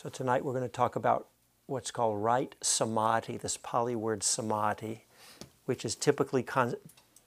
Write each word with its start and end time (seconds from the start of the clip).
So 0.00 0.08
tonight 0.08 0.44
we're 0.44 0.52
going 0.52 0.62
to 0.62 0.68
talk 0.68 0.94
about 0.94 1.26
what's 1.66 1.90
called 1.90 2.22
right 2.22 2.54
samadhi, 2.60 3.36
this 3.36 3.56
Pali 3.56 3.96
word 3.96 4.22
samadhi, 4.22 5.02
which 5.64 5.84
is 5.84 5.96
typically 5.96 6.44
con- 6.44 6.76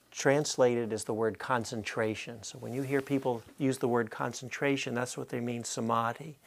translated 0.09 0.93
as 0.93 1.03
the 1.03 1.13
word 1.13 1.37
concentration. 1.37 2.43
So 2.43 2.59
when 2.59 2.71
you 2.71 2.83
hear 2.83 3.01
people 3.01 3.43
use 3.57 3.79
the 3.79 3.89
word 3.89 4.09
concentration, 4.09 4.93
that's 4.93 5.17
what 5.17 5.27
they 5.27 5.41
mean 5.41 5.65
samadhi. 5.65 6.37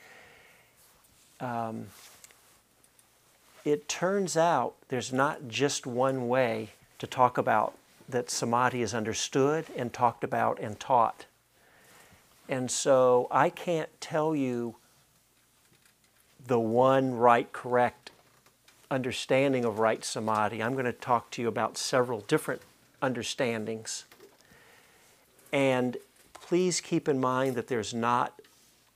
Um, 1.41 1.89
it 3.67 3.87
turns 3.87 4.35
out 4.35 4.77
there's 4.89 5.13
not 5.13 5.47
just 5.47 5.87
one 5.87 6.27
way 6.27 6.71
to 7.01 7.07
talk 7.07 7.37
about 7.37 7.77
that 8.09 8.31
samadhi 8.31 8.81
is 8.81 8.95
understood 8.95 9.67
and 9.77 9.93
talked 9.93 10.25
about 10.25 10.59
and 10.59 10.81
taught. 10.81 11.27
And 12.49 12.71
so 12.71 13.29
I 13.31 13.51
can't 13.51 13.91
tell 14.01 14.35
you 14.35 14.77
the 16.47 16.59
one 16.59 17.15
right, 17.15 17.51
correct 17.53 18.11
understanding 18.91 19.65
of 19.65 19.79
right 19.79 20.05
samadhi. 20.05 20.63
I'm 20.63 20.75
going 20.75 20.85
to 20.85 20.93
talk 20.93 21.31
to 21.33 21.43
you 21.43 21.49
about 21.49 21.77
several 21.77 22.21
different 22.21 22.63
understandings. 23.03 24.05
And 25.53 25.97
please 26.33 26.81
keep 26.81 27.09
in 27.09 27.21
mind 27.21 27.55
that 27.57 27.69
there's 27.69 27.95
not 27.95 28.41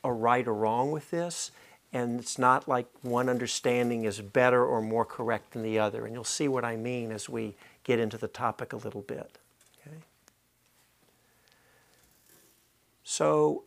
a 0.05 0.13
right 0.13 0.47
or 0.47 0.55
wrong 0.55 0.93
with 0.93 1.11
this, 1.11 1.51
and 1.93 2.21
it's 2.21 2.39
not 2.39 2.69
like 2.69 2.87
one 3.03 3.29
understanding 3.29 4.05
is 4.05 4.21
better 4.21 4.65
or 4.65 4.83
more 4.83 5.05
correct 5.05 5.53
than 5.53 5.63
the 5.63 5.79
other. 5.79 6.05
And 6.05 6.15
you'll 6.15 6.25
see 6.25 6.49
what 6.49 6.65
I 6.65 6.77
mean 6.77 7.11
as 7.11 7.29
we 7.29 7.55
get 7.85 7.99
into 7.99 8.19
the 8.19 8.29
topic 8.29 8.73
a 8.73 8.77
little 8.77 9.01
bit. 9.01 9.39
Okay? 9.87 9.97
So, 13.03 13.65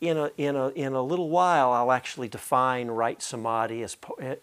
in 0.00 0.16
a, 0.16 0.30
in, 0.38 0.56
a, 0.56 0.68
in 0.70 0.94
a 0.94 1.02
little 1.02 1.28
while, 1.28 1.72
I'll 1.72 1.92
actually 1.92 2.28
define 2.28 2.88
right 2.88 3.20
samadhi 3.20 3.82
as 3.82 3.96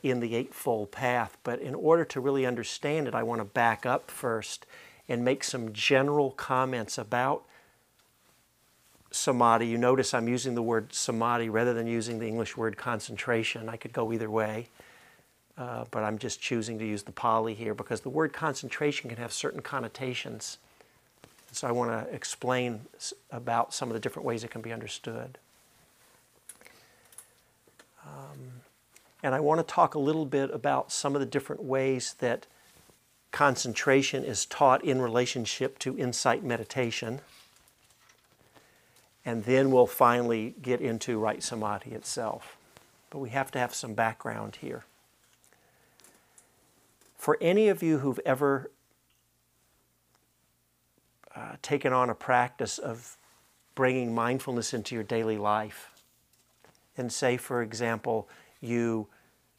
in 0.04 0.20
the 0.20 0.36
Eightfold 0.36 0.92
Path. 0.92 1.38
But 1.44 1.60
in 1.60 1.74
order 1.74 2.06
to 2.06 2.20
really 2.20 2.46
understand 2.46 3.08
it, 3.08 3.16
I 3.16 3.24
want 3.24 3.42
to 3.42 3.46
back 3.46 3.86
up 3.86 4.12
first 4.12 4.66
and 5.10 5.26
make 5.26 5.44
some 5.44 5.74
general 5.74 6.32
comments 6.32 6.98
about 6.98 7.44
samadhi. 9.10 9.66
You 9.66 9.80
notice 9.80 10.14
I'm 10.14 10.28
using 10.28 10.54
the 10.54 10.62
word 10.62 10.94
samadhi 10.94 11.50
rather 11.50 11.74
than 11.74 11.88
using 11.88 12.20
the 12.20 12.28
English 12.28 12.56
word 12.56 12.78
concentration. 12.78 13.68
I 13.68 13.78
could 13.78 13.94
go 13.94 14.14
either 14.14 14.30
way, 14.30 14.68
uh, 15.58 15.86
but 15.90 16.04
I'm 16.04 16.20
just 16.20 16.40
choosing 16.40 16.78
to 16.78 16.86
use 16.86 17.02
the 17.02 17.12
Pali 17.12 17.56
here 17.56 17.74
because 17.74 18.02
the 18.02 18.10
word 18.10 18.32
concentration 18.32 19.10
can 19.10 19.18
have 19.18 19.34
certain 19.34 19.62
connotations. 19.62 20.60
So 21.52 21.68
I 21.68 21.72
want 21.72 21.90
to 21.90 22.14
explain 22.14 22.82
about 23.32 23.74
some 23.74 23.90
of 23.90 23.94
the 23.94 24.00
different 24.00 24.26
ways 24.26 24.44
it 24.44 24.52
can 24.52 24.62
be 24.62 24.74
understood. 24.74 25.40
Um, 28.08 28.62
and 29.24 29.36
I 29.36 29.40
want 29.40 29.60
to 29.60 29.74
talk 29.74 29.96
a 29.96 30.00
little 30.00 30.26
bit 30.26 30.52
about 30.52 30.92
some 30.92 31.16
of 31.16 31.20
the 31.20 31.26
different 31.26 31.64
ways 31.64 32.16
that 32.20 32.48
concentration 33.32 34.24
is 34.24 34.46
taught 34.46 34.84
in 34.84 35.02
relationship 35.02 35.78
to 35.80 35.98
insight 35.98 36.44
meditation. 36.44 37.20
And 39.26 39.44
then 39.44 39.72
we'll 39.72 39.88
finally 39.88 40.56
get 40.62 40.80
into 40.80 41.20
right 41.20 41.44
samadhi 41.44 41.92
itself. 41.92 42.56
But 43.10 43.20
we 43.20 43.30
have 43.30 43.52
to 43.52 43.60
have 43.60 43.74
some 43.74 43.94
background 43.94 44.58
here. 44.62 44.86
For 47.18 47.38
any 47.42 47.68
of 47.68 47.84
you 47.84 48.00
who've 48.00 48.20
ever 48.26 48.72
uh, 51.36 51.58
taken 51.62 51.92
on 51.92 52.10
a 52.10 52.16
practice 52.16 52.78
of 52.78 53.18
bringing 53.76 54.16
mindfulness 54.16 54.74
into 54.74 54.96
your 54.96 55.04
daily 55.04 55.38
life, 55.38 55.92
and 56.98 57.12
say, 57.12 57.38
for 57.38 57.62
example, 57.62 58.28
you 58.60 59.08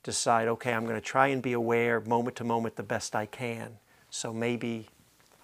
decide, 0.03 0.49
okay, 0.49 0.73
I'm 0.73 0.85
going 0.85 0.97
to 0.97 1.01
try 1.01 1.29
and 1.29 1.41
be 1.41 1.53
aware 1.53 2.01
moment 2.01 2.37
to 2.37 2.45
moment 2.45 2.77
the 2.77 2.83
best 2.83 3.15
I 3.15 3.27
can. 3.27 3.79
So 4.11 4.33
maybe, 4.33 4.87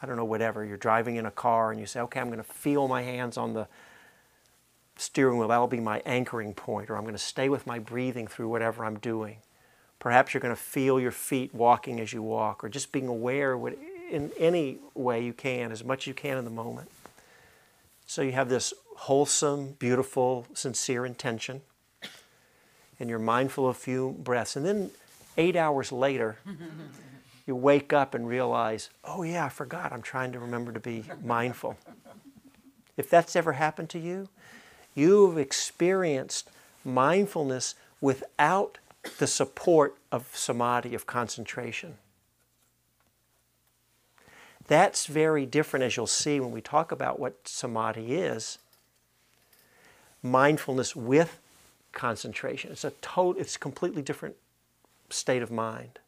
I 0.02 0.06
don't 0.06 0.16
know, 0.16 0.24
whatever, 0.24 0.64
you're 0.64 0.76
driving 0.76 1.16
in 1.16 1.26
a 1.26 1.30
car 1.30 1.70
and 1.70 1.78
you 1.78 1.86
say, 1.86 2.00
okay, 2.00 2.20
I'm 2.20 2.28
going 2.28 2.38
to 2.38 2.44
feel 2.44 2.88
my 2.88 3.02
hands 3.02 3.36
on 3.36 3.52
the 3.52 3.68
steering 4.96 5.38
wheel. 5.38 5.48
That'll 5.48 5.66
be 5.66 5.80
my 5.80 6.02
anchoring 6.06 6.54
point, 6.54 6.90
or 6.90 6.96
I'm 6.96 7.02
going 7.02 7.14
to 7.14 7.18
stay 7.18 7.48
with 7.48 7.66
my 7.66 7.78
breathing 7.78 8.26
through 8.26 8.48
whatever 8.48 8.84
I'm 8.84 8.98
doing. 8.98 9.38
Perhaps 9.98 10.34
you're 10.34 10.40
going 10.40 10.54
to 10.54 10.60
feel 10.60 11.00
your 11.00 11.10
feet 11.10 11.54
walking 11.54 12.00
as 12.00 12.12
you 12.12 12.22
walk, 12.22 12.62
or 12.62 12.68
just 12.68 12.92
being 12.92 13.08
aware 13.08 13.58
in 14.10 14.30
any 14.38 14.78
way 14.94 15.24
you 15.24 15.32
can, 15.32 15.72
as 15.72 15.82
much 15.82 16.02
as 16.02 16.06
you 16.08 16.14
can 16.14 16.38
in 16.38 16.44
the 16.44 16.50
moment. 16.50 16.90
So 18.06 18.22
you 18.22 18.32
have 18.32 18.48
this 18.48 18.72
wholesome, 18.96 19.76
beautiful, 19.78 20.46
sincere 20.54 21.06
intention 21.06 21.62
and 23.04 23.10
you're 23.10 23.18
mindful 23.18 23.68
of 23.68 23.76
a 23.76 23.78
few 23.78 24.16
breaths. 24.20 24.56
And 24.56 24.64
then 24.64 24.90
eight 25.36 25.56
hours 25.56 25.92
later, 25.92 26.38
you 27.46 27.54
wake 27.54 27.92
up 27.92 28.14
and 28.14 28.26
realize, 28.26 28.88
oh, 29.04 29.22
yeah, 29.22 29.44
I 29.44 29.50
forgot. 29.50 29.92
I'm 29.92 30.00
trying 30.00 30.32
to 30.32 30.38
remember 30.38 30.72
to 30.72 30.80
be 30.80 31.04
mindful. 31.22 31.76
If 32.96 33.10
that's 33.10 33.34
ever 33.34 33.54
happened 33.54 33.90
to 33.90 33.98
you, 33.98 34.28
you've 34.94 35.36
experienced 35.36 36.48
mindfulness 36.84 37.74
without 38.00 38.78
the 39.18 39.26
support 39.26 39.96
of 40.12 40.30
samadhi, 40.32 40.94
of 40.94 41.04
concentration. 41.04 41.96
That's 44.68 45.06
very 45.06 45.44
different, 45.44 45.82
as 45.82 45.96
you'll 45.96 46.06
see 46.06 46.38
when 46.38 46.52
we 46.52 46.60
talk 46.60 46.92
about 46.92 47.18
what 47.18 47.48
samadhi 47.48 48.14
is. 48.14 48.58
Mindfulness 50.22 50.94
with 50.94 51.40
concentration. 51.94 52.72
It's 52.72 52.84
a 52.84 52.90
total, 53.00 53.40
it's 53.40 53.56
a 53.56 53.58
completely 53.58 54.02
different 54.02 54.36
state 55.10 55.42
of 55.42 55.50
mind. 55.50 55.98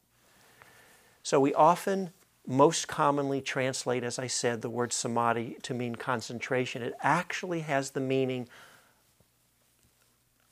So 1.22 1.40
we 1.40 1.54
often, 1.54 2.10
most 2.46 2.86
commonly 2.86 3.40
translate, 3.40 4.04
as 4.04 4.18
I 4.18 4.26
said, 4.26 4.62
the 4.62 4.70
word 4.70 4.92
samadhi 4.92 5.56
to 5.62 5.74
mean 5.74 5.96
concentration. 5.96 6.82
It 6.82 6.94
actually 7.02 7.60
has 7.60 7.90
the 7.90 8.00
meaning 8.00 8.48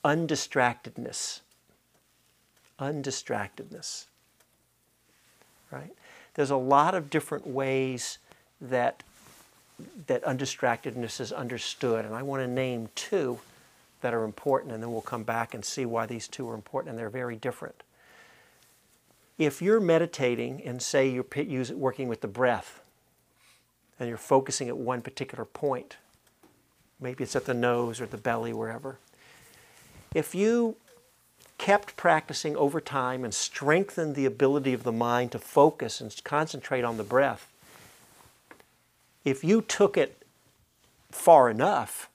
undistractedness. 0.05 1.41
Undistractedness. 2.81 4.07
Right? 5.71 5.93
There's 6.35 6.51
a 6.51 6.57
lot 6.57 6.95
of 6.95 7.11
different 7.11 7.47
ways 7.47 8.19
that 8.61 9.03
that 10.07 10.23
undistractedness 10.25 11.21
is 11.21 11.33
understood, 11.33 12.05
and 12.05 12.15
I 12.15 12.23
want 12.23 12.43
to 12.43 12.47
name 12.47 12.89
two 12.95 13.41
that 14.05 14.13
are 14.13 14.25
important, 14.25 14.71
and 14.71 14.83
then 14.83 14.93
we'll 14.93 15.01
come 15.01 15.23
back 15.23 15.55
and 15.55 15.65
see 15.65 15.87
why 15.87 16.05
these 16.05 16.29
two 16.29 16.47
are 16.51 16.55
important, 16.55 16.91
and 16.91 16.99
they're 16.99 17.09
very 17.09 17.37
different. 17.37 17.83
If 19.39 19.63
you're 19.63 19.81
meditating 19.81 20.61
and 20.63 20.83
say 20.83 21.09
you're 21.09 21.25
working 21.75 22.09
with 22.09 22.21
the 22.21 22.29
breath, 22.29 22.83
and 23.99 24.07
you're 24.07 24.19
focusing 24.19 24.69
at 24.69 24.77
one 24.77 25.01
particular 25.01 25.47
point, 25.47 25.97
maybe 27.01 27.25
it's 27.25 27.35
at 27.35 27.47
the 27.47 27.55
nose 27.55 27.99
or 27.99 28.05
the 28.05 28.19
belly, 28.19 28.53
wherever. 28.53 28.99
If 30.15 30.35
you 30.35 30.77
kept 31.57 31.97
practicing 31.97 32.55
over 32.57 32.83
time 32.83 33.25
and 33.25 33.33
strengthened 33.33 34.17
the 34.17 34.27
ability 34.27 34.75
of 34.75 34.83
the 34.83 34.93
mind 34.93 35.33
to 35.33 35.39
focus 35.39 36.03
and 36.03 36.15
concentrate 36.25 36.85
on 36.85 36.99
the 36.99 37.05
breath, 37.05 37.51
if 39.25 39.43
you 39.43 39.63
took 39.63 39.97
it 39.97 40.23
far 41.11 41.49
enough, 41.49 42.11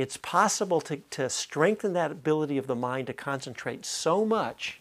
it's 0.00 0.16
possible 0.16 0.80
to, 0.80 0.96
to 1.10 1.28
strengthen 1.28 1.92
that 1.92 2.10
ability 2.10 2.56
of 2.56 2.66
the 2.66 2.74
mind 2.74 3.06
to 3.06 3.12
concentrate 3.12 3.84
so 3.84 4.24
much 4.24 4.80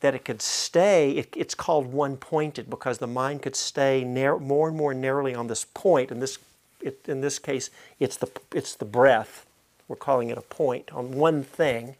that 0.00 0.14
it 0.14 0.26
could 0.26 0.42
stay, 0.42 1.12
it, 1.12 1.32
it's 1.34 1.54
called 1.54 1.86
one 1.86 2.18
pointed 2.18 2.68
because 2.68 2.98
the 2.98 3.06
mind 3.06 3.40
could 3.40 3.56
stay 3.56 4.04
narrow, 4.04 4.38
more 4.38 4.68
and 4.68 4.76
more 4.76 4.92
narrowly 4.92 5.34
on 5.34 5.46
this 5.46 5.64
point. 5.64 6.10
In 6.10 6.20
this, 6.20 6.38
it, 6.82 7.00
in 7.08 7.22
this 7.22 7.38
case, 7.38 7.70
it's 7.98 8.18
the, 8.18 8.28
it's 8.52 8.74
the 8.74 8.84
breath. 8.84 9.46
We're 9.88 9.96
calling 9.96 10.28
it 10.28 10.36
a 10.36 10.42
point 10.42 10.92
on 10.92 11.12
one 11.12 11.42
thing 11.42 11.96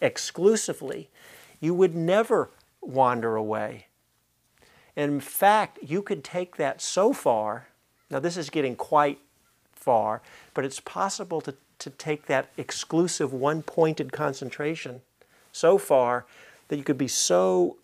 exclusively. 0.00 1.08
You 1.58 1.74
would 1.74 1.96
never 1.96 2.50
wander 2.80 3.34
away. 3.34 3.86
And 4.94 5.14
in 5.14 5.20
fact, 5.20 5.80
you 5.82 6.00
could 6.00 6.22
take 6.22 6.58
that 6.58 6.80
so 6.80 7.12
far. 7.12 7.66
Now, 8.08 8.20
this 8.20 8.36
is 8.36 8.50
getting 8.50 8.76
quite 8.76 9.18
far, 9.80 10.22
but 10.54 10.64
it's 10.64 10.80
possible 10.80 11.40
to, 11.40 11.54
to 11.80 11.90
take 11.90 12.26
that 12.26 12.50
exclusive 12.56 13.32
one 13.32 13.62
pointed 13.62 14.12
concentration 14.12 15.00
so 15.52 15.78
far 15.78 16.26
that 16.68 16.76
you 16.76 16.84
could 16.84 16.98
be 16.98 17.08
so, 17.08 17.78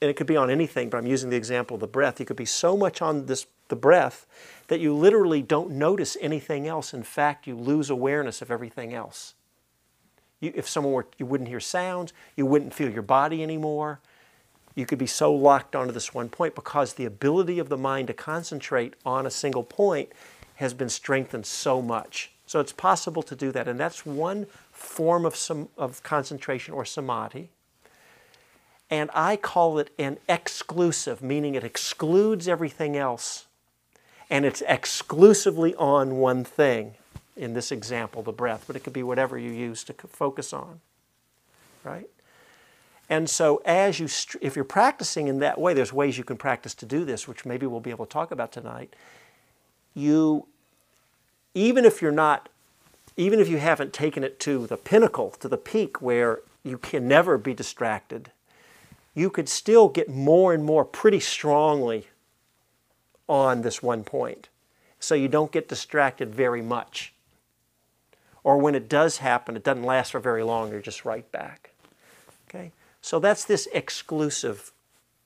and 0.00 0.10
it 0.10 0.14
could 0.14 0.26
be 0.26 0.36
on 0.36 0.50
anything, 0.50 0.88
but 0.90 0.98
I'm 0.98 1.06
using 1.06 1.30
the 1.30 1.36
example 1.36 1.74
of 1.74 1.80
the 1.80 1.86
breath, 1.86 2.20
you 2.20 2.26
could 2.26 2.36
be 2.36 2.44
so 2.44 2.76
much 2.76 3.02
on 3.02 3.26
this 3.26 3.46
the 3.68 3.76
breath 3.76 4.26
that 4.68 4.80
you 4.80 4.94
literally 4.94 5.42
don't 5.42 5.70
notice 5.70 6.16
anything 6.20 6.66
else. 6.66 6.92
In 6.92 7.02
fact, 7.02 7.46
you 7.46 7.54
lose 7.54 7.90
awareness 7.90 8.42
of 8.42 8.50
everything 8.50 8.92
else. 8.92 9.34
You, 10.40 10.52
if 10.54 10.68
someone 10.68 10.92
were, 10.92 11.06
you 11.18 11.26
wouldn't 11.26 11.48
hear 11.48 11.60
sounds, 11.60 12.12
you 12.36 12.46
wouldn't 12.46 12.74
feel 12.74 12.90
your 12.90 13.02
body 13.02 13.42
anymore. 13.42 14.00
You 14.74 14.86
could 14.86 14.98
be 14.98 15.06
so 15.06 15.32
locked 15.32 15.74
onto 15.74 15.92
this 15.92 16.14
one 16.14 16.28
point 16.28 16.54
because 16.54 16.94
the 16.94 17.04
ability 17.04 17.58
of 17.58 17.68
the 17.68 17.76
mind 17.76 18.06
to 18.08 18.14
concentrate 18.14 18.94
on 19.04 19.26
a 19.26 19.30
single 19.30 19.64
point 19.64 20.10
has 20.58 20.74
been 20.74 20.88
strengthened 20.88 21.46
so 21.46 21.80
much 21.80 22.32
So 22.48 22.60
it's 22.60 22.72
possible 22.72 23.22
to 23.24 23.36
do 23.36 23.52
that, 23.52 23.68
and 23.68 23.78
that's 23.78 24.06
one 24.06 24.46
form 24.72 25.26
of 25.26 25.36
some 25.36 25.68
of 25.76 26.02
concentration 26.02 26.72
or 26.72 26.86
samadhi. 26.86 27.50
And 28.88 29.10
I 29.12 29.36
call 29.36 29.78
it 29.78 29.90
an 29.98 30.16
exclusive, 30.30 31.20
meaning 31.20 31.54
it 31.54 31.62
excludes 31.62 32.48
everything 32.48 32.96
else, 32.96 33.46
and 34.30 34.46
it's 34.46 34.62
exclusively 34.66 35.74
on 35.74 36.16
one 36.16 36.42
thing. 36.42 36.94
In 37.36 37.52
this 37.52 37.70
example, 37.70 38.22
the 38.22 38.32
breath, 38.32 38.64
but 38.66 38.76
it 38.76 38.82
could 38.82 38.94
be 38.94 39.02
whatever 39.02 39.36
you 39.38 39.50
use 39.50 39.84
to 39.84 39.92
focus 39.92 40.54
on, 40.54 40.80
right? 41.84 42.08
And 43.10 43.28
so, 43.28 43.60
as 43.66 44.00
you, 44.00 44.08
if 44.40 44.56
you're 44.56 44.64
practicing 44.64 45.28
in 45.28 45.38
that 45.40 45.60
way, 45.60 45.74
there's 45.74 45.92
ways 45.92 46.16
you 46.16 46.24
can 46.24 46.38
practice 46.38 46.74
to 46.76 46.86
do 46.86 47.04
this, 47.04 47.28
which 47.28 47.44
maybe 47.44 47.66
we'll 47.66 47.80
be 47.80 47.90
able 47.90 48.06
to 48.06 48.12
talk 48.12 48.30
about 48.30 48.52
tonight. 48.52 48.94
You, 49.98 50.46
even 51.54 51.84
if 51.84 52.00
you're 52.00 52.12
not, 52.12 52.48
even 53.16 53.40
if 53.40 53.48
you 53.48 53.58
haven't 53.58 53.92
taken 53.92 54.22
it 54.22 54.38
to 54.40 54.66
the 54.68 54.76
pinnacle, 54.76 55.30
to 55.40 55.48
the 55.48 55.56
peak 55.56 56.00
where 56.00 56.38
you 56.62 56.78
can 56.78 57.08
never 57.08 57.36
be 57.36 57.52
distracted, 57.52 58.30
you 59.12 59.28
could 59.28 59.48
still 59.48 59.88
get 59.88 60.08
more 60.08 60.54
and 60.54 60.64
more 60.64 60.84
pretty 60.84 61.18
strongly 61.18 62.06
on 63.28 63.62
this 63.62 63.82
one 63.82 64.04
point. 64.04 64.48
So 65.00 65.16
you 65.16 65.26
don't 65.26 65.50
get 65.50 65.68
distracted 65.68 66.32
very 66.32 66.62
much. 66.62 67.12
Or 68.44 68.56
when 68.58 68.76
it 68.76 68.88
does 68.88 69.18
happen, 69.18 69.56
it 69.56 69.64
doesn't 69.64 69.82
last 69.82 70.12
for 70.12 70.20
very 70.20 70.44
long, 70.44 70.70
you're 70.70 70.80
just 70.80 71.04
right 71.04 71.30
back. 71.32 71.72
Okay? 72.48 72.70
So 73.02 73.18
that's 73.18 73.44
this 73.44 73.66
exclusive 73.72 74.70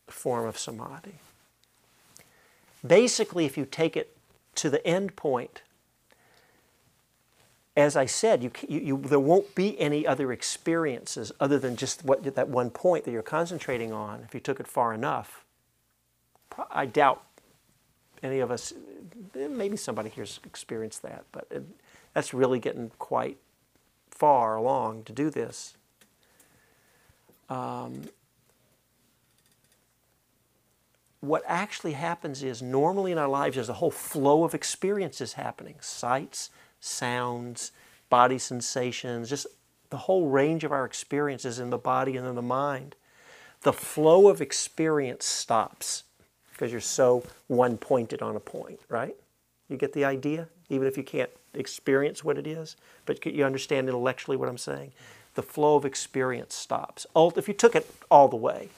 form 0.09 0.47
of 0.47 0.59
samadhi. 0.59 1.17
Basically, 2.87 3.45
if 3.45 3.59
you 3.59 3.67
take 3.67 3.97
it 3.97 4.17
to 4.57 4.71
the 4.71 4.87
end 4.87 5.17
point, 5.17 5.63
as 7.77 7.97
I 7.97 8.07
said, 8.07 8.43
you, 8.43 8.51
you, 8.69 8.81
you, 8.81 8.97
there 8.99 9.19
won't 9.19 9.55
be 9.55 9.79
any 9.81 10.07
other 10.07 10.31
experiences 10.33 11.33
other 11.41 11.59
than 11.59 11.77
just 11.77 12.05
what 12.05 12.23
that 12.35 12.49
one 12.49 12.71
point 12.71 13.05
that 13.05 13.13
you're 13.13 13.23
concentrating 13.23 13.93
on. 13.93 14.21
If 14.23 14.35
you 14.35 14.41
took 14.41 14.61
it 14.61 14.67
far 14.67 14.93
enough, 14.93 15.45
I 16.71 16.85
doubt 16.85 17.25
any 18.23 18.41
of 18.41 18.51
us, 18.51 18.75
maybe 19.35 19.77
somebody 19.77 20.11
here's 20.11 20.39
experienced 20.45 21.03
that, 21.03 21.25
but 21.33 21.47
it, 21.51 21.65
that's 22.13 22.35
really 22.35 22.59
getting 22.59 22.91
quite 22.99 23.39
far 24.11 24.57
along 24.57 25.05
to 25.05 25.13
do 25.13 25.31
this 25.31 25.75
um, 27.49 28.03
what 31.23 31.43
actually 31.47 31.93
happens 31.93 32.43
is 32.43 32.61
normally 32.61 33.13
in 33.13 33.17
our 33.19 33.29
lives 33.29 33.55
there's 33.55 33.71
a 33.71 33.75
whole 33.75 33.91
flow 33.91 34.45
of 34.45 34.55
experiences 34.55 35.33
happening 35.33 35.77
sights, 35.81 36.51
sounds, 36.81 37.73
body 38.11 38.39
sensations, 38.39 39.31
just 39.31 39.47
the 39.89 39.97
whole 39.97 40.29
range 40.29 40.65
of 40.65 40.73
our 40.73 40.85
experiences 40.85 41.59
in 41.59 41.71
the 41.71 41.79
body 41.79 42.17
and 42.17 42.27
in 42.27 42.35
the 42.35 42.43
mind. 42.43 42.95
The 43.63 43.73
flow 43.73 44.29
of 44.29 44.41
experience 44.41 45.25
stops 45.25 46.05
because 46.53 46.73
you're 46.73 46.81
so 46.81 47.25
one 47.47 47.79
pointed 47.79 48.21
on 48.21 48.37
a 48.37 48.41
point, 48.41 48.81
right? 48.89 49.17
You 49.69 49.77
get 49.77 49.95
the 49.95 50.05
idea? 50.05 50.49
Even 50.69 50.87
if 50.87 50.97
you 50.97 51.03
can't 51.03 51.31
experience 51.55 52.23
what 52.23 52.37
it 52.37 52.47
is, 52.47 52.77
but 53.07 53.25
you 53.25 53.45
understand 53.45 53.89
intellectually 53.89 54.37
what 54.37 54.49
I'm 54.49 54.59
saying? 54.59 54.93
the 55.35 55.43
flow 55.43 55.77
of 55.77 55.85
experience 55.85 56.55
stops. 56.55 57.07
If 57.17 57.49
you 57.49 57.55
took 57.55 57.75
it 57.75 57.89
all 58.11 58.29
the 58.29 58.37
way. 58.37 58.69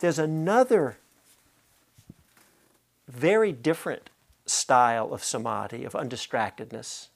There's 0.00 0.18
another 0.18 0.98
very 3.12 3.52
different 3.52 4.10
style 4.46 5.12
of 5.12 5.22
samadhi, 5.22 5.84
of 5.84 5.92
undistractedness, 5.92 7.08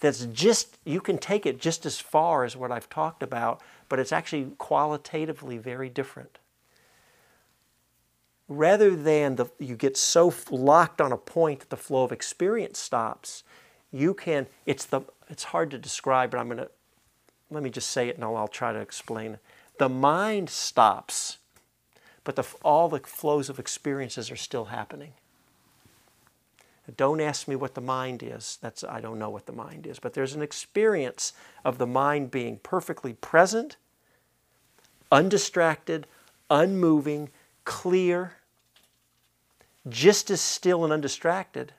that's 0.00 0.26
just, 0.26 0.78
you 0.84 1.00
can 1.00 1.18
take 1.18 1.46
it 1.46 1.60
just 1.60 1.86
as 1.86 1.98
far 1.98 2.44
as 2.44 2.56
what 2.56 2.70
I've 2.70 2.88
talked 2.88 3.22
about, 3.22 3.62
but 3.88 3.98
it's 3.98 4.12
actually 4.12 4.52
qualitatively 4.58 5.58
very 5.58 5.88
different. 5.88 6.38
Rather 8.48 8.94
than 8.94 9.36
the, 9.36 9.46
you 9.58 9.74
get 9.74 9.96
so 9.96 10.32
locked 10.50 11.00
on 11.00 11.12
a 11.12 11.16
point 11.16 11.60
that 11.60 11.70
the 11.70 11.76
flow 11.76 12.04
of 12.04 12.12
experience 12.12 12.78
stops, 12.78 13.42
you 13.90 14.14
can, 14.14 14.46
it's, 14.66 14.84
the, 14.84 15.00
it's 15.28 15.44
hard 15.44 15.70
to 15.70 15.78
describe, 15.78 16.30
but 16.30 16.38
I'm 16.38 16.46
going 16.46 16.58
to 16.58 16.70
let 17.50 17.62
me 17.62 17.70
just 17.70 17.90
say 17.90 18.08
it 18.08 18.16
and 18.16 18.24
I'll, 18.24 18.36
I'll 18.36 18.48
try 18.48 18.72
to 18.72 18.80
explain. 18.80 19.38
The 19.78 19.88
mind 19.88 20.50
stops, 20.50 21.38
but 22.26 22.34
the, 22.34 22.44
all 22.64 22.88
the 22.88 22.98
flows 22.98 23.48
of 23.48 23.60
experiences 23.60 24.32
are 24.32 24.36
still 24.36 24.64
happening. 24.64 25.12
Don't 26.96 27.20
ask 27.20 27.46
me 27.46 27.54
what 27.54 27.74
the 27.74 27.80
mind 27.80 28.20
is. 28.20 28.58
That's 28.60 28.82
I 28.82 29.00
don't 29.00 29.20
know 29.20 29.30
what 29.30 29.46
the 29.46 29.52
mind 29.52 29.86
is, 29.86 30.00
but 30.00 30.12
there's 30.12 30.34
an 30.34 30.42
experience 30.42 31.32
of 31.64 31.78
the 31.78 31.86
mind 31.86 32.32
being 32.32 32.58
perfectly 32.64 33.12
present, 33.12 33.76
undistracted, 35.12 36.08
unmoving, 36.50 37.30
clear, 37.64 38.32
just 39.88 40.28
as 40.28 40.40
still 40.40 40.82
and 40.82 40.92
undistracted, 40.92 41.74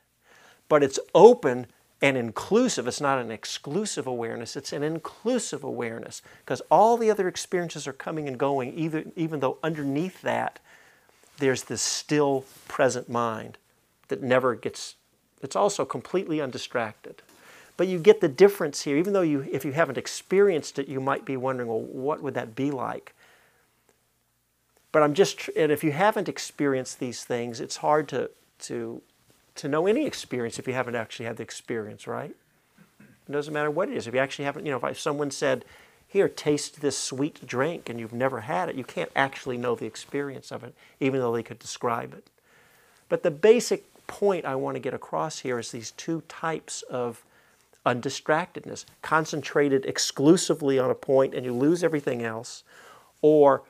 but 0.69 0.81
it's 0.81 0.97
open 1.13 1.67
and 2.01 2.17
inclusive. 2.17 2.87
It's 2.87 3.01
not 3.01 3.19
an 3.19 3.31
exclusive 3.31 4.07
awareness, 4.07 4.55
it's 4.55 4.73
an 4.73 4.83
inclusive 4.83 5.63
awareness 5.63 6.21
because 6.39 6.61
all 6.69 6.97
the 6.97 7.09
other 7.09 7.27
experiences 7.27 7.87
are 7.87 7.93
coming 7.93 8.27
and 8.27 8.37
going, 8.37 8.73
even, 8.73 9.11
even 9.15 9.39
though 9.39 9.57
underneath 9.63 10.21
that, 10.21 10.59
there's 11.39 11.63
this 11.63 11.81
still 11.81 12.45
present 12.67 13.09
mind 13.09 13.57
that 14.07 14.23
never 14.23 14.55
gets, 14.55 14.95
it's 15.41 15.55
also 15.55 15.85
completely 15.85 16.41
undistracted. 16.41 17.21
But 17.75 17.87
you 17.87 17.99
get 17.99 18.21
the 18.21 18.27
difference 18.27 18.81
here, 18.81 18.97
even 18.97 19.13
though 19.13 19.21
you, 19.21 19.47
if 19.51 19.63
you 19.63 19.71
haven't 19.71 19.99
experienced 19.99 20.79
it, 20.79 20.87
you 20.87 20.99
might 20.99 21.25
be 21.25 21.37
wondering, 21.37 21.69
well, 21.69 21.81
what 21.81 22.23
would 22.23 22.33
that 22.33 22.55
be 22.55 22.71
like? 22.71 23.13
But 24.91 25.03
I'm 25.03 25.13
just, 25.13 25.47
and 25.55 25.71
if 25.71 25.83
you 25.83 25.91
haven't 25.91 26.27
experienced 26.27 26.99
these 26.99 27.23
things, 27.23 27.61
it's 27.61 27.77
hard 27.77 28.07
to, 28.09 28.31
to 28.61 29.01
to 29.57 29.67
know 29.67 29.87
any 29.87 30.05
experience 30.05 30.59
if 30.59 30.67
you 30.67 30.73
haven't 30.73 30.95
actually 30.95 31.25
had 31.25 31.37
the 31.37 31.43
experience, 31.43 32.07
right? 32.07 32.35
It 32.99 33.31
doesn't 33.31 33.53
matter 33.53 33.71
what 33.71 33.89
it 33.89 33.97
is. 33.97 34.07
If 34.07 34.13
you 34.13 34.19
actually 34.19 34.45
haven't, 34.45 34.65
you 34.65 34.71
know, 34.71 34.87
if 34.87 34.99
someone 34.99 35.31
said, 35.31 35.65
here, 36.07 36.29
taste 36.29 36.79
this 36.79 36.97
sweet 36.97 37.45
drink, 37.45 37.89
and 37.89 37.99
you've 37.99 38.13
never 38.13 38.41
had 38.41 38.69
it, 38.69 38.75
you 38.75 38.85
can't 38.85 39.11
actually 39.15 39.57
know 39.57 39.75
the 39.75 39.85
experience 39.85 40.51
of 40.51 40.63
it, 40.63 40.73
even 41.01 41.19
though 41.19 41.33
they 41.33 41.43
could 41.43 41.59
describe 41.59 42.13
it. 42.13 42.29
But 43.09 43.23
the 43.23 43.31
basic 43.31 43.85
point 44.07 44.45
I 44.45 44.55
want 44.55 44.75
to 44.75 44.79
get 44.79 44.93
across 44.93 45.39
here 45.39 45.59
is 45.59 45.71
these 45.71 45.91
two 45.91 46.21
types 46.29 46.81
of 46.83 47.25
undistractedness 47.85 48.85
concentrated 49.01 49.85
exclusively 49.85 50.79
on 50.79 50.89
a 50.89 50.95
point 50.95 51.33
and 51.33 51.45
you 51.45 51.53
lose 51.53 51.83
everything 51.83 52.23
else, 52.23 52.63
or 53.21 53.63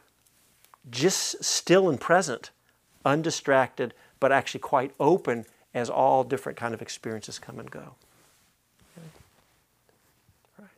just 0.92 1.44
still 1.44 1.90
and 1.90 2.00
present, 2.00 2.52
undistracted, 3.04 3.94
but 4.20 4.32
actually 4.32 4.60
quite 4.60 4.92
open 5.00 5.46
as 5.78 5.90
all 5.90 6.24
different 6.24 6.58
kind 6.58 6.74
of 6.74 6.82
experiences 6.82 7.40
come 7.40 7.60
and 7.60 7.70
go. 7.70 7.96
Right. 10.58 10.70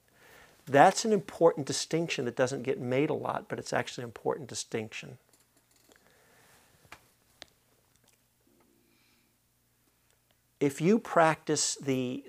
That's 0.67 1.05
an 1.05 1.13
important 1.13 1.65
distinction 1.65 2.25
that 2.25 2.35
doesn't 2.35 2.63
get 2.63 2.79
made 2.79 3.09
a 3.09 3.13
lot, 3.13 3.45
but 3.47 3.59
it's 3.59 3.73
actually 3.73 4.03
an 4.03 4.09
important 4.09 4.49
distinction. 4.49 5.17
If 10.59 10.81
you 10.81 10.99
practice 10.99 11.75
the, 11.75 12.23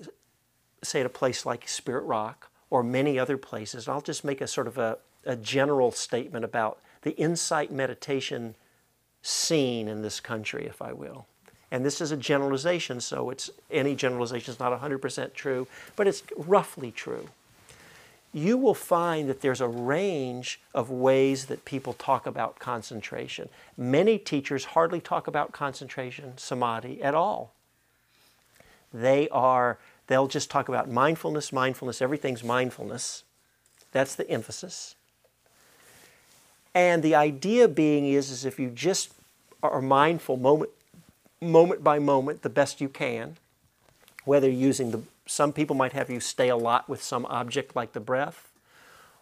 say, 0.82 1.00
at 1.00 1.06
a 1.06 1.10
place 1.10 1.44
like 1.44 1.68
Spirit 1.68 2.04
Rock 2.04 2.50
or 2.70 2.84
many 2.84 3.18
other 3.18 3.36
places, 3.36 3.88
I'll 3.88 4.00
just 4.00 4.24
make 4.24 4.40
a 4.40 4.46
sort 4.46 4.68
of 4.68 4.78
a, 4.78 4.98
a 5.26 5.34
general 5.34 5.90
statement 5.90 6.44
about 6.44 6.78
the 7.02 7.16
insight 7.16 7.72
meditation 7.72 8.54
scene 9.22 9.88
in 9.88 10.02
this 10.02 10.20
country, 10.20 10.66
if 10.66 10.80
I 10.80 10.92
will. 10.92 11.26
And 11.70 11.84
this 11.84 12.00
is 12.00 12.10
a 12.10 12.16
generalization, 12.16 13.00
so 13.00 13.30
it's 13.30 13.50
any 13.70 13.94
generalization 13.94 14.52
is 14.52 14.60
not 14.60 14.78
100% 14.80 15.34
true, 15.34 15.68
but 15.94 16.06
it's 16.06 16.22
roughly 16.36 16.90
true. 16.90 17.28
You 18.32 18.56
will 18.56 18.74
find 18.74 19.28
that 19.28 19.40
there's 19.40 19.60
a 19.60 19.68
range 19.68 20.60
of 20.74 20.90
ways 20.90 21.46
that 21.46 21.64
people 21.64 21.92
talk 21.94 22.26
about 22.26 22.58
concentration. 22.58 23.48
Many 23.76 24.18
teachers 24.18 24.66
hardly 24.66 25.00
talk 25.00 25.26
about 25.26 25.52
concentration, 25.52 26.38
samadhi, 26.38 27.02
at 27.02 27.14
all. 27.14 27.52
They 28.92 29.28
are, 29.30 29.78
they'll 30.06 30.28
just 30.28 30.50
talk 30.50 30.68
about 30.68 30.90
mindfulness, 30.90 31.52
mindfulness, 31.52 32.02
everything's 32.02 32.42
mindfulness. 32.42 33.24
That's 33.92 34.14
the 34.14 34.28
emphasis. 34.28 34.94
And 36.74 37.02
the 37.02 37.16
idea 37.16 37.66
being 37.66 38.06
is, 38.06 38.30
is 38.30 38.44
if 38.44 38.58
you 38.58 38.70
just 38.70 39.12
are 39.62 39.82
mindful 39.82 40.36
moment 40.36 40.70
moment 41.40 41.82
by 41.82 41.98
moment 41.98 42.42
the 42.42 42.50
best 42.50 42.80
you 42.80 42.88
can, 42.88 43.36
whether 44.24 44.50
using 44.50 44.90
the, 44.90 45.02
some 45.26 45.52
people 45.52 45.74
might 45.74 45.92
have 45.92 46.10
you 46.10 46.20
stay 46.20 46.48
a 46.48 46.56
lot 46.56 46.88
with 46.88 47.02
some 47.02 47.24
object 47.26 47.74
like 47.74 47.92
the 47.92 48.00
breath, 48.00 48.50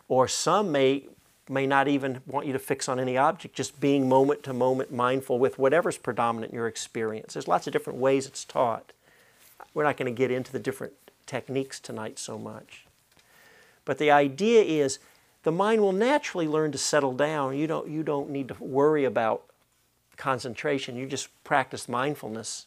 or 0.08 0.26
some 0.26 0.72
may, 0.72 1.04
may 1.48 1.66
not 1.66 1.86
even 1.86 2.20
want 2.26 2.46
you 2.46 2.52
to 2.52 2.58
fix 2.58 2.88
on 2.88 2.98
any 2.98 3.16
object, 3.16 3.54
just 3.54 3.80
being 3.80 4.08
moment 4.08 4.42
to 4.42 4.52
moment 4.52 4.92
mindful 4.92 5.38
with 5.38 5.58
whatever's 5.58 5.98
predominant 5.98 6.52
in 6.52 6.56
your 6.56 6.66
experience. 6.66 7.34
There's 7.34 7.48
lots 7.48 7.66
of 7.66 7.72
different 7.72 7.98
ways 7.98 8.26
it's 8.26 8.44
taught. 8.44 8.92
We're 9.74 9.84
not 9.84 9.96
going 9.96 10.12
to 10.12 10.16
get 10.16 10.30
into 10.30 10.50
the 10.50 10.58
different 10.58 10.94
techniques 11.26 11.78
tonight 11.78 12.18
so 12.18 12.38
much. 12.38 12.86
But 13.84 13.98
the 13.98 14.10
idea 14.10 14.62
is 14.62 14.98
the 15.44 15.52
mind 15.52 15.82
will 15.82 15.92
naturally 15.92 16.48
learn 16.48 16.72
to 16.72 16.78
settle 16.78 17.12
down. 17.12 17.56
You 17.56 17.66
don't, 17.66 17.88
you 17.88 18.02
don't 18.02 18.30
need 18.30 18.48
to 18.48 18.56
worry 18.58 19.04
about 19.04 19.44
concentration. 20.18 20.96
You 20.96 21.06
just 21.06 21.28
practice 21.44 21.88
mindfulness. 21.88 22.66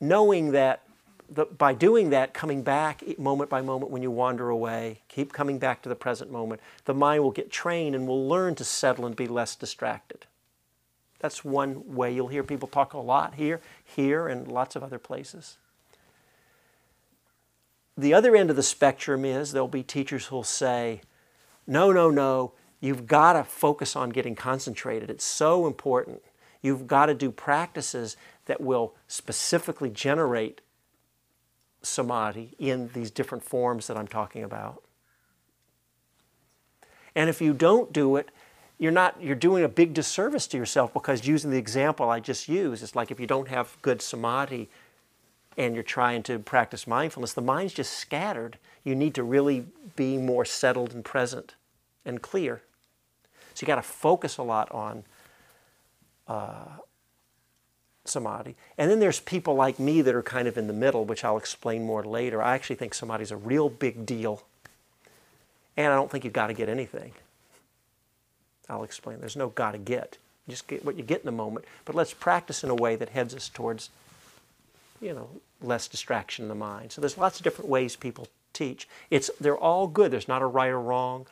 Knowing 0.00 0.52
that 0.52 0.82
the, 1.28 1.44
by 1.44 1.72
doing 1.74 2.10
that, 2.10 2.34
coming 2.34 2.62
back 2.62 3.02
moment 3.18 3.50
by 3.50 3.62
moment 3.62 3.90
when 3.92 4.02
you 4.02 4.10
wander 4.10 4.48
away, 4.50 5.00
keep 5.08 5.32
coming 5.32 5.58
back 5.58 5.82
to 5.82 5.88
the 5.88 5.94
present 5.94 6.30
moment, 6.30 6.60
the 6.84 6.94
mind 6.94 7.22
will 7.22 7.30
get 7.30 7.50
trained 7.50 7.94
and 7.94 8.06
will 8.06 8.28
learn 8.28 8.54
to 8.56 8.64
settle 8.64 9.06
and 9.06 9.14
be 9.14 9.28
less 9.28 9.54
distracted. 9.54 10.26
That's 11.20 11.44
one 11.44 11.94
way 11.94 12.12
you'll 12.12 12.28
hear 12.28 12.42
people 12.42 12.66
talk 12.66 12.94
a 12.94 12.98
lot 12.98 13.34
here, 13.34 13.60
here, 13.84 14.26
and 14.26 14.48
lots 14.48 14.74
of 14.74 14.82
other 14.82 14.98
places. 14.98 15.58
The 17.96 18.14
other 18.14 18.34
end 18.34 18.50
of 18.50 18.56
the 18.56 18.62
spectrum 18.62 19.24
is 19.24 19.52
there'll 19.52 19.68
be 19.68 19.82
teachers 19.82 20.26
who'll 20.26 20.42
say, 20.42 21.02
no, 21.66 21.92
no, 21.92 22.10
no, 22.10 22.52
you've 22.80 23.06
got 23.06 23.34
to 23.34 23.44
focus 23.44 23.94
on 23.94 24.10
getting 24.10 24.34
concentrated. 24.34 25.10
It's 25.10 25.24
so 25.24 25.66
important. 25.66 26.22
You've 26.62 26.86
got 26.86 27.06
to 27.06 27.14
do 27.14 27.30
practices 27.30 28.16
that 28.46 28.60
will 28.60 28.94
specifically 29.08 29.90
generate 29.90 30.60
samadhi 31.82 32.54
in 32.58 32.90
these 32.92 33.10
different 33.10 33.44
forms 33.44 33.86
that 33.86 33.96
I'm 33.96 34.08
talking 34.08 34.42
about. 34.42 34.82
And 37.14 37.28
if 37.28 37.40
you 37.40 37.52
don't 37.52 37.92
do 37.92 38.16
it, 38.16 38.30
you're 38.78 38.92
not 38.92 39.22
you're 39.22 39.34
doing 39.34 39.62
a 39.62 39.68
big 39.68 39.92
disservice 39.92 40.46
to 40.48 40.56
yourself 40.56 40.92
because 40.94 41.26
using 41.26 41.50
the 41.50 41.58
example 41.58 42.08
I 42.08 42.20
just 42.20 42.48
used, 42.48 42.82
it's 42.82 42.96
like 42.96 43.10
if 43.10 43.20
you 43.20 43.26
don't 43.26 43.48
have 43.48 43.76
good 43.82 44.00
samadhi 44.00 44.68
and 45.56 45.74
you're 45.74 45.82
trying 45.82 46.22
to 46.24 46.38
practice 46.38 46.86
mindfulness, 46.86 47.34
the 47.34 47.42
mind's 47.42 47.74
just 47.74 47.92
scattered. 47.92 48.58
You 48.84 48.94
need 48.94 49.14
to 49.16 49.22
really 49.22 49.66
be 49.96 50.16
more 50.16 50.44
settled 50.44 50.94
and 50.94 51.04
present 51.04 51.56
and 52.04 52.22
clear. 52.22 52.62
So 53.60 53.64
you 53.64 53.66
got 53.66 53.76
to 53.76 53.82
focus 53.82 54.38
a 54.38 54.42
lot 54.42 54.72
on 54.72 55.04
uh, 56.26 56.78
samadhi. 58.06 58.56
And 58.78 58.90
then 58.90 59.00
there's 59.00 59.20
people 59.20 59.54
like 59.54 59.78
me 59.78 60.00
that 60.00 60.14
are 60.14 60.22
kind 60.22 60.48
of 60.48 60.56
in 60.56 60.66
the 60.66 60.72
middle, 60.72 61.04
which 61.04 61.26
I'll 61.26 61.36
explain 61.36 61.84
more 61.84 62.02
later. 62.02 62.42
I 62.42 62.54
actually 62.54 62.76
think 62.76 62.94
samadhi 62.94 63.24
is 63.24 63.30
a 63.30 63.36
real 63.36 63.68
big 63.68 64.06
deal. 64.06 64.44
And 65.76 65.92
I 65.92 65.94
don't 65.94 66.10
think 66.10 66.24
you've 66.24 66.32
got 66.32 66.46
to 66.46 66.54
get 66.54 66.70
anything. 66.70 67.12
I'll 68.70 68.82
explain. 68.82 69.20
There's 69.20 69.36
no 69.36 69.50
got 69.50 69.72
to 69.72 69.78
get. 69.78 70.16
You 70.46 70.52
just 70.52 70.66
get 70.66 70.82
what 70.82 70.96
you 70.96 71.02
get 71.02 71.20
in 71.20 71.26
the 71.26 71.32
moment. 71.32 71.66
But 71.84 71.94
let's 71.94 72.14
practice 72.14 72.64
in 72.64 72.70
a 72.70 72.74
way 72.74 72.96
that 72.96 73.10
heads 73.10 73.34
us 73.34 73.50
towards, 73.50 73.90
you 75.02 75.12
know, 75.12 75.28
less 75.60 75.86
distraction 75.86 76.46
in 76.46 76.48
the 76.48 76.54
mind. 76.54 76.92
So 76.92 77.02
there's 77.02 77.18
lots 77.18 77.36
of 77.36 77.44
different 77.44 77.68
ways 77.68 77.94
people 77.94 78.26
teach. 78.54 78.88
It's 79.10 79.30
they're 79.38 79.54
all 79.54 79.86
good. 79.86 80.12
There's 80.12 80.28
not 80.28 80.40
a 80.40 80.46
right 80.46 80.70
or 80.70 80.80
wrong. 80.80 81.26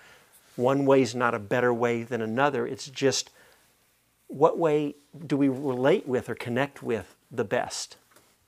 One 0.59 0.87
way 0.87 1.03
is 1.03 1.15
not 1.15 1.37
a 1.37 1.39
better 1.39 1.73
way 1.73 2.03
than 2.03 2.21
another. 2.21 2.67
It's 2.67 2.89
just 2.89 3.31
what 4.27 4.59
way 4.59 4.97
do 5.25 5.37
we 5.37 5.49
relate 5.49 6.09
with 6.09 6.29
or 6.29 6.35
connect 6.35 6.83
with 6.83 7.15
the 7.31 7.45
best 7.45 7.97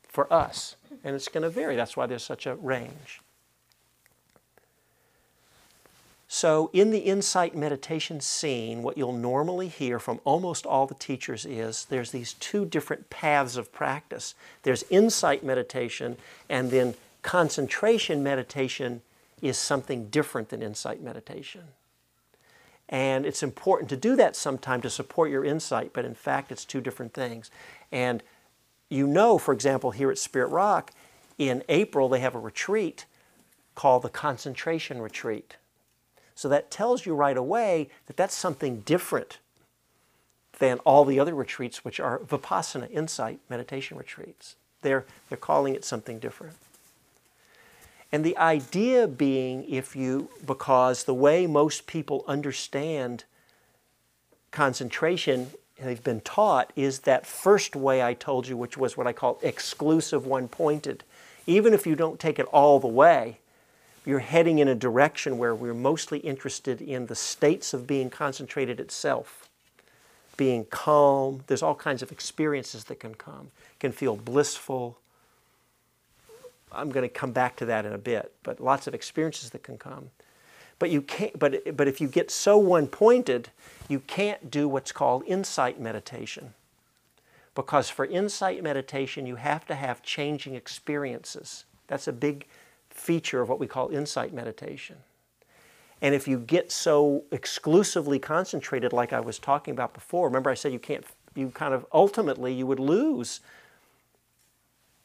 for 0.09 0.31
us? 0.33 0.75
And 1.05 1.15
it's 1.15 1.29
going 1.29 1.45
to 1.45 1.49
vary. 1.49 1.77
That's 1.77 1.97
why 1.97 2.07
there's 2.07 2.25
such 2.25 2.47
a 2.47 2.57
range. 2.57 3.21
So, 6.27 6.69
in 6.73 6.91
the 6.91 6.99
insight 6.99 7.55
meditation 7.55 8.21
scene, 8.21 8.83
what 8.83 8.99
you'll 8.99 9.13
normally 9.13 9.69
hear 9.69 10.01
from 10.01 10.19
almost 10.25 10.67
all 10.67 10.89
the 10.89 10.97
teachers 10.97 11.47
is 11.47 11.85
there's 11.85 12.11
these 12.11 12.33
two 12.33 12.65
different 12.65 13.09
paths 13.09 13.57
of 13.57 13.73
practice. 13.73 14.35
There's 14.65 14.83
insight 14.91 15.45
meditation, 15.45 16.17
and 16.49 16.73
then 16.73 16.95
concentration 17.23 18.25
meditation 18.25 19.03
is 19.41 19.57
something 19.57 20.09
different 20.09 20.49
than 20.49 20.61
insight 20.61 21.01
meditation. 21.01 21.63
And 22.91 23.25
it's 23.25 23.43
important 23.43 23.89
to 23.91 23.97
do 23.97 24.17
that 24.17 24.35
sometime 24.35 24.83
to 24.83 24.91
support 24.91 25.31
your 25.31 25.45
insight, 25.45 25.93
but 25.93 26.05
in 26.05 26.15
fact, 26.15 26.51
it's 26.51 26.65
two 26.65 26.81
different 26.81 27.15
things. 27.15 27.51
And 27.93 28.23
you 28.89 29.07
know, 29.07 29.39
for 29.39 29.55
example, 29.55 29.93
here 29.93 30.11
at 30.11 30.19
Spirit 30.19 30.49
Rock, 30.49 30.91
in 31.39 31.63
April, 31.69 32.09
they 32.09 32.19
have 32.21 32.35
a 32.35 32.41
retreat 32.41 33.07
called 33.77 34.03
the 34.03 34.11
Concentration 34.11 35.01
Retreat. 35.01 35.57
So 36.35 36.49
that 36.49 36.71
tells 36.71 37.07
you 37.07 37.15
right 37.15 37.37
away 37.37 37.89
that 38.07 38.17
that's 38.17 38.35
something 38.35 38.81
different 38.81 39.39
than 40.59 40.79
all 40.81 41.05
the 41.05 41.21
other 41.21 41.35
retreats, 41.35 41.85
which 41.85 42.01
are 42.01 42.19
Vipassana, 42.19 42.91
insight, 42.91 43.39
meditation 43.49 43.97
retreats. 43.97 44.57
They're, 44.83 45.05
they're 45.29 45.39
calling 45.39 45.75
it 45.75 45.85
something 45.85 46.19
different. 46.19 46.57
And 48.13 48.25
the 48.25 48.37
idea 48.37 49.07
being, 49.07 49.69
if 49.69 49.95
you, 49.95 50.31
because 50.45 51.05
the 51.05 51.15
way 51.15 51.47
most 51.47 51.87
people 51.87 52.25
understand 52.27 53.25
concentration, 54.51 55.53
they've 55.81 56.03
been 56.03 56.21
taught, 56.21 56.73
is 56.75 57.01
that 57.01 57.25
first 57.25 57.77
way 57.77 58.03
I 58.03 58.15
told 58.15 58.49
you, 58.49 58.57
which 58.57 58.77
was 58.77 58.97
what 58.97 59.07
I 59.07 59.13
call 59.13 59.39
exclusive 59.43 60.27
one 60.27 60.49
pointed. 60.49 61.05
Even 61.47 61.73
if 61.73 61.87
you 61.87 61.95
don't 61.95 62.19
take 62.19 62.39
it 62.39 62.47
all 62.47 62.81
the 62.81 62.89
way, 62.89 63.39
you're 64.05 64.21
heading 64.21 64.59
in 64.59 64.67
a 64.67 64.75
direction 64.75 65.39
where 65.39 65.55
we're 65.55 65.75
mostly 65.75 66.19
interested 66.21 66.81
in 66.81 67.07
the 67.07 67.15
states 67.15 67.73
of 67.75 67.87
being 67.87 68.11
concentrated 68.11 68.81
itself, 68.81 69.49
being 70.37 70.65
calm. 70.65 71.45
There's 71.47 71.63
all 71.63 71.75
kinds 71.75 72.03
of 72.03 72.11
experiences 72.11 72.85
that 72.85 72.99
can 72.99 73.15
come. 73.15 73.51
Can 73.79 73.93
feel 73.93 74.17
blissful, 74.17 74.99
I'm 76.73 76.91
going 76.91 77.03
to 77.03 77.09
come 77.09 77.33
back 77.33 77.57
to 77.57 77.65
that 77.67 77.85
in 77.85 77.93
a 77.93 77.99
bit, 77.99 78.33
but 78.43 78.61
lots 78.61 78.87
of 78.87 78.95
experiences 78.95 79.51
that 79.51 79.63
can 79.63 79.79
come. 79.79 80.11
But 80.79 80.91
you 80.91 81.03
can't 81.03 81.39
but 81.39 81.77
but 81.77 81.89
if 81.89 82.01
you 82.01 82.09
get 82.09 82.31
so 82.31 82.57
one-pointed, 82.57 83.51
you 83.89 84.01
can't 84.01 84.51
do 84.51 84.69
what's 84.69 84.93
called 84.93 85.25
insight 85.27 85.81
meditation. 85.81 86.55
Because 87.55 87.91
for 87.91 88.07
insight 88.07 88.63
meditation, 88.63 89.27
you 89.27 89.37
have 89.37 89.67
to 89.67 89.75
have 89.75 90.03
changing 90.03 90.55
experiences. 90.55 91.65
That's 91.89 92.09
a 92.09 92.13
big 92.13 92.47
feature 92.89 93.41
of 93.41 93.49
what 93.49 93.59
we 93.59 93.67
call 93.67 93.91
insight 93.91 94.33
meditation. 94.33 94.97
And 96.01 96.15
if 96.15 96.27
you 96.27 96.39
get 96.39 96.73
so 96.73 97.25
exclusively 97.31 98.19
concentrated 98.19 98.93
like 98.93 99.13
I 99.13 99.21
was 99.21 99.39
talking 99.39 99.73
about 99.73 99.93
before, 99.93 100.27
remember 100.29 100.49
I 100.51 100.55
said 100.55 100.73
you 100.73 100.79
can't 100.79 101.05
you 101.35 101.51
kind 101.51 101.75
of 101.75 101.87
ultimately 101.93 102.53
you 102.53 102.67
would 102.67 102.81
lose 102.81 103.41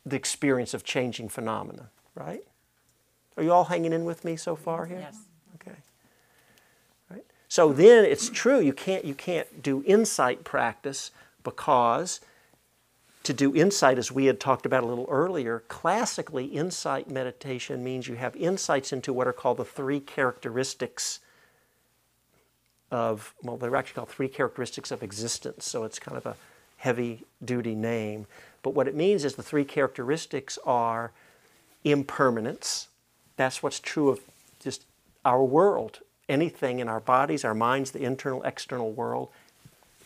the 0.06 0.16
experience 0.16 0.74
of 0.74 0.84
changing 0.84 1.30
phenomena, 1.30 1.90
right? 2.14 2.44
Are 3.38 3.44
you 3.44 3.52
all 3.52 3.66
hanging 3.66 3.92
in 3.92 4.06
with 4.06 4.24
me 4.24 4.36
so 4.36 4.56
far 4.56 4.86
here? 4.86 5.00
Yes. 5.00 5.18
Okay. 5.56 5.78
Right. 7.10 7.26
So 7.48 7.74
then 7.74 8.06
it's 8.06 8.30
true 8.30 8.60
you 8.60 8.74
can't 8.74 9.04
you 9.04 9.16
can't 9.16 9.62
do 9.62 9.84
insight 9.86 10.44
practice 10.44 11.12
because 11.44 12.22
to 13.24 13.34
do 13.34 13.56
insight 13.56 13.98
as 13.98 14.12
we 14.12 14.26
had 14.26 14.40
talked 14.40 14.68
about 14.68 14.84
a 14.84 14.86
little 14.86 15.08
earlier, 15.10 15.64
classically 15.68 16.46
insight 16.46 17.10
meditation 17.10 17.84
means 17.84 18.08
you 18.08 18.16
have 18.16 18.36
insights 18.36 18.94
into 18.94 19.12
what 19.12 19.28
are 19.28 19.34
called 19.34 19.58
the 19.58 19.66
three 19.66 20.00
characteristics 20.00 21.20
of 22.92 23.34
well 23.42 23.58
they're 23.58 23.76
actually 23.76 23.96
called 23.96 24.10
three 24.10 24.28
characteristics 24.28 24.92
of 24.92 25.02
existence, 25.02 25.66
so 25.66 25.84
it's 25.84 26.00
kind 26.00 26.18
of 26.18 26.26
a 26.26 26.36
heavy 26.78 27.26
duty 27.44 27.76
name. 27.76 28.28
But 28.66 28.74
what 28.74 28.88
it 28.88 28.96
means 28.96 29.24
is 29.24 29.36
the 29.36 29.44
three 29.44 29.64
characteristics 29.64 30.58
are 30.66 31.12
impermanence. 31.84 32.88
That's 33.38 33.62
what's 33.62 33.80
true 33.80 34.10
of 34.10 34.22
just 34.60 34.86
our 35.24 35.44
world. 35.44 36.00
Anything 36.28 36.80
in 36.80 36.88
our 36.88 37.00
bodies, 37.00 37.46
our 37.46 37.54
minds, 37.54 37.92
the 37.92 38.02
internal, 38.02 38.42
external 38.42 38.92
world, 38.92 39.30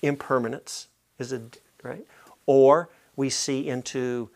impermanence 0.02 0.88
is 1.20 1.32
a, 1.32 1.42
right? 1.84 2.06
Or 2.48 2.90
we 3.16 3.30
see 3.30 3.70
into 3.70 4.30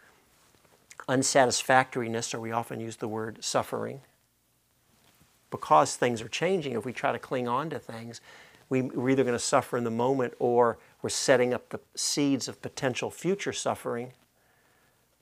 unsatisfactoriness, 1.10 2.34
or 2.34 2.39
we 2.39 2.53
often 2.53 2.80
use 2.80 2.96
the 2.96 3.10
word 3.10 3.44
suffering. 3.44 4.00
Because 5.51 5.98
things 5.98 6.22
are 6.22 6.30
changing, 6.30 6.77
if 6.77 6.86
we 6.86 6.94
try 6.94 7.12
to 7.12 7.20
cling 7.20 7.50
on 7.50 7.70
to 7.72 7.77
things, 7.77 8.22
we, 8.70 8.84
we're 8.84 9.10
either 9.10 9.25
going 9.25 9.36
to 9.36 9.38
suffer 9.38 9.75
in 9.75 9.84
the 9.84 9.92
moment 9.92 10.34
or 10.39 10.77
we're 11.03 11.10
setting 11.10 11.53
up 11.53 11.69
the 11.69 11.81
seeds 11.95 12.48
of 12.48 12.62
potential 12.62 13.12
future 13.12 13.53
suffering 13.53 14.13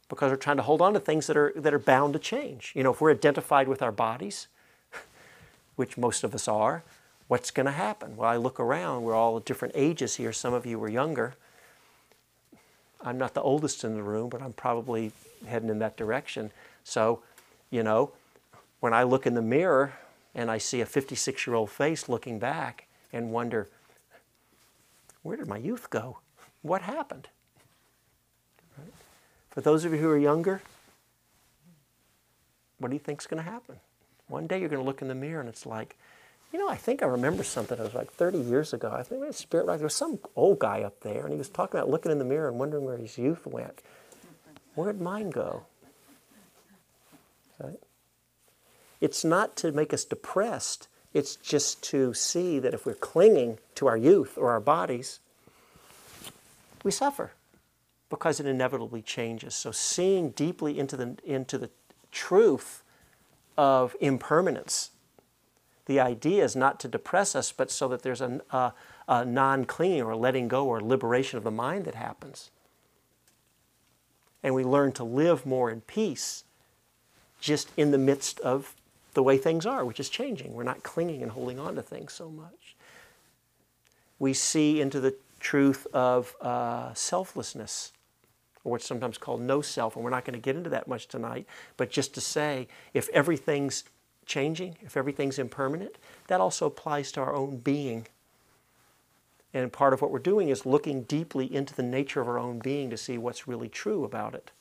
because 0.08 0.30
we're 0.30 0.38
trying 0.38 0.58
to 0.58 0.64
hold 0.64 0.82
on 0.82 0.94
to 0.94 1.00
things 1.00 1.26
that 1.28 1.36
are, 1.36 1.52
that 1.56 1.74
are 1.74 1.80
bound 1.80 2.14
to 2.14 2.20
change. 2.20 2.72
You 2.76 2.84
know, 2.84 2.92
if 2.92 3.02
we're 3.02 3.12
identified 3.12 3.68
with 3.68 3.82
our 3.82 3.92
bodies, 3.92 4.48
which 5.76 5.98
most 5.98 6.24
of 6.24 6.36
us 6.36 6.48
are, 6.48 6.84
what's 7.28 7.50
going 7.50 7.66
to 7.66 7.72
happen? 7.72 8.16
Well, 8.16 8.30
I 8.30 8.38
look 8.38 8.60
around, 8.60 9.04
we're 9.04 9.16
all 9.16 9.38
at 9.38 9.46
different 9.46 9.74
ages 9.76 10.18
here. 10.18 10.32
Some 10.32 10.54
of 10.54 10.68
you 10.68 10.78
were 10.78 10.90
younger. 10.90 11.34
I'm 13.02 13.18
not 13.18 13.34
the 13.34 13.42
oldest 13.42 13.84
in 13.84 13.96
the 13.96 14.04
room, 14.04 14.30
but 14.30 14.44
I'm 14.44 14.54
probably 14.54 15.12
heading 15.48 15.70
in 15.70 15.80
that 15.80 15.98
direction. 15.98 16.52
So, 16.84 17.24
you 17.72 17.82
know, 17.82 18.12
when 18.82 18.94
I 18.94 19.02
look 19.02 19.26
in 19.26 19.34
the 19.34 19.42
mirror 19.42 19.94
and 20.36 20.52
I 20.52 20.60
see 20.60 20.82
a 20.82 20.86
56 20.86 21.48
year 21.48 21.56
old 21.56 21.72
face 21.72 22.08
looking 22.08 22.38
back 22.38 22.86
and 23.12 23.32
wonder, 23.32 23.68
where 25.24 25.38
did 25.38 25.48
my 25.48 25.58
youth 25.58 25.90
go? 25.90 26.20
What 26.62 26.82
happened? 26.82 27.28
For 29.50 29.62
those 29.62 29.84
of 29.84 29.92
you 29.92 30.00
who 30.00 30.10
are 30.10 30.18
younger, 30.18 30.62
what 32.78 32.90
do 32.90 32.96
you 32.96 33.00
think 33.00 33.22
is 33.22 33.28
going 33.28 33.44
to 33.44 33.50
happen? 33.50 33.78
One 34.28 34.48
day 34.48 34.60
you're 34.60 34.70
going 34.70 34.82
to 34.82 34.86
look 34.86 35.02
in 35.02 35.10
the 35.10 35.16
mirror 35.16 35.42
and 35.42 35.50
it's 35.50 35.66
like, 35.66 35.98
you 36.52 36.60
know, 36.60 36.68
I 36.68 36.76
think 36.76 37.02
I 37.02 37.06
remember 37.06 37.44
something. 37.44 37.78
It 37.78 37.84
was 37.84 37.94
like 37.94 38.12
30 38.12 38.40
years 38.40 38.74
ago. 38.74 38.92
I 38.92 39.04
think 39.04 39.22
was 39.22 39.38
Spirit 39.38 39.68
Rock. 39.68 39.78
There 39.78 39.86
was 39.86 39.94
some 39.94 40.20
old 40.36 40.60
guy 40.60 40.82
up 40.82 41.00
there, 41.00 41.24
and 41.24 41.32
he 41.32 41.38
was 41.38 41.48
talking 41.48 41.80
about 41.80 41.90
looking 41.90 42.12
in 42.12 42.20
the 42.20 42.26
mirror 42.26 42.50
and 42.50 42.60
wondering 42.60 42.84
where 42.84 42.98
his 42.98 43.18
youth 43.18 43.48
went. 43.48 43.82
Where'd 44.76 45.00
mine 45.00 45.30
go? 45.30 45.64
Right? 47.58 47.80
It's 49.00 49.24
not 49.24 49.56
to 49.58 49.72
make 49.72 49.94
us 49.94 50.04
depressed. 50.04 50.90
It's 51.14 51.36
just 51.36 51.84
to 51.84 52.14
see 52.14 52.60
that 52.60 52.74
if 52.74 52.86
we're 52.86 52.94
clinging 52.94 53.60
to 53.76 53.88
our 53.88 53.98
youth 53.98 54.38
or 54.38 54.52
our 54.52 54.60
bodies, 54.62 55.20
we 56.84 56.92
suffer 56.92 57.32
because 58.10 58.40
it 58.40 58.46
inevitably 58.46 59.02
changes. 59.02 59.56
So 59.56 59.72
seeing 59.72 60.32
deeply 60.32 60.80
into 60.80 60.98
the, 60.98 61.18
into 61.24 61.58
the 61.58 61.70
truth 62.12 62.84
of 63.58 63.96
impermanence, 64.00 64.92
the 65.86 66.00
idea 66.00 66.44
is 66.44 66.56
not 66.56 66.80
to 66.82 66.88
depress 66.88 67.36
us, 67.36 67.52
but 67.52 67.72
so 67.72 67.88
that 67.90 68.04
there's 68.04 68.22
a, 68.22 68.42
a, 68.52 68.74
a 69.08 69.26
non 69.26 69.66
clinging 69.66 70.04
or 70.04 70.16
letting 70.16 70.48
go 70.48 70.68
or 70.68 70.82
liberation 70.82 71.38
of 71.38 71.44
the 71.44 71.52
mind 71.52 71.86
that 71.86 71.96
happens. 71.96 72.52
And 74.44 74.56
we 74.56 74.64
learn 74.64 74.92
to 74.94 75.04
live 75.04 75.46
more 75.46 75.70
in 75.70 75.82
peace 75.82 76.44
just 77.40 77.70
in 77.76 77.92
the 77.92 77.98
midst 77.98 78.40
of 78.40 78.76
the 79.14 79.24
way 79.24 79.38
things 79.38 79.66
are, 79.66 79.86
which 79.86 80.00
is 80.00 80.10
changing. 80.10 80.54
We're 80.54 80.64
not 80.64 80.84
clinging 80.84 81.22
and 81.22 81.32
holding 81.32 81.60
on 81.60 81.76
to 81.76 81.82
things 81.82 82.14
so 82.14 82.30
much. 82.30 82.76
We 84.20 84.34
see 84.34 84.80
into 84.80 85.00
the 85.00 85.16
truth 85.40 85.88
of 85.94 86.36
uh, 86.42 86.94
selflessness, 86.94 87.92
or 88.64 88.74
what's 88.74 88.86
sometimes 88.86 89.18
called 89.18 89.42
no 89.42 89.62
self, 89.62 89.96
and 89.96 90.04
we're 90.04 90.12
not 90.12 90.24
going 90.24 90.36
to 90.36 90.40
get 90.40 90.56
into 90.56 90.70
that 90.70 90.88
much 90.88 91.08
tonight, 91.08 91.48
but 91.78 91.90
just 91.90 92.14
to 92.14 92.22
say 92.22 92.68
if 92.94 93.10
everything's 93.10 93.84
changing, 94.26 94.78
if 94.82 94.96
everything's 94.96 95.40
impermanent, 95.40 95.98
that 96.28 96.40
also 96.40 96.68
applies 96.68 97.12
to 97.12 97.22
our 97.22 97.34
own 97.34 97.58
being. 97.58 98.08
And 99.54 99.74
part 99.74 99.94
of 99.94 100.02
what 100.02 100.12
we're 100.12 100.20
doing 100.20 100.50
is 100.50 100.66
looking 100.66 101.04
deeply 101.04 101.54
into 101.54 101.76
the 101.76 101.84
nature 101.84 102.22
of 102.22 102.30
our 102.30 102.40
own 102.40 102.60
being 102.60 102.90
to 102.92 102.98
see 102.98 103.18
what's 103.18 103.48
really 103.48 103.68
true 103.68 104.06
about 104.06 104.34
it. 104.36 104.52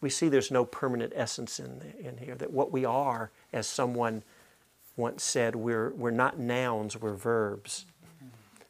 We 0.00 0.10
see 0.10 0.28
there's 0.28 0.50
no 0.50 0.64
permanent 0.64 1.12
essence 1.16 1.58
in, 1.58 1.94
in 1.98 2.18
here, 2.18 2.34
that 2.36 2.52
what 2.52 2.70
we 2.70 2.84
are, 2.84 3.30
as 3.52 3.66
someone 3.66 4.22
once 4.96 5.22
said, 5.22 5.56
we're, 5.56 5.90
we're 5.90 6.10
not 6.10 6.38
nouns, 6.38 6.96
we're 6.96 7.14
verbs. 7.14 7.86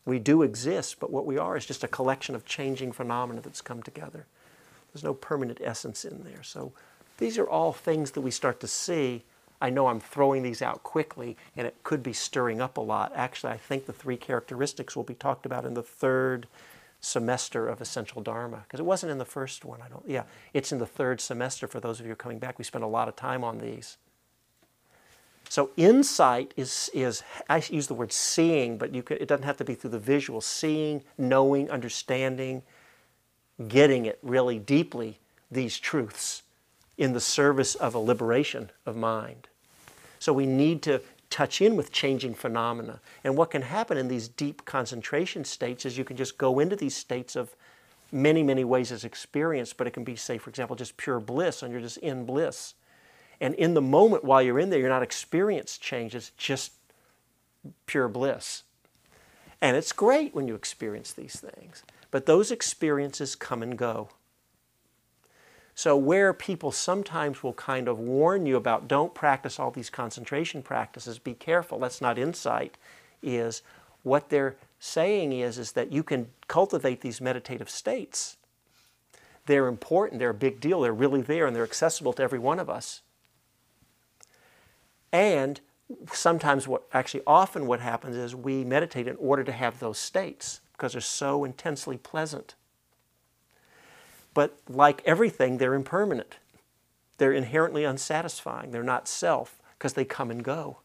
We 0.04 0.18
do 0.18 0.42
exist, 0.42 1.00
but 1.00 1.10
what 1.10 1.26
we 1.26 1.36
are 1.36 1.56
is 1.56 1.66
just 1.66 1.84
a 1.84 1.88
collection 1.88 2.34
of 2.34 2.46
changing 2.46 2.92
phenomena 2.92 3.40
that's 3.42 3.60
come 3.60 3.82
together. 3.82 4.26
There's 4.92 5.04
no 5.04 5.14
permanent 5.14 5.60
essence 5.62 6.04
in 6.04 6.24
there. 6.24 6.42
So 6.42 6.72
these 7.18 7.36
are 7.36 7.48
all 7.48 7.72
things 7.72 8.12
that 8.12 8.22
we 8.22 8.30
start 8.30 8.60
to 8.60 8.66
see. 8.66 9.24
I 9.60 9.70
know 9.70 9.88
I'm 9.88 10.00
throwing 10.00 10.42
these 10.42 10.62
out 10.62 10.82
quickly, 10.82 11.36
and 11.56 11.66
it 11.66 11.76
could 11.82 12.02
be 12.02 12.12
stirring 12.12 12.60
up 12.60 12.76
a 12.76 12.80
lot. 12.80 13.12
Actually, 13.14 13.52
I 13.52 13.58
think 13.58 13.86
the 13.86 13.92
three 13.92 14.16
characteristics 14.16 14.96
will 14.96 15.02
be 15.04 15.14
talked 15.14 15.44
about 15.44 15.66
in 15.66 15.74
the 15.74 15.82
third 15.82 16.46
semester 17.00 17.68
of 17.68 17.80
Essential 17.80 18.22
Dharma, 18.22 18.64
because 18.64 18.80
it 18.80 18.86
wasn't 18.86 19.12
in 19.12 19.18
the 19.18 19.24
first 19.24 19.64
one. 19.64 19.80
I 19.80 19.88
don't. 19.88 20.04
Yeah, 20.06 20.24
it's 20.52 20.72
in 20.72 20.78
the 20.78 20.86
third 20.86 21.20
semester. 21.20 21.66
For 21.66 21.80
those 21.80 22.00
of 22.00 22.06
you 22.06 22.14
coming 22.14 22.38
back, 22.38 22.58
we 22.58 22.64
spent 22.64 22.84
a 22.84 22.88
lot 22.88 23.08
of 23.08 23.16
time 23.16 23.44
on 23.44 23.58
these. 23.58 23.96
So 25.48 25.70
insight 25.76 26.52
is, 26.56 26.90
is 26.92 27.22
I 27.48 27.62
use 27.70 27.86
the 27.86 27.94
word 27.94 28.12
seeing, 28.12 28.76
but 28.76 28.94
you 28.94 29.02
could, 29.02 29.20
it 29.20 29.28
doesn't 29.28 29.44
have 29.44 29.56
to 29.58 29.64
be 29.64 29.74
through 29.74 29.90
the 29.90 29.98
visual. 29.98 30.40
Seeing, 30.40 31.02
knowing, 31.16 31.70
understanding, 31.70 32.62
getting 33.66 34.04
it 34.04 34.18
really 34.22 34.58
deeply, 34.58 35.18
these 35.50 35.78
truths 35.78 36.42
in 36.98 37.12
the 37.12 37.20
service 37.20 37.74
of 37.76 37.94
a 37.94 37.98
liberation 37.98 38.70
of 38.84 38.96
mind. 38.96 39.48
So 40.18 40.32
we 40.32 40.46
need 40.46 40.82
to 40.82 41.00
touch 41.30 41.60
in 41.60 41.76
with 41.76 41.92
changing 41.92 42.34
phenomena. 42.34 43.00
And 43.22 43.36
what 43.36 43.50
can 43.50 43.62
happen 43.62 43.98
in 43.98 44.08
these 44.08 44.28
deep 44.28 44.64
concentration 44.64 45.44
states 45.44 45.84
is 45.84 45.98
you 45.98 46.04
can 46.04 46.16
just 46.16 46.38
go 46.38 46.58
into 46.58 46.76
these 46.76 46.96
states 46.96 47.36
of 47.36 47.54
many, 48.10 48.42
many 48.42 48.64
ways 48.64 48.90
as 48.90 49.04
experience, 49.04 49.72
but 49.72 49.86
it 49.86 49.92
can 49.92 50.04
be, 50.04 50.16
say, 50.16 50.38
for 50.38 50.50
example, 50.50 50.76
just 50.76 50.96
pure 50.96 51.20
bliss, 51.20 51.62
and 51.62 51.72
you're 51.72 51.80
just 51.80 51.98
in 51.98 52.24
bliss. 52.24 52.74
And 53.40 53.54
in 53.54 53.74
the 53.74 53.82
moment 53.82 54.24
while 54.24 54.42
you're 54.42 54.58
in 54.58 54.70
there, 54.70 54.80
you're 54.80 54.88
not 54.88 55.02
experiencing 55.02 55.80
change, 55.80 56.14
it's 56.14 56.30
just 56.30 56.72
pure 57.86 58.08
bliss. 58.08 58.62
And 59.60 59.76
it's 59.76 59.92
great 59.92 60.34
when 60.34 60.48
you 60.48 60.54
experience 60.54 61.12
these 61.12 61.40
things. 61.40 61.82
But 62.10 62.26
those 62.26 62.50
experiences 62.50 63.36
come 63.36 63.62
and 63.62 63.76
go. 63.76 64.08
So, 65.78 65.96
where 65.96 66.32
people 66.32 66.72
sometimes 66.72 67.44
will 67.44 67.52
kind 67.52 67.86
of 67.86 68.00
warn 68.00 68.46
you 68.46 68.56
about 68.56 68.88
don't 68.88 69.14
practice 69.14 69.60
all 69.60 69.70
these 69.70 69.90
concentration 69.90 70.60
practices, 70.60 71.20
be 71.20 71.34
careful, 71.34 71.78
that's 71.78 72.00
not 72.00 72.18
insight, 72.18 72.76
is 73.22 73.62
what 74.02 74.28
they're 74.28 74.56
saying 74.80 75.32
is, 75.32 75.56
is 75.56 75.70
that 75.74 75.92
you 75.92 76.02
can 76.02 76.30
cultivate 76.48 77.00
these 77.00 77.20
meditative 77.20 77.70
states. 77.70 78.38
They're 79.46 79.68
important, 79.68 80.18
they're 80.18 80.30
a 80.30 80.34
big 80.34 80.58
deal, 80.58 80.80
they're 80.80 80.92
really 80.92 81.22
there, 81.22 81.46
and 81.46 81.54
they're 81.54 81.62
accessible 81.62 82.12
to 82.14 82.24
every 82.24 82.40
one 82.40 82.58
of 82.58 82.68
us. 82.68 83.02
And 85.12 85.60
sometimes 86.12 86.66
what 86.66 86.88
actually 86.92 87.22
often 87.24 87.68
what 87.68 87.78
happens 87.78 88.16
is 88.16 88.34
we 88.34 88.64
meditate 88.64 89.06
in 89.06 89.14
order 89.14 89.44
to 89.44 89.52
have 89.52 89.78
those 89.78 89.98
states 89.98 90.60
because 90.72 90.94
they're 90.94 91.00
so 91.00 91.44
intensely 91.44 91.96
pleasant. 91.96 92.56
But 94.38 94.56
like 94.68 95.02
everything, 95.04 95.58
they're 95.58 95.74
impermanent. 95.74 96.36
They're 97.16 97.32
inherently 97.32 97.82
unsatisfying. 97.82 98.70
They're 98.70 98.84
not 98.84 99.08
self 99.08 99.60
because 99.76 99.94
they 99.94 100.04
come 100.04 100.30
and 100.30 100.44
go. 100.44 100.76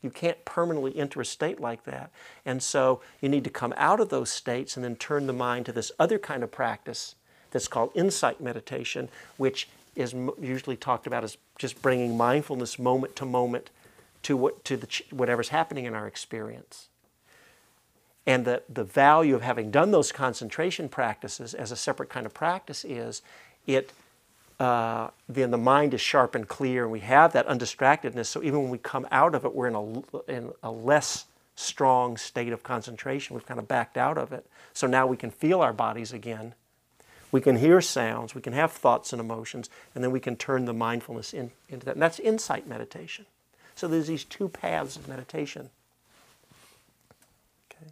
You 0.00 0.08
can't 0.08 0.42
permanently 0.46 0.96
enter 0.96 1.20
a 1.20 1.24
state 1.26 1.60
like 1.60 1.84
that. 1.84 2.10
And 2.46 2.62
so 2.62 3.02
you 3.20 3.28
need 3.28 3.44
to 3.44 3.50
come 3.50 3.74
out 3.76 4.00
of 4.00 4.08
those 4.08 4.30
states 4.30 4.74
and 4.74 4.82
then 4.82 4.96
turn 4.96 5.26
the 5.26 5.34
mind 5.34 5.66
to 5.66 5.72
this 5.72 5.92
other 5.98 6.18
kind 6.18 6.42
of 6.42 6.50
practice 6.50 7.14
that's 7.50 7.68
called 7.68 7.90
insight 7.94 8.40
meditation, 8.40 9.10
which 9.36 9.68
is 9.94 10.14
usually 10.40 10.78
talked 10.78 11.06
about 11.06 11.24
as 11.24 11.36
just 11.58 11.82
bringing 11.82 12.16
mindfulness 12.16 12.78
moment 12.78 13.14
to 13.16 13.26
moment 13.26 13.68
to 14.22 14.34
what 14.34 14.64
to 14.64 14.78
the 14.78 14.88
whatever's 15.10 15.50
happening 15.50 15.84
in 15.84 15.94
our 15.94 16.06
experience. 16.06 16.88
And 18.26 18.44
the, 18.44 18.62
the 18.68 18.84
value 18.84 19.34
of 19.34 19.42
having 19.42 19.70
done 19.70 19.90
those 19.90 20.12
concentration 20.12 20.88
practices 20.88 21.54
as 21.54 21.72
a 21.72 21.76
separate 21.76 22.08
kind 22.08 22.24
of 22.24 22.32
practice 22.32 22.84
is 22.84 23.22
it 23.66 23.92
uh, 24.60 25.08
then 25.28 25.50
the 25.50 25.58
mind 25.58 25.92
is 25.92 26.00
sharp 26.00 26.36
and 26.36 26.46
clear, 26.46 26.84
and 26.84 26.92
we 26.92 27.00
have 27.00 27.32
that 27.32 27.48
undistractedness. 27.48 28.26
So 28.26 28.44
even 28.44 28.62
when 28.62 28.70
we 28.70 28.78
come 28.78 29.08
out 29.10 29.34
of 29.34 29.44
it, 29.44 29.52
we're 29.52 29.66
in 29.66 29.74
a, 29.74 30.30
in 30.30 30.52
a 30.62 30.70
less 30.70 31.24
strong 31.56 32.16
state 32.16 32.52
of 32.52 32.62
concentration. 32.62 33.34
We've 33.34 33.46
kind 33.46 33.58
of 33.58 33.66
backed 33.66 33.96
out 33.96 34.18
of 34.18 34.32
it. 34.32 34.46
So 34.72 34.86
now 34.86 35.06
we 35.06 35.16
can 35.16 35.30
feel 35.30 35.60
our 35.60 35.72
bodies 35.72 36.12
again 36.12 36.54
we 37.32 37.40
can 37.40 37.56
hear 37.56 37.80
sounds, 37.80 38.34
we 38.34 38.42
can 38.42 38.52
have 38.52 38.70
thoughts 38.70 39.12
and 39.12 39.18
emotions, 39.18 39.70
and 39.94 40.04
then 40.04 40.12
we 40.12 40.20
can 40.20 40.36
turn 40.36 40.66
the 40.66 40.74
mindfulness 40.74 41.32
in, 41.32 41.50
into 41.70 41.86
that. 41.86 41.94
And 41.94 42.02
that's 42.02 42.20
insight 42.20 42.68
meditation. 42.68 43.24
So 43.74 43.88
there's 43.88 44.06
these 44.06 44.24
two 44.24 44.50
paths 44.50 44.96
of 44.96 45.08
meditation. 45.08 45.70
Okay. 47.70 47.90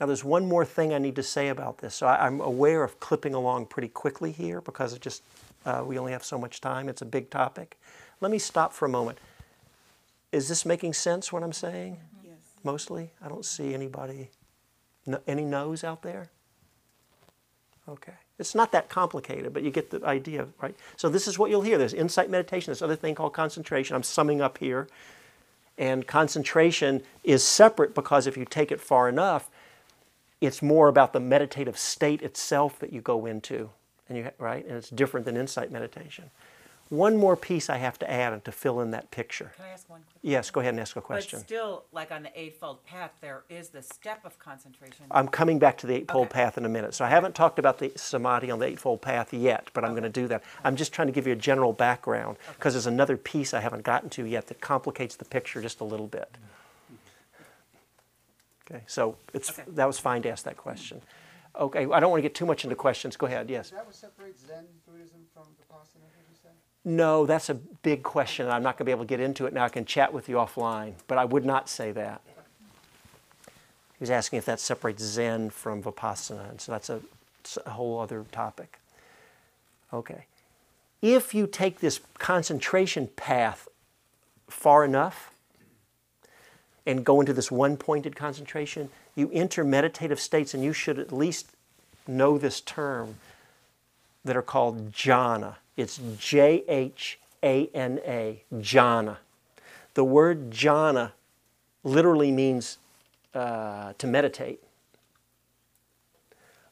Now 0.00 0.06
there's 0.06 0.24
one 0.24 0.46
more 0.46 0.64
thing 0.64 0.94
I 0.94 0.98
need 0.98 1.16
to 1.16 1.22
say 1.22 1.48
about 1.48 1.78
this. 1.78 1.94
So 1.94 2.06
I, 2.06 2.26
am 2.26 2.40
aware 2.40 2.84
of 2.84 3.00
clipping 3.00 3.34
along 3.34 3.66
pretty 3.66 3.88
quickly 3.88 4.32
here 4.32 4.60
because 4.60 4.92
it 4.92 5.00
just 5.00 5.22
uh, 5.66 5.82
we 5.84 5.98
only 5.98 6.12
have 6.12 6.24
so 6.24 6.38
much 6.38 6.60
time. 6.60 6.88
It's 6.88 7.02
a 7.02 7.06
big 7.06 7.30
topic. 7.30 7.76
Let 8.20 8.30
me 8.30 8.38
stop 8.38 8.72
for 8.72 8.86
a 8.86 8.88
moment. 8.88 9.18
Is 10.30 10.48
this 10.48 10.64
making 10.64 10.92
sense? 10.92 11.32
What 11.32 11.42
I'm 11.42 11.52
saying? 11.52 11.98
Yes. 12.24 12.34
Mostly. 12.62 13.10
I 13.22 13.28
don't 13.28 13.44
see 13.44 13.74
anybody. 13.74 14.30
No, 15.06 15.20
any 15.26 15.44
no's 15.44 15.84
out 15.84 16.02
there? 16.02 16.30
Okay. 17.88 18.12
It's 18.38 18.54
not 18.54 18.70
that 18.72 18.88
complicated, 18.88 19.52
but 19.52 19.62
you 19.62 19.70
get 19.70 19.90
the 19.90 20.04
idea, 20.04 20.46
right? 20.60 20.76
So 20.96 21.08
this 21.08 21.26
is 21.26 21.38
what 21.38 21.50
you'll 21.50 21.62
hear. 21.62 21.78
There's 21.78 21.94
insight 21.94 22.30
meditation, 22.30 22.70
this 22.70 22.82
other 22.82 22.94
thing 22.94 23.14
called 23.14 23.32
concentration. 23.32 23.96
I'm 23.96 24.02
summing 24.02 24.40
up 24.40 24.58
here. 24.58 24.86
And 25.76 26.06
concentration 26.06 27.02
is 27.24 27.42
separate 27.42 27.94
because 27.94 28.26
if 28.26 28.36
you 28.36 28.44
take 28.44 28.70
it 28.70 28.80
far 28.80 29.08
enough, 29.08 29.48
it's 30.40 30.62
more 30.62 30.88
about 30.88 31.12
the 31.12 31.20
meditative 31.20 31.78
state 31.78 32.22
itself 32.22 32.78
that 32.78 32.92
you 32.92 33.00
go 33.00 33.26
into, 33.26 33.70
and 34.08 34.18
you, 34.18 34.30
right? 34.38 34.64
And 34.64 34.76
it's 34.76 34.90
different 34.90 35.26
than 35.26 35.36
insight 35.36 35.70
meditation. 35.70 36.30
One 36.90 37.18
more 37.18 37.36
piece 37.36 37.68
I 37.68 37.76
have 37.76 37.98
to 37.98 38.10
add 38.10 38.32
and 38.32 38.42
to 38.46 38.52
fill 38.52 38.80
in 38.80 38.92
that 38.92 39.10
picture. 39.10 39.52
Can 39.56 39.66
I 39.66 39.68
ask 39.68 39.90
one 39.90 40.00
Yes, 40.22 40.50
go 40.50 40.60
ahead 40.60 40.72
and 40.72 40.80
ask 40.80 40.96
a 40.96 41.02
question. 41.02 41.38
But 41.38 41.46
still, 41.46 41.84
like 41.92 42.10
on 42.10 42.22
the 42.22 42.40
Eightfold 42.40 42.82
Path, 42.84 43.12
there 43.20 43.44
is 43.50 43.68
the 43.68 43.82
step 43.82 44.24
of 44.24 44.38
concentration. 44.38 45.04
I'm 45.10 45.28
coming 45.28 45.58
back 45.58 45.76
to 45.78 45.86
the 45.86 45.94
Eightfold 45.96 46.28
Okay. 46.28 46.32
Path 46.34 46.56
in 46.56 46.64
a 46.64 46.68
minute. 46.68 46.94
So 46.94 47.04
I 47.04 47.08
haven't 47.08 47.34
talked 47.34 47.58
about 47.58 47.78
the 47.78 47.92
samadhi 47.94 48.50
on 48.50 48.58
the 48.58 48.66
Eightfold 48.66 49.02
Path 49.02 49.34
yet, 49.34 49.70
but 49.74 49.84
I'm 49.84 49.90
going 49.90 50.02
to 50.02 50.08
do 50.08 50.28
that. 50.28 50.42
I'm 50.64 50.76
just 50.76 50.92
trying 50.92 51.08
to 51.08 51.12
give 51.12 51.26
you 51.26 51.34
a 51.34 51.36
general 51.36 51.74
background 51.74 52.38
because 52.54 52.72
there's 52.72 52.86
another 52.86 53.18
piece 53.18 53.52
I 53.52 53.60
haven't 53.60 53.82
gotten 53.82 54.08
to 54.10 54.24
yet 54.24 54.46
that 54.46 54.62
complicates 54.62 55.14
the 55.14 55.26
picture 55.26 55.60
just 55.60 55.80
a 55.80 55.84
little 55.84 56.06
bit. 56.08 56.36
Okay, 58.70 58.82
so 58.86 59.16
it's, 59.32 59.50
Okay. 59.50 59.62
that 59.68 59.86
was 59.86 59.98
fine 59.98 60.22
to 60.22 60.28
ask 60.28 60.44
that 60.44 60.56
question. 60.56 61.00
Okay, 61.58 61.86
I 61.90 62.00
don't 62.00 62.10
want 62.10 62.18
to 62.18 62.22
get 62.22 62.34
too 62.34 62.46
much 62.46 62.64
into 62.64 62.76
questions. 62.76 63.16
Go 63.16 63.26
ahead, 63.26 63.48
yes. 63.50 63.66
Is 63.66 63.72
that 63.72 63.86
what 63.86 63.94
separates 63.94 64.46
Zen 64.46 64.64
Buddhism 64.86 65.20
from 65.32 65.44
Vipassana, 65.44 66.06
did 66.14 66.26
you 66.30 66.36
say? 66.42 66.50
No, 66.84 67.26
that's 67.26 67.48
a 67.48 67.54
big 67.54 68.02
question. 68.02 68.48
I'm 68.48 68.62
not 68.62 68.74
going 68.76 68.78
to 68.78 68.84
be 68.84 68.90
able 68.92 69.04
to 69.04 69.08
get 69.08 69.20
into 69.20 69.46
it 69.46 69.52
now. 69.52 69.64
I 69.64 69.68
can 69.68 69.84
chat 69.84 70.12
with 70.12 70.28
you 70.28 70.36
offline, 70.36 70.94
but 71.06 71.18
I 71.18 71.24
would 71.24 71.44
not 71.44 71.68
say 71.68 71.90
that. 71.92 72.20
He 73.46 74.02
was 74.02 74.10
asking 74.10 74.36
if 74.36 74.44
that 74.44 74.60
separates 74.60 75.02
Zen 75.02 75.50
from 75.50 75.82
Vipassana, 75.82 76.48
and 76.50 76.60
so 76.60 76.70
that's 76.70 76.88
a, 76.90 77.00
it's 77.40 77.58
a 77.66 77.70
whole 77.70 77.98
other 77.98 78.24
topic. 78.30 78.78
Okay. 79.92 80.26
If 81.02 81.34
you 81.34 81.46
take 81.46 81.80
this 81.80 82.00
concentration 82.18 83.08
path 83.16 83.66
far 84.48 84.84
enough 84.84 85.32
and 86.88 87.04
go 87.04 87.20
into 87.20 87.34
this 87.34 87.52
one 87.52 87.76
pointed 87.76 88.16
concentration, 88.16 88.88
you 89.14 89.30
enter 89.34 89.62
meditative 89.62 90.18
states, 90.18 90.54
and 90.54 90.64
you 90.64 90.72
should 90.72 90.98
at 90.98 91.12
least 91.12 91.50
know 92.06 92.38
this 92.38 92.62
term 92.62 93.16
that 94.24 94.34
are 94.34 94.42
called 94.42 94.90
jhana. 94.90 95.56
It's 95.76 96.00
J 96.18 96.64
H 96.66 97.18
A 97.42 97.68
N 97.74 98.00
A, 98.06 98.42
jhana. 98.54 99.18
The 99.92 100.02
word 100.02 100.50
jhana 100.50 101.12
literally 101.84 102.32
means 102.32 102.78
uh, 103.34 103.92
to 103.98 104.06
meditate, 104.06 104.62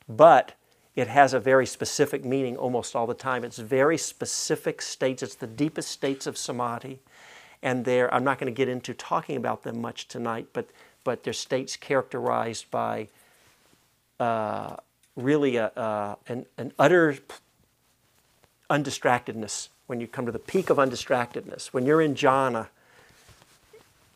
but 0.09 0.55
it 0.95 1.09
has 1.09 1.35
a 1.35 1.41
very 1.41 1.67
specific 1.67 2.25
meaning 2.25 2.57
almost 2.57 2.97
all 2.97 3.07
the 3.07 3.13
time. 3.13 3.45
It's 3.45 3.59
very 3.59 3.99
specific 3.99 4.81
states, 4.81 5.23
it's 5.23 5.35
the 5.35 5.47
deepest 5.47 5.91
states 5.91 6.27
of 6.27 6.39
samadhi. 6.39 7.01
And 7.67 7.85
there, 7.85 8.15
I'm 8.15 8.23
not 8.23 8.39
going 8.39 8.47
to 8.47 8.57
get 8.57 8.69
into 8.69 8.95
talking 8.95 9.37
about 9.37 9.65
them 9.65 9.81
much 9.81 10.07
tonight, 10.07 10.47
but, 10.53 10.69
but 11.03 11.25
they're 11.25 11.33
states 11.33 11.75
characterized 11.75 12.71
by 12.71 13.09
uh, 14.21 14.77
really 15.17 15.57
a, 15.57 16.17
an, 16.29 16.47
an 16.57 16.73
utter 16.79 17.19
undistractedness. 18.71 19.71
When 19.89 20.01
you 20.01 20.07
come 20.07 20.27
to 20.27 20.33
the 20.33 20.39
peak 20.39 20.71
of 20.71 20.77
undistractedness, 20.77 21.73
when 21.73 21.87
you're 21.87 22.01
in 22.01 22.15
jhana, 22.15 22.69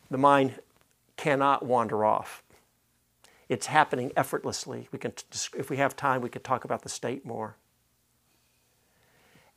the 0.08 0.18
mind 0.18 0.54
cannot 1.16 1.66
wander 1.66 2.04
off. 2.04 2.44
It's 3.48 3.66
happening 3.66 4.12
effortlessly. 4.16 4.88
We 4.92 5.00
can, 5.00 5.12
if 5.58 5.70
we 5.70 5.78
have 5.78 5.96
time, 5.96 6.20
we 6.20 6.28
could 6.28 6.44
talk 6.44 6.64
about 6.64 6.82
the 6.82 6.88
state 6.88 7.26
more. 7.26 7.56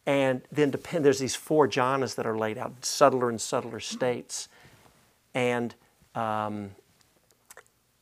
And 0.06 0.42
then 0.52 0.70
depend, 0.70 1.06
there's 1.06 1.20
these 1.20 1.36
four 1.36 1.68
jhanas 1.68 2.16
that 2.16 2.26
are 2.26 2.38
laid 2.38 2.58
out, 2.58 2.86
subtler 2.86 3.30
and 3.30 3.40
subtler 3.40 3.80
states. 3.80 4.50
And 5.34 5.74
um, 6.14 6.72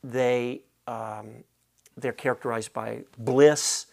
they, 0.02 0.62
um, 0.86 1.44
they're 1.96 2.12
characterized 2.12 2.72
by 2.72 3.02
bliss 3.18 3.86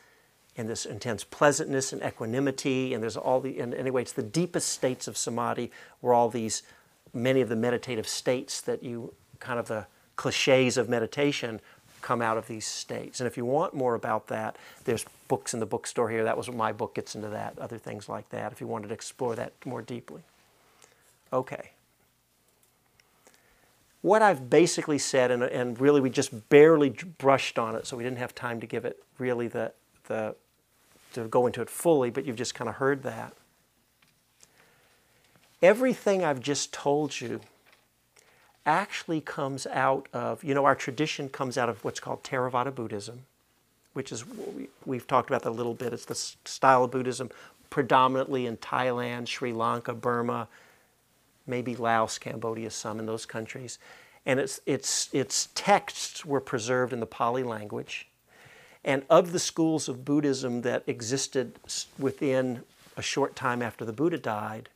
and 0.57 0.67
this 0.67 0.85
intense 0.85 1.23
pleasantness 1.23 1.93
and 1.93 2.01
equanimity. 2.03 2.93
And 2.93 3.01
there's 3.01 3.15
all 3.15 3.39
the, 3.39 3.59
and 3.59 3.73
anyway, 3.73 4.01
it's 4.01 4.11
the 4.11 4.23
deepest 4.23 4.69
states 4.69 5.07
of 5.07 5.15
samadhi 5.15 5.71
where 6.01 6.13
all 6.13 6.29
these, 6.29 6.63
many 7.13 7.41
of 7.41 7.49
the 7.49 7.55
meditative 7.55 8.07
states 8.07 8.59
that 8.61 8.83
you, 8.83 9.13
kind 9.39 9.59
of 9.59 9.67
the 9.67 9.85
cliches 10.15 10.77
of 10.77 10.89
meditation 10.89 11.61
come 12.01 12.21
out 12.21 12.37
of 12.37 12.47
these 12.47 12.65
states. 12.65 13.19
And 13.19 13.27
if 13.27 13.37
you 13.37 13.45
want 13.45 13.73
more 13.73 13.95
about 13.95 14.27
that, 14.27 14.57
there's 14.85 15.05
books 15.27 15.53
in 15.53 15.59
the 15.59 15.65
bookstore 15.65 16.09
here. 16.09 16.23
That 16.23 16.37
was 16.37 16.49
my 16.49 16.71
book 16.71 16.95
gets 16.95 17.15
into 17.15 17.29
that, 17.29 17.57
other 17.59 17.77
things 17.77 18.09
like 18.09 18.29
that, 18.29 18.51
if 18.51 18.61
you 18.61 18.67
wanted 18.67 18.87
to 18.87 18.93
explore 18.93 19.35
that 19.35 19.53
more 19.65 19.81
deeply. 19.81 20.21
Okay. 21.31 21.71
What 24.01 24.21
I've 24.21 24.49
basically 24.49 24.97
said, 24.97 25.29
and, 25.29 25.43
and 25.43 25.79
really 25.79 25.99
we 25.99 26.09
just 26.09 26.49
barely 26.49 26.91
brushed 27.17 27.59
on 27.59 27.75
it, 27.75 27.85
so 27.85 27.97
we 27.97 28.03
didn't 28.03 28.19
have 28.19 28.33
time 28.33 28.61
to 28.61 28.67
give 28.67 28.85
it 28.85 29.03
really 29.17 29.47
the, 29.47 29.73
the 30.07 30.35
to 31.13 31.27
go 31.27 31.47
into 31.47 31.61
it 31.61 31.69
fully, 31.69 32.09
but 32.09 32.25
you've 32.25 32.35
just 32.35 32.55
kind 32.55 32.69
of 32.69 32.75
heard 32.75 33.03
that. 33.03 33.33
Everything 35.61 36.23
I've 36.23 36.39
just 36.39 36.71
told 36.71 37.19
you 37.19 37.41
actually 38.69 39.19
comes 39.19 39.65
out 39.67 40.07
of, 40.13 40.43
you 40.43 40.53
know, 40.53 40.63
our 40.63 40.75
tradition 40.75 41.27
comes 41.27 41.57
out 41.57 41.69
of 41.69 41.83
what's 41.83 41.99
called 41.99 42.23
Theravada 42.23 42.73
Buddhism, 42.73 43.25
which 43.93 44.11
is, 44.11 44.23
we, 44.85 44.97
have 44.97 45.07
talked 45.07 45.29
about 45.29 45.41
that 45.41 45.49
a 45.49 45.51
little 45.51 45.73
bit. 45.73 45.91
It's 45.91 46.05
the 46.05 46.15
style 46.15 46.83
of 46.83 46.91
Buddhism 46.91 47.31
predominantly 47.71 48.45
in 48.45 48.57
Thailand, 48.57 49.27
Sri 49.27 49.51
Lanka, 49.51 49.93
Burma, 49.93 50.47
maybe 51.47 51.75
Laos, 51.75 52.19
Cambodia, 52.19 52.69
some 52.69 52.99
in 52.99 53.07
those 53.07 53.25
countries. 53.25 53.79
And 54.25 54.39
its, 54.39 54.61
its, 54.65 55.09
its 55.11 55.49
texts 55.55 56.23
were 56.23 56.41
preserved 56.41 56.93
in 56.93 56.99
the 56.99 57.05
Pali 57.07 57.43
language. 57.43 58.07
And 58.85 59.03
of 59.09 59.31
the 59.31 59.39
schools 59.39 59.89
of 59.89 60.05
Buddhism 60.05 60.61
that 60.61 60.83
existed 60.85 61.59
within 61.97 62.63
a 62.95 63.01
short 63.01 63.35
time 63.35 63.61
after 63.61 63.83
the 63.83 63.93
Buddha 63.93 64.17
died, 64.17 64.69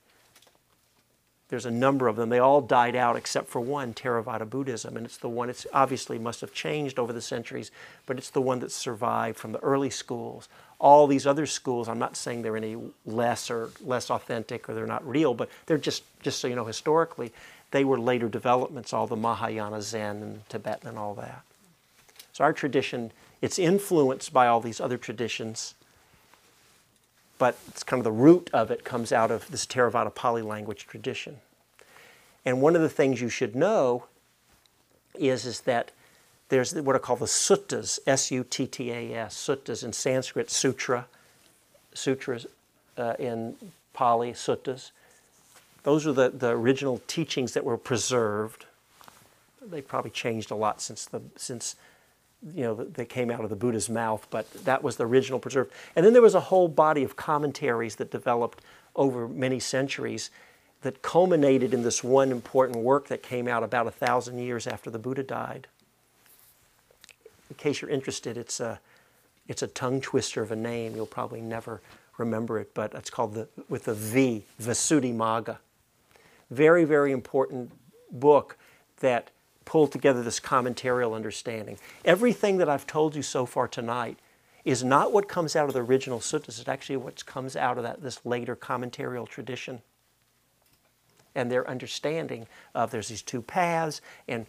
there's 1.49 1.65
a 1.65 1.71
number 1.71 2.08
of 2.08 2.15
them. 2.15 2.29
They 2.29 2.39
all 2.39 2.62
died 2.62 2.95
out 2.95 3.15
except 3.15 3.47
for 3.47 3.62
one, 3.62 3.93
Theravada 3.93 4.49
Buddhism, 4.49 4.97
and 4.97 5.06
it's 5.06 5.17
the 5.17 5.29
one. 5.29 5.49
It's 5.49 5.67
obviously 5.73 6.17
must 6.17 6.41
have 6.41 6.53
changed 6.53 6.97
over 6.97 7.13
the 7.13 7.21
centuries, 7.21 7.69
but 8.06 8.17
it's 8.17 8.29
the 8.29 8.41
one 8.41 8.60
that 8.60 8.71
survived 8.71 9.38
from 9.38 9.51
the 9.51 9.60
early 9.60 9.89
schools. 9.89 10.47
All 10.79 11.06
these 11.06 11.27
other 11.27 11.45
schools, 11.45 11.88
I'm 11.88 11.99
not 11.99 12.17
saying 12.17 12.41
they're 12.41 12.58
any 12.58 12.77
less 13.06 13.51
or 13.51 13.69
less 13.82 14.10
authentic 14.10 14.67
or 14.67 14.73
they're 14.73 14.88
not 14.88 15.08
real, 15.08 15.34
but 15.34 15.49
they're 15.65 15.77
just 15.77 16.03
just 16.21 16.39
so 16.39 16.47
you 16.47 16.56
know 16.56 16.65
historically, 16.65 17.32
they 17.71 17.84
were 17.84 17.99
later 17.99 18.29
developments. 18.29 18.93
All 18.93 19.08
the 19.08 19.15
Mahayana 19.15 19.82
Zen 19.82 20.23
and 20.23 20.49
Tibetan 20.49 20.89
and 20.89 20.97
all 20.97 21.13
that. 21.15 21.43
So 22.32 22.43
our 22.43 22.53
tradition, 22.53 23.12
it's 23.41 23.60
influenced 23.60 24.34
by 24.34 24.47
all 24.47 24.60
these 24.60 24.79
other 24.79 24.97
traditions 24.97 25.75
but 27.43 27.58
it's 27.67 27.84
kind 27.84 27.99
of 27.99 28.06
the 28.06 28.12
root 28.13 28.49
of 28.53 28.71
it 28.71 28.86
comes 28.86 29.12
out 29.12 29.29
of 29.29 29.51
this 29.51 29.65
Theravada 29.65 30.15
Pali 30.15 30.41
language 30.41 30.88
tradition. 30.88 31.41
And 32.45 32.62
one 32.62 32.73
of 32.73 32.82
the 32.82 32.88
things 32.88 33.19
you 33.19 33.27
should 33.27 33.53
know 33.53 34.06
is, 35.13 35.45
is 35.45 35.60
that 35.60 35.91
there's 36.47 36.73
what 36.73 36.95
are 36.95 36.99
called 36.99 37.19
the 37.19 37.25
suttas, 37.25 37.99
S-U-T-T-A-S, 38.08 39.36
suttas 39.36 39.84
in 39.84 39.91
Sanskrit, 39.91 40.49
sutra, 40.49 41.06
sutras 41.93 42.47
uh, 42.97 43.15
in 43.19 43.58
Pali, 43.91 44.32
suttas. 44.32 44.91
Those 45.84 46.08
are 46.08 46.13
the, 46.13 46.29
the 46.29 46.51
original 46.51 47.01
teachings 47.08 47.51
that 47.56 47.65
were 47.65 47.77
preserved. 47.77 48.67
They 49.62 49.82
probably 49.82 50.12
changed 50.12 50.49
a 50.49 50.56
lot 50.56 50.82
since 50.82 51.03
the 51.08 51.19
since 51.36 51.75
you 52.53 52.63
know, 52.63 52.75
that 52.75 53.06
came 53.06 53.32
out 53.32 53.43
of 53.43 53.49
the 53.49 53.56
Buddha's 53.56 53.89
mouth, 53.89 54.27
but 54.29 54.51
that 54.65 54.84
was 54.84 54.97
the 54.97 55.06
original 55.06 55.39
preserved. 55.39 55.71
And 55.95 56.06
then 56.06 56.13
there 56.13 56.21
was 56.21 56.36
a 56.36 56.41
whole 56.41 56.67
body 56.67 57.03
of 57.03 57.15
commentaries 57.15 57.95
that 57.97 58.12
developed 58.12 58.62
over 58.95 59.27
many 59.27 59.60
centuries 59.60 60.29
that 60.82 61.01
culminated 61.01 61.73
in 61.73 61.84
this 61.84 62.03
one 62.03 62.32
important 62.32 62.79
work 62.79 63.08
that 63.08 63.23
came 63.23 63.47
out 63.47 63.63
about 63.63 63.88
a 63.88 63.91
thousand 63.91 64.38
years 64.38 64.67
after 64.67 64.89
the 64.89 64.99
Buddha 64.99 65.23
died. 65.23 65.67
In 67.49 67.56
case 67.56 67.82
you're 67.82 67.91
interested, 67.91 68.38
it's 68.38 68.60
a, 68.60 68.79
it's 69.47 69.62
a 69.62 69.67
tongue 69.67 70.01
twister 70.01 70.41
of 70.41 70.51
a 70.51 70.56
name. 70.56 70.95
You'll 70.95 71.06
probably 71.06 71.41
never 71.41 71.82
remember 72.17 72.60
it, 72.60 72.73
but 72.73 72.93
it's 72.93 73.10
called 73.10 73.34
the, 73.34 73.47
with 73.69 73.86
the 73.86 73.93
V, 73.93 74.43
Visuddhimagga. 74.62 75.58
Very, 76.51 76.84
very 76.84 77.12
important 77.12 77.71
book 78.12 78.58
that 78.99 79.32
pull 79.65 79.88
together 79.88 80.21
this 80.23 80.39
commentarial 80.39 81.15
understanding. 81.15 81.78
Everything 82.06 82.58
that 82.58 82.69
I've 82.69 82.88
told 82.88 83.15
you 83.15 83.21
so 83.21 83.45
far 83.45 83.67
tonight 83.67 84.19
is 84.65 84.84
not 84.84 85.12
what 85.12 85.28
comes 85.28 85.56
out 85.56 85.67
of 85.67 85.73
the 85.73 85.84
original 85.84 86.19
suttas, 86.19 86.60
it's 86.60 86.67
actually 86.67 86.97
what 86.97 87.26
comes 87.26 87.56
out 87.56 87.78
of 87.78 87.84
that, 87.84 88.02
this 88.02 88.26
later 88.26 88.56
commentarial 88.56 89.28
tradition. 89.28 89.82
And 91.36 91.52
their 91.52 91.67
understanding 91.69 92.47
of 92.73 92.91
there's 92.91 93.10
these 93.10 93.21
two 93.21 93.41
paths, 93.41 94.02
and 94.28 94.45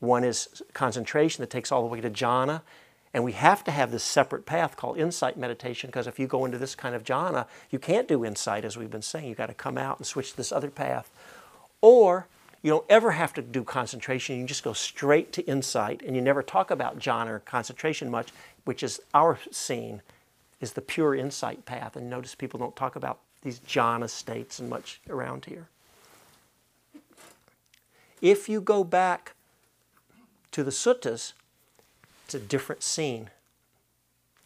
one 0.00 0.24
is 0.24 0.62
concentration 0.72 1.42
that 1.42 1.50
takes 1.50 1.72
all 1.72 1.82
the 1.82 1.88
way 1.88 2.00
to 2.00 2.10
jhana. 2.10 2.62
And 3.12 3.24
we 3.24 3.32
have 3.32 3.64
to 3.64 3.70
have 3.70 3.90
this 3.90 4.04
separate 4.04 4.46
path 4.46 4.76
called 4.76 4.98
insight 4.98 5.36
meditation 5.36 5.88
because 5.88 6.06
if 6.06 6.18
you 6.18 6.26
go 6.26 6.44
into 6.44 6.58
this 6.58 6.74
kind 6.74 6.94
of 6.94 7.04
jhana, 7.04 7.46
you 7.70 7.78
can't 7.78 8.06
do 8.06 8.24
insight 8.24 8.64
as 8.64 8.76
we've 8.76 8.90
been 8.90 9.02
saying. 9.02 9.28
You've 9.28 9.38
got 9.38 9.46
to 9.46 9.54
come 9.54 9.78
out 9.78 9.98
and 9.98 10.06
switch 10.06 10.32
to 10.32 10.36
this 10.36 10.52
other 10.52 10.70
path. 10.70 11.10
Or 11.80 12.26
you 12.62 12.70
don't 12.70 12.84
ever 12.88 13.12
have 13.12 13.32
to 13.34 13.42
do 13.42 13.62
concentration. 13.62 14.38
You 14.38 14.46
just 14.46 14.64
go 14.64 14.72
straight 14.72 15.32
to 15.34 15.46
insight, 15.46 16.02
and 16.02 16.16
you 16.16 16.22
never 16.22 16.42
talk 16.42 16.70
about 16.70 16.98
jhana 16.98 17.28
or 17.28 17.38
concentration 17.40 18.10
much, 18.10 18.28
which 18.64 18.82
is 18.82 19.00
our 19.14 19.38
scene, 19.50 20.02
is 20.60 20.72
the 20.72 20.80
pure 20.80 21.14
insight 21.14 21.64
path. 21.64 21.94
And 21.96 22.10
notice 22.10 22.34
people 22.34 22.58
don't 22.58 22.74
talk 22.74 22.96
about 22.96 23.20
these 23.42 23.60
jhana 23.60 24.10
states 24.10 24.58
and 24.58 24.68
much 24.68 25.00
around 25.08 25.44
here. 25.44 25.68
If 28.20 28.48
you 28.48 28.60
go 28.60 28.82
back 28.82 29.34
to 30.50 30.64
the 30.64 30.72
suttas, 30.72 31.34
it's 32.24 32.34
a 32.34 32.40
different 32.40 32.82
scene. 32.82 33.30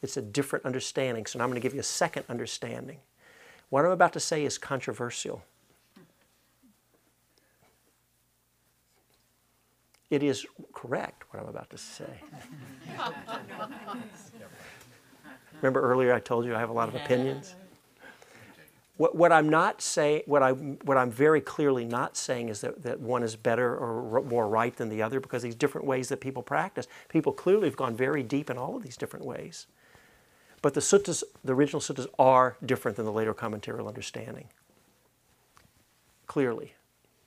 It's 0.03 0.17
a 0.17 0.23
different 0.23 0.67
understanding. 0.67 1.25
So 1.27 1.39
now 1.39 1.45
I'm 1.45 1.51
going 1.51 1.61
to 1.61 1.65
give 1.67 1.75
you 1.75 1.81
a 1.81 1.85
second 1.85 2.25
understanding. 2.29 2.99
What 3.71 3.87
I'm 3.87 3.93
about 3.93 4.13
to 4.13 4.21
say 4.21 4.45
is 4.45 4.59
controversial. 4.59 5.43
It 10.13 10.23
is 10.23 10.45
correct 10.75 11.25
what 11.31 11.43
I'm 11.43 11.49
about 11.49 11.71
to 11.71 11.79
say. 11.79 12.21
Remember 15.63 15.81
earlier 15.81 16.13
I 16.13 16.21
told 16.21 16.45
you 16.45 16.55
I 16.55 16.59
have 16.59 16.69
a 16.69 16.75
lot 16.75 16.91
of 16.91 16.95
opinions? 16.95 17.55
What, 18.99 19.17
what 19.17 19.33
I'm 19.33 19.49
not 19.49 19.81
saying, 19.81 20.25
what, 20.27 20.43
I, 20.43 20.51
what 20.51 20.99
I'm 20.99 21.11
very 21.11 21.41
clearly 21.41 21.87
not 21.87 22.19
saying 22.19 22.51
is 22.51 22.61
that, 22.61 22.83
that 22.83 23.01
one 23.01 23.23
is 23.23 23.37
better 23.37 23.75
or 23.75 24.19
r- 24.19 24.23
more 24.23 24.47
right 24.47 24.77
than 24.77 24.91
the 24.91 25.01
other 25.01 25.19
because 25.19 25.43
these 25.43 25.55
different 25.55 25.87
ways 25.87 26.11
that 26.11 26.21
people 26.21 26.43
practice. 26.43 26.87
People 27.09 27.33
clearly 27.33 27.67
have 27.67 27.77
gone 27.77 27.97
very 27.97 28.23
deep 28.23 28.51
in 28.51 28.59
all 28.59 28.77
of 28.77 28.83
these 28.83 28.99
different 28.99 29.25
ways. 29.25 29.67
But 30.61 30.75
the 30.75 30.81
suttas, 30.81 31.23
the 31.43 31.55
original 31.55 31.81
suttas, 31.81 32.07
are 32.19 32.59
different 32.67 32.99
than 32.99 33.07
the 33.07 33.13
later 33.13 33.33
commentarial 33.33 33.89
understanding. 33.89 34.49
Clearly. 36.27 36.75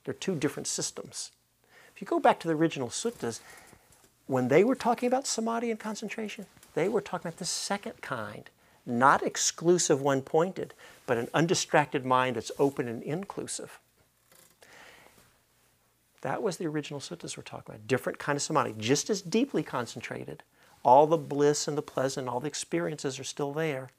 They're 0.04 0.14
two 0.14 0.36
different 0.36 0.68
systems. 0.68 1.32
If 1.96 2.02
you 2.02 2.08
go 2.08 2.20
back 2.20 2.42
to 2.42 2.48
the 2.50 2.56
original 2.56 2.90
suttas, 2.90 3.40
when 4.28 4.50
they 4.50 4.66
were 4.66 4.76
talking 4.76 5.08
about 5.08 5.26
samadhi 5.26 5.72
and 5.72 5.80
concentration, 5.80 6.46
they 6.74 6.90
were 6.90 7.00
talking 7.00 7.30
about 7.30 7.40
the 7.40 7.46
second 7.46 8.02
kind, 8.02 8.50
not 8.86 9.24
exclusive 9.24 10.02
one 10.02 10.22
pointed, 10.22 10.74
but 11.06 11.18
an 11.18 11.30
undistracted 11.34 12.06
mind 12.06 12.36
that's 12.36 12.52
open 12.60 12.90
and 12.90 13.02
inclusive. 13.02 13.80
That 16.20 16.44
was 16.44 16.58
the 16.58 16.66
original 16.66 17.00
suttas 17.00 17.38
we're 17.38 17.44
talking 17.44 17.76
about. 17.76 17.88
Different 17.88 18.20
kind 18.20 18.36
of 18.36 18.42
samadhi, 18.42 18.76
just 18.78 19.10
as 19.10 19.22
deeply 19.22 19.64
concentrated. 19.64 20.44
All 20.84 21.08
the 21.08 21.18
bliss 21.18 21.68
and 21.68 21.78
the 21.78 21.82
pleasant, 21.82 22.28
all 22.28 22.42
the 22.42 22.48
experiences 22.48 23.20
are 23.20 23.24
still 23.24 23.54
there, 23.54 23.90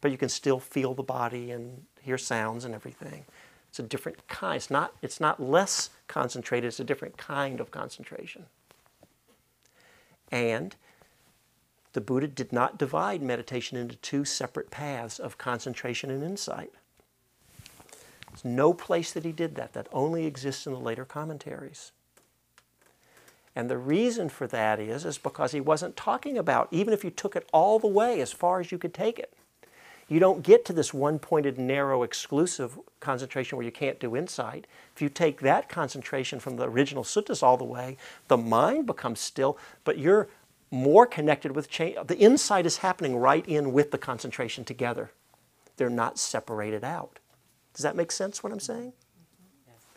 but 0.00 0.10
you 0.10 0.18
can 0.18 0.28
still 0.28 0.60
feel 0.60 0.94
the 0.94 1.02
body 1.02 1.52
and 1.52 1.84
hear 2.02 2.18
sounds 2.18 2.64
and 2.64 2.74
everything. 2.74 3.24
It's 3.76 3.84
a 3.84 3.88
different 3.88 4.26
kind. 4.26 4.56
It's 4.56 4.70
not, 4.70 4.94
it's 5.02 5.20
not 5.20 5.38
less 5.38 5.90
concentrated, 6.08 6.68
it's 6.68 6.80
a 6.80 6.84
different 6.84 7.18
kind 7.18 7.60
of 7.60 7.70
concentration. 7.70 8.46
And 10.32 10.74
the 11.92 12.00
Buddha 12.00 12.26
did 12.26 12.54
not 12.54 12.78
divide 12.78 13.20
meditation 13.20 13.76
into 13.76 13.96
two 13.96 14.24
separate 14.24 14.70
paths 14.70 15.18
of 15.18 15.36
concentration 15.36 16.10
and 16.10 16.22
insight. 16.24 16.72
There's 18.30 18.46
no 18.46 18.72
place 18.72 19.12
that 19.12 19.26
he 19.26 19.32
did 19.32 19.56
that. 19.56 19.74
That 19.74 19.88
only 19.92 20.24
exists 20.24 20.66
in 20.66 20.72
the 20.72 20.78
later 20.78 21.04
commentaries. 21.04 21.92
And 23.54 23.68
the 23.68 23.76
reason 23.76 24.30
for 24.30 24.46
that 24.46 24.80
is, 24.80 25.04
is 25.04 25.18
because 25.18 25.52
he 25.52 25.60
wasn't 25.60 25.98
talking 25.98 26.38
about, 26.38 26.68
even 26.70 26.94
if 26.94 27.04
you 27.04 27.10
took 27.10 27.36
it 27.36 27.46
all 27.52 27.78
the 27.78 27.86
way 27.86 28.22
as 28.22 28.32
far 28.32 28.58
as 28.58 28.72
you 28.72 28.78
could 28.78 28.94
take 28.94 29.18
it, 29.18 29.34
you 30.08 30.20
don't 30.20 30.42
get 30.42 30.64
to 30.66 30.72
this 30.72 30.94
one 30.94 31.18
pointed, 31.18 31.58
narrow, 31.58 32.02
exclusive 32.02 32.78
concentration 33.00 33.56
where 33.56 33.64
you 33.64 33.72
can't 33.72 33.98
do 33.98 34.16
insight. 34.16 34.66
If 34.94 35.02
you 35.02 35.08
take 35.08 35.40
that 35.40 35.68
concentration 35.68 36.38
from 36.38 36.56
the 36.56 36.68
original 36.68 37.02
suttas 37.02 37.42
all 37.42 37.56
the 37.56 37.64
way, 37.64 37.96
the 38.28 38.36
mind 38.36 38.86
becomes 38.86 39.18
still, 39.20 39.58
but 39.84 39.98
you're 39.98 40.28
more 40.70 41.06
connected 41.06 41.56
with 41.56 41.68
change. 41.68 41.96
The 42.06 42.18
insight 42.18 42.66
is 42.66 42.78
happening 42.78 43.16
right 43.16 43.46
in 43.48 43.72
with 43.72 43.90
the 43.90 43.98
concentration 43.98 44.64
together. 44.64 45.10
They're 45.76 45.90
not 45.90 46.18
separated 46.18 46.84
out. 46.84 47.18
Does 47.74 47.82
that 47.82 47.96
make 47.96 48.12
sense 48.12 48.42
what 48.42 48.52
I'm 48.52 48.60
saying? 48.60 48.92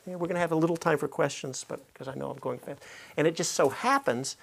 Yeah, 0.06 0.16
we're 0.16 0.28
going 0.28 0.36
to 0.36 0.42
have 0.42 0.52
a 0.52 0.56
little 0.56 0.78
time 0.78 0.98
for 0.98 1.08
questions, 1.08 1.64
but 1.68 1.86
because 1.94 2.08
I 2.08 2.16
know 2.16 2.32
I'm 2.32 2.40
going 2.40 2.60
fast. 2.60 2.82
And 3.16 3.28
it 3.28 3.36
just 3.36 3.52
so 3.52 3.70
happens 3.70 4.38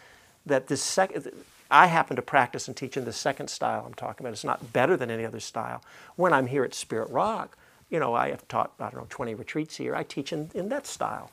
that 0.46 0.68
this 0.68 0.82
second, 0.82 1.32
I 1.70 1.86
happen 1.86 2.16
to 2.16 2.22
practice 2.22 2.68
and 2.68 2.76
teach 2.76 2.96
in 2.96 3.04
the 3.04 3.12
second 3.12 3.48
style 3.48 3.84
I'm 3.86 3.94
talking 3.94 4.24
about. 4.24 4.32
It's 4.32 4.44
not 4.44 4.72
better 4.72 4.96
than 4.96 5.10
any 5.10 5.24
other 5.24 5.40
style. 5.40 5.82
When 6.14 6.32
I'm 6.32 6.46
here 6.46 6.64
at 6.64 6.74
Spirit 6.74 7.10
Rock, 7.10 7.56
you 7.90 7.98
know, 7.98 8.14
I 8.14 8.30
have 8.30 8.46
taught, 8.48 8.72
I 8.78 8.84
don't 8.90 8.96
know, 8.96 9.06
20 9.08 9.34
retreats 9.34 9.76
here. 9.76 9.94
I 9.94 10.02
teach 10.02 10.32
in, 10.32 10.50
in 10.54 10.68
that 10.68 10.86
style. 10.86 11.30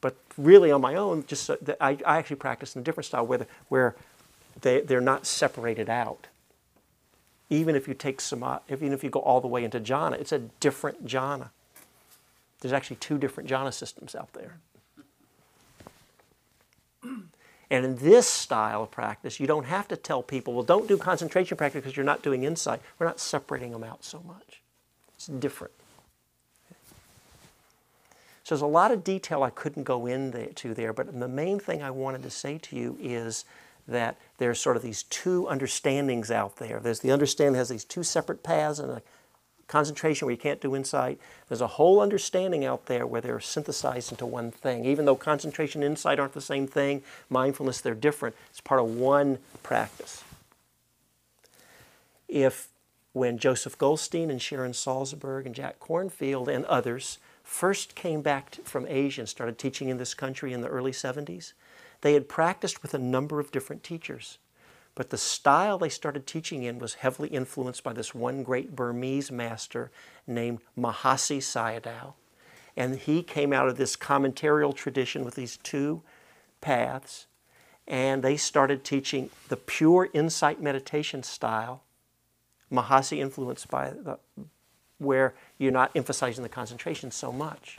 But 0.00 0.16
really 0.36 0.70
on 0.70 0.80
my 0.80 0.94
own, 0.94 1.24
just 1.26 1.44
so 1.44 1.56
I, 1.80 1.98
I 2.06 2.18
actually 2.18 2.36
practice 2.36 2.76
in 2.76 2.82
a 2.82 2.84
different 2.84 3.06
style 3.06 3.26
where, 3.26 3.38
the, 3.38 3.46
where 3.68 3.96
they, 4.60 4.80
they're 4.80 5.00
not 5.00 5.26
separated 5.26 5.88
out. 5.88 6.28
Even 7.50 7.74
if 7.74 7.88
you 7.88 7.94
take 7.94 8.20
samadhi, 8.20 8.62
even 8.70 8.92
if 8.92 9.02
you 9.02 9.10
go 9.10 9.20
all 9.20 9.40
the 9.40 9.48
way 9.48 9.64
into 9.64 9.80
jhana, 9.80 10.20
it's 10.20 10.32
a 10.32 10.38
different 10.38 11.06
jhana. 11.06 11.48
There's 12.60 12.72
actually 12.72 12.96
two 12.96 13.18
different 13.18 13.48
jhana 13.48 13.72
systems 13.72 14.14
out 14.14 14.32
there. 14.34 14.58
And 17.70 17.84
in 17.84 17.96
this 17.96 18.26
style 18.26 18.84
of 18.84 18.90
practice, 18.90 19.38
you 19.38 19.46
don't 19.46 19.66
have 19.66 19.88
to 19.88 19.96
tell 19.96 20.22
people, 20.22 20.54
well, 20.54 20.62
don't 20.62 20.88
do 20.88 20.96
concentration 20.96 21.56
practice 21.56 21.82
because 21.82 21.96
you're 21.96 22.06
not 22.06 22.22
doing 22.22 22.44
insight. 22.44 22.80
We're 22.98 23.06
not 23.06 23.20
separating 23.20 23.72
them 23.72 23.84
out 23.84 24.04
so 24.04 24.22
much. 24.26 24.62
It's 25.14 25.26
different. 25.26 25.74
So 28.44 28.54
there's 28.54 28.62
a 28.62 28.66
lot 28.66 28.90
of 28.90 29.04
detail 29.04 29.42
I 29.42 29.50
couldn't 29.50 29.82
go 29.82 30.06
into 30.06 30.72
there, 30.72 30.94
but 30.94 31.20
the 31.20 31.28
main 31.28 31.60
thing 31.60 31.82
I 31.82 31.90
wanted 31.90 32.22
to 32.22 32.30
say 32.30 32.56
to 32.56 32.76
you 32.76 32.96
is 32.98 33.44
that 33.86 34.16
there's 34.38 34.58
sort 34.58 34.76
of 34.76 34.82
these 34.82 35.02
two 35.02 35.46
understandings 35.48 36.30
out 36.30 36.56
there. 36.56 36.80
There's 36.80 37.00
the 37.00 37.12
understanding 37.12 37.52
that 37.52 37.58
has 37.58 37.68
these 37.68 37.84
two 37.84 38.02
separate 38.02 38.42
paths 38.42 38.78
and 38.78 38.90
a 38.90 39.02
concentration 39.68 40.26
where 40.26 40.32
you 40.32 40.40
can't 40.40 40.60
do 40.60 40.74
insight. 40.74 41.20
There's 41.48 41.60
a 41.60 41.66
whole 41.66 42.00
understanding 42.00 42.64
out 42.64 42.86
there 42.86 43.06
where 43.06 43.20
they're 43.20 43.38
synthesized 43.38 44.10
into 44.10 44.26
one 44.26 44.50
thing. 44.50 44.84
Even 44.84 45.04
though 45.04 45.14
concentration 45.14 45.82
and 45.82 45.92
insight 45.92 46.18
aren't 46.18 46.32
the 46.32 46.40
same 46.40 46.66
thing, 46.66 47.02
mindfulness, 47.30 47.80
they're 47.80 47.94
different. 47.94 48.34
It's 48.50 48.60
part 48.60 48.80
of 48.80 48.96
one 48.96 49.38
practice. 49.62 50.24
If 52.26 52.68
when 53.12 53.38
Joseph 53.38 53.78
Goldstein 53.78 54.30
and 54.30 54.40
Sharon 54.40 54.72
Salzberg 54.72 55.46
and 55.46 55.54
Jack 55.54 55.80
Kornfield 55.80 56.48
and 56.48 56.64
others 56.66 57.18
first 57.42 57.94
came 57.94 58.22
back 58.22 58.56
from 58.64 58.86
Asia 58.86 59.22
and 59.22 59.28
started 59.28 59.58
teaching 59.58 59.88
in 59.88 59.98
this 59.98 60.14
country 60.14 60.52
in 60.52 60.60
the 60.60 60.68
early 60.68 60.92
70s, 60.92 61.52
they 62.00 62.14
had 62.14 62.28
practiced 62.28 62.82
with 62.82 62.94
a 62.94 62.98
number 62.98 63.40
of 63.40 63.50
different 63.50 63.82
teachers. 63.82 64.38
But 64.98 65.10
the 65.10 65.16
style 65.16 65.78
they 65.78 65.90
started 65.90 66.26
teaching 66.26 66.64
in 66.64 66.80
was 66.80 66.94
heavily 66.94 67.28
influenced 67.28 67.84
by 67.84 67.92
this 67.92 68.16
one 68.16 68.42
great 68.42 68.74
Burmese 68.74 69.30
master 69.30 69.92
named 70.26 70.58
Mahasi 70.76 71.38
Sayadaw. 71.38 72.14
And 72.76 72.96
he 72.96 73.22
came 73.22 73.52
out 73.52 73.68
of 73.68 73.76
this 73.76 73.94
commentarial 73.94 74.74
tradition 74.74 75.24
with 75.24 75.36
these 75.36 75.58
two 75.58 76.02
paths. 76.60 77.28
And 77.86 78.24
they 78.24 78.36
started 78.36 78.82
teaching 78.82 79.30
the 79.48 79.56
pure 79.56 80.08
insight 80.12 80.60
meditation 80.60 81.22
style, 81.22 81.84
Mahasi 82.72 83.18
influenced 83.18 83.68
by 83.68 83.90
the, 83.90 84.18
where 84.98 85.32
you're 85.58 85.70
not 85.70 85.92
emphasizing 85.94 86.42
the 86.42 86.48
concentration 86.48 87.12
so 87.12 87.30
much 87.30 87.78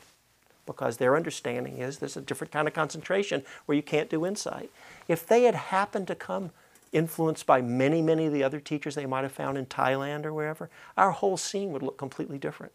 because 0.65 0.95
their 0.95 1.17
understanding 1.17 1.79
is 1.79 1.97
there's 1.97 2.15
a 2.15 2.21
different 2.21 2.53
kind 2.53 2.65
of 2.65 2.73
concentration 2.73 3.43
where 3.65 3.75
you 3.75 3.84
can't 3.84 4.10
do 4.10 4.25
insight. 4.25 4.71
If 5.10 5.27
they 5.27 5.43
had 5.43 5.55
happened 5.55 6.08
to 6.08 6.15
come 6.15 6.51
influenced 6.91 7.45
by 7.45 7.62
many, 7.62 8.02
many 8.02 8.25
of 8.25 8.34
the 8.34 8.43
other 8.43 8.60
teachers 8.60 8.95
they 8.95 9.06
might 9.06 9.21
have 9.21 9.32
found 9.32 9.58
in 9.58 9.65
Thailand 9.65 10.25
or 10.25 10.34
wherever, 10.34 10.69
our 10.97 11.12
whole 11.12 11.38
scene 11.38 11.71
would 11.71 11.84
look 11.84 11.97
completely 11.97 12.38
different. 12.38 12.73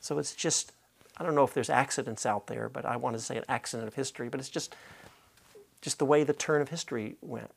So 0.00 0.18
it's 0.18 0.34
just, 0.34 0.72
I 1.16 1.24
don't 1.24 1.34
know 1.34 1.44
if 1.44 1.54
there's 1.54 1.70
accidents 1.70 2.24
out 2.24 2.46
there, 2.46 2.68
but 2.68 2.84
I 2.84 2.96
want 2.96 3.16
to 3.16 3.22
say 3.22 3.36
an 3.36 3.44
accident 3.48 3.88
of 3.88 3.94
history, 3.94 4.28
but 4.28 4.40
it's 4.40 4.48
just, 4.48 4.74
just 5.80 5.98
the 5.98 6.04
way 6.04 6.24
the 6.24 6.32
turn 6.32 6.62
of 6.62 6.68
history 6.68 7.16
went. 7.20 7.50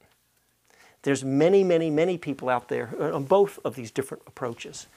There's 1.03 1.23
many, 1.23 1.63
many, 1.63 1.89
many 1.89 2.17
people 2.17 2.49
out 2.49 2.69
there 2.69 2.95
on 3.13 3.25
both 3.25 3.59
of 3.65 3.75
these 3.75 3.91
different 3.91 4.23
approaches. 4.25 4.87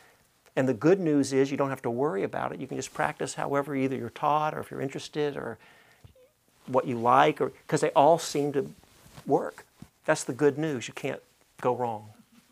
And 0.55 0.69
the 0.69 0.75
good 0.75 1.01
news 1.01 1.33
is 1.33 1.51
you 1.51 1.57
don't 1.57 1.69
have 1.69 1.83
to 1.83 1.91
worry 1.91 2.23
about 2.23 2.53
it. 2.53 2.61
You 2.61 2.67
can 2.67 2.79
just 2.79 2.95
practice 2.95 3.35
however 3.35 3.77
either 3.77 3.97
you're 3.97 4.11
taught 4.11 4.55
or 4.55 4.61
if 4.61 4.71
you're 4.71 4.81
interested 4.81 5.37
or 5.37 5.59
what 6.67 6.87
you 6.87 6.99
like, 6.99 7.41
or 7.41 7.51
because 7.67 7.81
they 7.81 7.91
all 7.91 8.19
seem 8.19 8.53
to 8.53 8.73
work. 9.27 9.66
That's 10.07 10.25
the 10.25 10.33
good 10.33 10.57
news. 10.57 10.89
You 10.89 10.95
can't 10.95 11.21
go 11.61 11.77
wrong. 11.77 12.09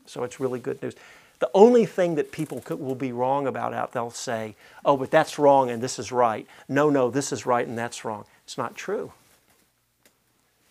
So 0.07 0.23
it's 0.25 0.39
really 0.39 0.61
good 0.61 0.83
news. 0.83 0.95
The 1.39 1.51
only 1.55 1.87
thing 1.87 2.15
that 2.17 2.33
people 2.33 2.61
could, 2.61 2.79
will 2.79 2.95
be 2.95 3.13
wrong 3.13 3.47
about 3.47 3.73
out, 3.75 3.93
they'll 3.93 4.11
say, 4.11 4.55
oh, 4.85 4.97
but 4.97 5.11
that's 5.11 5.39
wrong 5.39 5.71
and 5.71 5.83
this 5.83 5.99
is 5.99 6.13
right. 6.13 6.47
No, 6.69 6.91
no, 6.91 7.11
this 7.11 7.33
is 7.33 7.47
right 7.47 7.67
and 7.67 7.77
that's 7.77 8.05
wrong. 8.05 8.25
It's 8.45 8.59
not 8.59 8.77
true. 8.77 9.13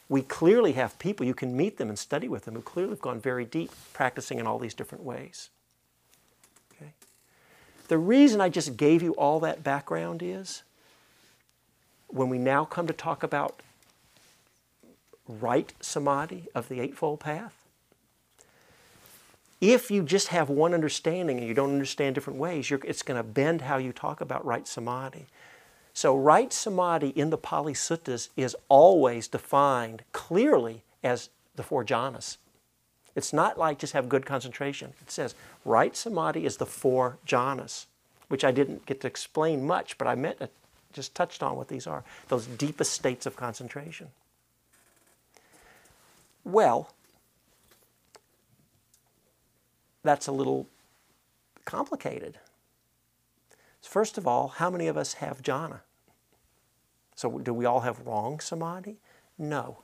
We 0.10 0.22
clearly 0.22 0.74
have 0.74 1.00
people, 1.00 1.26
you 1.26 1.34
can 1.34 1.58
meet 1.58 1.78
them 1.78 1.90
and 1.90 1.98
study 1.98 2.28
with 2.28 2.46
them, 2.46 2.56
who 2.56 2.62
clearly 2.62 2.92
have 2.92 3.02
gone 3.02 3.20
very 3.20 3.46
deep 3.46 3.72
practicing 3.94 4.40
in 4.40 4.46
all 4.46 4.60
these 4.60 4.74
different 4.74 5.04
ways. 5.04 5.50
Okay? 6.76 6.92
The 7.88 7.98
reason 7.98 8.40
I 8.40 8.50
just 8.50 8.78
gave 8.78 9.02
you 9.02 9.14
all 9.14 9.40
that 9.40 9.64
background 9.64 10.22
is 10.22 10.64
when 12.08 12.30
we 12.30 12.38
now 12.38 12.64
come 12.64 12.88
to 12.88 12.94
talk 12.94 13.24
about 13.24 13.62
right 15.42 15.74
samadhi 15.80 16.48
of 16.54 16.70
the 16.70 16.80
Eightfold 16.80 17.20
Path, 17.20 17.64
if 19.62 19.90
you 19.90 20.04
just 20.04 20.28
have 20.28 20.50
one 20.50 20.74
understanding 20.74 21.38
and 21.38 21.48
you 21.48 21.54
don't 21.54 21.72
understand 21.72 22.16
different 22.16 22.40
ways, 22.40 22.70
it's 22.70 23.02
going 23.02 23.18
to 23.18 23.24
bend 23.24 23.62
how 23.62 23.78
you 23.78 23.94
talk 23.94 24.20
about 24.20 24.46
right 24.46 24.68
samadhi. 24.68 25.28
So, 25.94 26.18
right 26.18 26.52
samadhi 26.52 27.10
in 27.10 27.30
the 27.30 27.38
Pali 27.38 27.74
Suttas 27.74 28.30
is 28.36 28.58
always 28.68 29.28
defined 29.28 30.04
clearly 30.12 30.84
as 31.04 31.30
the 31.56 31.64
four 31.64 31.86
jhanas. 31.86 32.38
It's 33.16 33.32
not 33.32 33.58
like 33.58 33.80
just 33.80 33.94
have 33.94 34.10
good 34.10 34.26
concentration. 34.26 34.94
It 35.02 35.12
says 35.12 35.36
right 35.64 35.96
samadhi 35.96 36.46
is 36.46 36.58
the 36.58 36.66
four 36.66 37.20
jhanas, 37.28 37.86
which 38.28 38.44
I 38.44 38.52
didn't 38.52 38.86
get 38.86 39.02
to 39.02 39.08
explain 39.08 39.66
much, 39.66 39.98
but 39.98 40.08
I 40.08 40.16
meant 40.16 40.40
just 40.94 41.16
touched 41.16 41.44
on 41.44 41.56
what 41.56 41.68
these 41.68 41.88
are 41.88 42.04
those 42.28 42.48
deepest 42.48 42.94
states 42.94 43.26
of 43.26 43.36
concentration. 43.36 44.10
Well, 46.44 46.90
that's 50.04 50.28
a 50.28 50.32
little 50.32 50.68
complicated. 51.66 52.40
First 53.82 54.18
of 54.18 54.28
all, 54.28 54.48
how 54.48 54.70
many 54.70 54.88
of 54.88 54.98
us 54.98 55.14
have 55.16 55.42
jhana? 55.42 55.82
So, 57.16 57.38
do 57.38 57.54
we 57.54 57.66
all 57.66 57.82
have 57.82 58.06
wrong 58.06 58.40
samadhi? 58.40 58.98
No. 59.38 59.80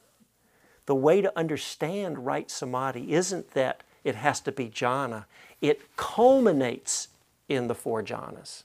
The 0.85 0.95
way 0.95 1.21
to 1.21 1.37
understand 1.37 2.25
right 2.25 2.49
samadhi 2.49 3.13
isn't 3.13 3.51
that 3.51 3.83
it 4.03 4.15
has 4.15 4.39
to 4.41 4.51
be 4.51 4.69
jhana, 4.69 5.25
it 5.61 5.95
culminates 5.95 7.09
in 7.47 7.67
the 7.67 7.75
four 7.75 8.01
jhanas. 8.01 8.63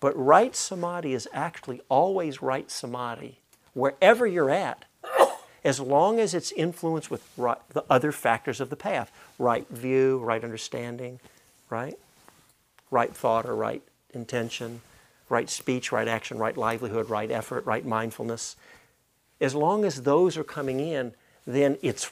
But 0.00 0.16
right 0.16 0.54
samadhi 0.54 1.14
is 1.14 1.28
actually 1.32 1.80
always 1.88 2.42
right 2.42 2.70
samadhi, 2.70 3.40
wherever 3.72 4.26
you're 4.26 4.50
at, 4.50 4.84
as 5.64 5.80
long 5.80 6.20
as 6.20 6.34
it's 6.34 6.52
influenced 6.52 7.10
with 7.10 7.26
right, 7.36 7.58
the 7.70 7.84
other 7.90 8.12
factors 8.12 8.60
of 8.60 8.70
the 8.70 8.76
path 8.76 9.10
right 9.38 9.68
view, 9.68 10.18
right 10.18 10.42
understanding, 10.42 11.20
right? 11.70 11.98
Right 12.90 13.14
thought 13.14 13.46
or 13.46 13.54
right 13.54 13.82
intention, 14.14 14.80
right 15.28 15.50
speech, 15.50 15.92
right 15.92 16.08
action, 16.08 16.38
right 16.38 16.56
livelihood, 16.56 17.10
right 17.10 17.30
effort, 17.30 17.64
right 17.66 17.84
mindfulness. 17.84 18.56
As 19.40 19.54
long 19.54 19.84
as 19.84 20.02
those 20.02 20.36
are 20.36 20.44
coming 20.44 20.80
in, 20.80 21.12
then 21.46 21.78
it's, 21.82 22.10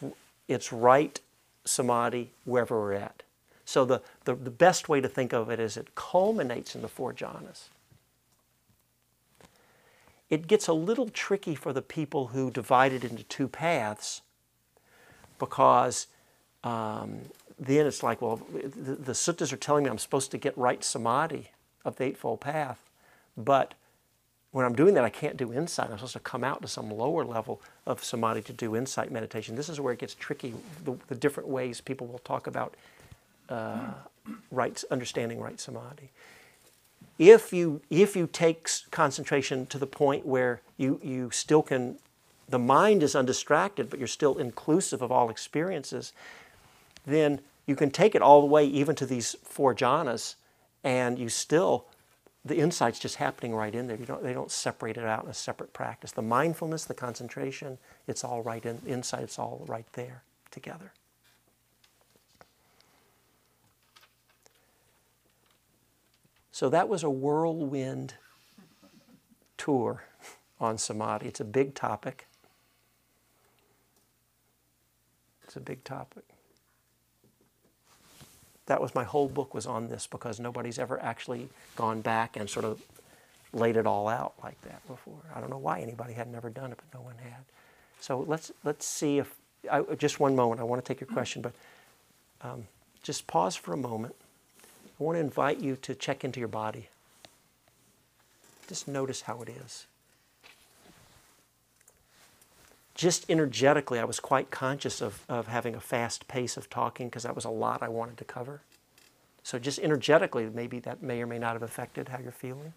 it's 0.49 0.73
right 0.73 1.21
samadhi 1.65 2.31
wherever 2.45 2.79
we're 2.79 2.93
at. 2.93 3.23
So 3.65 3.85
the, 3.85 4.01
the, 4.25 4.35
the 4.35 4.51
best 4.51 4.89
way 4.89 5.01
to 5.01 5.09
think 5.09 5.33
of 5.33 5.51
it 5.51 5.59
is 5.59 5.77
it 5.77 5.95
culminates 5.95 6.75
in 6.75 6.83
the 6.83 6.89
four 6.89 7.13
jhanas. 7.13 7.65
It 10.29 10.47
gets 10.47 10.67
a 10.67 10.73
little 10.73 11.09
tricky 11.09 11.55
for 11.55 11.73
the 11.73 11.83
people 11.83 12.29
who 12.29 12.51
divide 12.51 12.93
it 12.93 13.05
into 13.05 13.23
two 13.23 13.49
paths 13.49 14.23
because 15.39 16.09
um, 16.65 17.21
then 17.59 17.87
it's 17.87 18.03
like, 18.03 18.21
well, 18.21 18.41
the, 18.53 18.97
the 18.97 19.13
suttas 19.13 19.53
are 19.53 19.57
telling 19.57 19.85
me 19.85 19.91
I'm 19.91 19.99
supposed 19.99 20.31
to 20.33 20.39
get 20.39 20.57
right 20.59 20.83
samadhi 20.83 21.51
of 21.85 21.97
the 21.97 22.05
Eightfold 22.05 22.41
Path, 22.41 22.91
but 23.37 23.75
when 24.51 24.65
I'm 24.65 24.75
doing 24.75 24.95
that, 24.95 25.05
I 25.05 25.11
can't 25.11 25.37
do 25.37 25.53
insight. 25.53 25.91
I'm 25.91 25.99
supposed 25.99 26.15
to 26.15 26.21
come 26.21 26.43
out 26.43 26.63
to 26.63 26.69
some 26.69 26.91
lower 26.91 27.25
level 27.25 27.61
of 27.85 28.03
samadhi 28.03 28.43
to 28.43 28.53
do 28.53 28.75
insight 28.75 29.13
meditation. 29.13 29.55
This 29.55 29.69
is 29.69 29.81
where 29.81 29.93
it 29.93 29.99
gets 29.99 30.15
tricky, 30.15 30.55
the, 30.85 30.97
the 31.09 31.15
different 31.15 31.49
ways 31.49 31.81
people 31.81 32.07
will 32.07 32.21
talk 32.21 32.47
about 32.47 32.75
uh, 33.49 33.93
right, 34.51 34.83
understanding 34.91 35.41
right 35.41 35.61
samadhi. 35.61 36.11
If 37.19 37.53
you, 37.53 37.81
if 37.89 38.15
you 38.15 38.29
take 38.31 38.69
concentration 38.91 39.67
to 39.67 39.79
the 39.79 39.87
point 39.87 40.27
where 40.27 40.61
you, 40.77 41.01
you 41.03 41.31
still 41.31 41.63
can, 41.63 41.99
the 42.49 42.59
mind 42.59 43.03
is 43.03 43.15
undistracted, 43.15 43.89
but 43.89 43.99
you're 43.99 44.07
still 44.07 44.37
inclusive 44.37 45.01
of 45.01 45.11
all 45.11 45.31
experiences, 45.31 46.13
then 47.07 47.41
you 47.67 47.75
can 47.75 47.91
take 47.91 48.15
it 48.15 48.23
all 48.23 48.41
the 48.41 48.47
way 48.47 48.67
even 48.67 48.95
to 48.97 49.07
these 49.07 49.35
four 49.43 49.75
jhanas, 49.75 50.35
and 50.85 51.19
you 51.19 51.29
still, 51.29 51.87
the 52.45 52.59
insight's 52.59 52.99
just 52.99 53.17
happening 53.17 53.55
right 53.55 53.75
in 53.75 53.87
there. 53.87 53.97
You 53.97 54.07
don't, 54.07 54.23
they 54.23 54.35
don't 54.35 54.51
separate 54.51 54.97
it 54.97 55.05
out 55.05 55.25
in 55.25 55.31
a 55.31 55.35
separate 55.35 55.73
practice. 55.73 56.13
The 56.13 56.23
mindfulness, 56.23 56.85
the 56.85 56.95
concentration, 56.95 57.79
it's 58.07 58.23
all 58.25 58.43
right 58.43 58.65
in, 58.65 58.81
insight, 58.87 59.23
it's 59.23 59.39
all 59.39 59.65
right 59.67 59.87
there 59.95 60.23
together. 60.51 60.93
So 66.57 66.71
that 66.71 66.89
was 66.89 67.03
a 67.03 67.11
whirlwind 67.11 68.15
tour 69.59 70.05
on 70.59 70.79
samadhi. 70.79 71.29
It's 71.29 71.41
a 71.41 71.45
big 71.45 71.75
topic. 71.75 72.29
It's 75.45 75.55
a 75.55 75.61
big 75.61 75.85
topic. 75.85 76.25
That 78.65 78.81
was 78.81 78.95
my 78.95 79.05
whole 79.05 79.29
book 79.29 79.53
was 79.53 79.67
on 79.67 79.89
this 79.89 80.07
because 80.07 80.41
nobody's 80.41 80.79
ever 80.79 80.99
actually 81.03 81.51
gone 81.77 82.01
back 82.01 82.39
and 82.39 82.49
sort 82.49 82.65
of 82.65 82.81
laid 83.53 83.77
it 83.77 83.87
all 83.87 84.09
out 84.09 84.33
like 84.43 84.59
that 84.63 84.81
before. 84.89 85.21
I 85.35 85.43
don't 85.43 85.51
know 85.51 85.59
why 85.59 85.81
anybody 85.81 86.15
had 86.15 86.33
never 86.33 86.49
done 86.49 86.73
it, 86.73 86.79
but 86.79 86.99
no 86.99 87.05
one 87.05 87.17
had. 87.23 87.45
So 88.01 88.25
let's 88.27 88.51
let's 88.65 88.87
see 88.87 89.19
if 89.19 89.35
I, 89.71 89.83
just 89.99 90.21
one 90.21 90.35
moment. 90.35 90.63
I 90.63 90.65
want 90.65 90.83
to 90.83 90.89
take 90.91 91.03
your 91.03 91.09
question, 91.09 91.43
but 91.43 91.53
um, 92.41 92.67
just 93.03 93.27
pause 93.27 93.57
for 93.57 93.75
a 93.75 93.77
moment. 93.77 94.15
I 94.99 95.03
want 95.03 95.17
to 95.17 95.21
invite 95.21 95.61
you 95.61 95.77
to 95.77 95.95
check 95.95 96.25
into 96.25 96.41
your 96.41 96.49
body. 96.49 96.89
Just 98.67 98.89
notice 98.89 99.23
how 99.23 99.43
it 99.43 99.49
is. 99.49 99.87
Just 102.95 103.29
energetically, 103.31 103.99
I 103.99 104.05
was 104.05 104.19
quite 104.21 104.51
conscious 104.51 105.03
of, 105.03 105.23
of 105.29 105.49
having 105.49 105.75
a 105.75 105.81
fast 105.81 106.29
pace 106.29 106.57
of 106.57 106.71
talking 106.71 107.09
because 107.09 107.25
that 107.25 107.35
was 107.35 107.45
a 107.45 107.51
lot 107.51 107.83
I 107.83 107.89
wanted 107.89 108.17
to 108.17 108.25
cover. 108.25 108.63
So, 109.43 109.59
just 109.59 109.79
energetically, 109.79 110.49
maybe 110.53 110.81
that 110.81 111.03
may 111.03 111.23
or 111.23 111.27
may 111.27 111.39
not 111.39 111.53
have 111.53 111.63
affected 111.63 112.09
how 112.09 112.19
you're 112.19 112.33
feeling. 112.33 112.73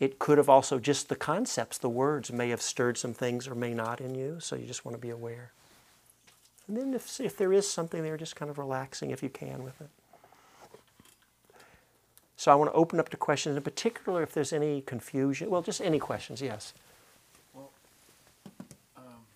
It 0.00 0.18
could 0.18 0.38
have 0.38 0.48
also 0.48 0.78
just 0.78 1.08
the 1.08 1.16
concepts, 1.16 1.76
the 1.76 1.88
words 1.88 2.32
may 2.32 2.48
have 2.48 2.62
stirred 2.62 2.96
some 2.96 3.12
things 3.12 3.46
or 3.46 3.54
may 3.54 3.74
not 3.74 4.00
in 4.00 4.14
you, 4.14 4.38
so 4.40 4.56
you 4.56 4.66
just 4.66 4.84
want 4.84 4.96
to 4.96 5.00
be 5.00 5.10
aware. 5.10 5.52
And 6.66 6.76
then 6.76 6.94
if, 6.94 7.20
if 7.20 7.36
there 7.36 7.52
is 7.52 7.68
something 7.68 8.02
there, 8.02 8.16
just 8.16 8.36
kind 8.36 8.50
of 8.50 8.58
relaxing 8.58 9.10
if 9.10 9.22
you 9.22 9.28
can 9.28 9.62
with 9.64 9.80
it. 9.80 9.90
So 12.38 12.54
I 12.54 12.54
want 12.54 12.70
to 12.70 12.78
open 12.78 13.02
up 13.02 13.10
to 13.10 13.18
questions, 13.18 13.58
in 13.58 13.66
particular 13.66 14.22
if 14.22 14.30
there's 14.30 14.54
any 14.54 14.86
confusion. 14.86 15.50
Well, 15.50 15.58
just 15.58 15.82
any 15.82 15.98
questions, 15.98 16.38
yes. 16.38 16.70
Well, 17.50 17.74
um, 18.94 19.26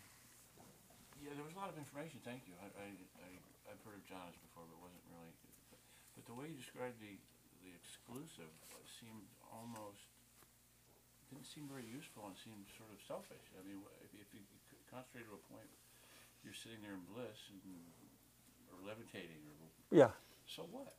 yeah, 1.19 1.35
there 1.35 1.43
was 1.43 1.51
a 1.51 1.59
lot 1.59 1.67
of 1.67 1.75
information. 1.75 2.23
Thank 2.23 2.47
you. 2.47 2.55
I, 2.63 2.71
I, 2.79 2.87
I, 3.27 3.29
I've 3.75 3.83
heard 3.83 3.99
of 3.99 4.07
jhanas 4.07 4.39
before, 4.47 4.63
but 4.71 4.79
wasn't 4.79 5.03
really. 5.11 5.35
But, 5.75 5.83
but 6.15 6.25
the 6.31 6.37
way 6.39 6.55
you 6.55 6.55
described 6.55 6.95
the 7.03 7.19
the 7.67 7.75
exclusive 7.75 8.55
seemed 8.87 9.27
almost 9.51 10.07
didn't 11.27 11.51
seem 11.51 11.67
very 11.67 11.91
useful 11.91 12.31
and 12.31 12.39
seemed 12.39 12.71
sort 12.79 12.95
of 12.95 13.03
selfish. 13.03 13.43
I 13.59 13.67
mean, 13.67 13.83
if, 14.07 14.15
if 14.15 14.31
you 14.31 14.47
concentrate 14.87 15.27
to 15.27 15.35
a 15.35 15.45
point, 15.51 15.71
you're 16.47 16.55
sitting 16.55 16.79
there 16.87 16.95
in 16.95 17.03
bliss 17.11 17.51
and, 17.51 17.67
or 18.71 18.79
levitating, 18.87 19.43
or 19.43 19.67
yeah. 19.91 20.15
So 20.47 20.71
what? 20.71 20.95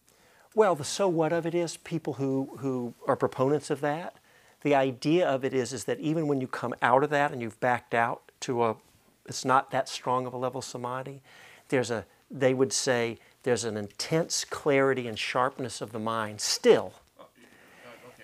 Well, 0.56 0.76
the 0.76 0.84
so 0.84 1.08
what 1.08 1.34
of 1.34 1.46
it 1.46 1.56
is 1.56 1.78
people 1.78 2.14
who, 2.14 2.58
who 2.60 2.94
are 3.08 3.16
proponents 3.16 3.70
of 3.70 3.82
that, 3.82 4.16
the 4.62 4.76
idea 4.76 5.28
of 5.28 5.44
it 5.44 5.54
is, 5.54 5.74
is 5.74 5.86
that 5.86 6.00
even 6.00 6.28
when 6.28 6.42
you 6.42 6.48
come 6.48 6.76
out 6.82 7.04
of 7.04 7.10
that 7.10 7.32
and 7.32 7.42
you've 7.42 7.60
backed 7.60 7.94
out 7.94 8.32
to 8.42 8.64
a, 8.64 8.76
it's 9.26 9.44
not 9.44 9.72
that 9.72 9.90
strong 9.90 10.26
of 10.26 10.34
a 10.34 10.38
level 10.38 10.62
samadhi, 10.62 11.22
there's 11.70 11.90
a, 11.90 12.06
they 12.30 12.54
would 12.54 12.72
say 12.72 13.18
there's 13.44 13.64
an 13.64 13.78
intense 13.78 14.46
clarity 14.46 15.08
and 15.08 15.18
sharpness 15.18 15.82
of 15.82 15.92
the 15.92 16.00
mind 16.00 16.40
still 16.40 16.94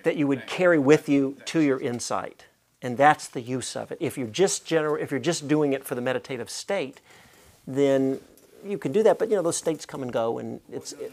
that 0.03 0.15
you 0.15 0.27
would 0.27 0.47
carry 0.47 0.79
with 0.79 1.09
you 1.09 1.35
to 1.45 1.59
your 1.59 1.79
insight. 1.79 2.45
And 2.81 2.95
that's 2.95 3.27
the 3.27 3.41
use 3.41 3.75
of 3.75 3.91
it. 3.91 3.97
If 3.99 4.17
you're 4.17 4.27
just 4.27 4.65
gener- 4.65 5.01
if 5.01 5.11
you're 5.11 5.19
just 5.19 5.47
doing 5.47 5.73
it 5.73 5.83
for 5.83 5.95
the 5.95 6.01
meditative 6.01 6.49
state, 6.49 7.01
then 7.67 8.21
you 8.63 8.77
can 8.77 8.93
do 8.93 9.03
that. 9.03 9.19
But 9.19 9.29
you 9.29 9.35
know 9.35 9.41
those 9.41 9.57
states 9.57 9.85
come 9.85 10.01
and 10.01 10.13
go, 10.13 10.37
and 10.37 10.61
it's 10.71 10.93
it, 10.93 11.11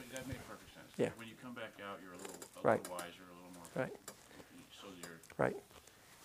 Yeah. 0.99 1.09
When 1.17 1.29
you 1.29 1.35
come 1.43 1.55
back 1.55 1.73
out, 1.87 1.99
you're 2.03 2.13
a 2.13 2.17
little, 2.17 2.35
a 2.57 2.61
Right. 2.67 2.83
little 2.83 2.97
wiser, 2.97 3.23
a 3.31 3.35
little 3.37 3.53
more. 3.55 3.65
Right. 3.85 3.93
So 4.81 4.87
you're 5.01 5.19
right. 5.39 5.57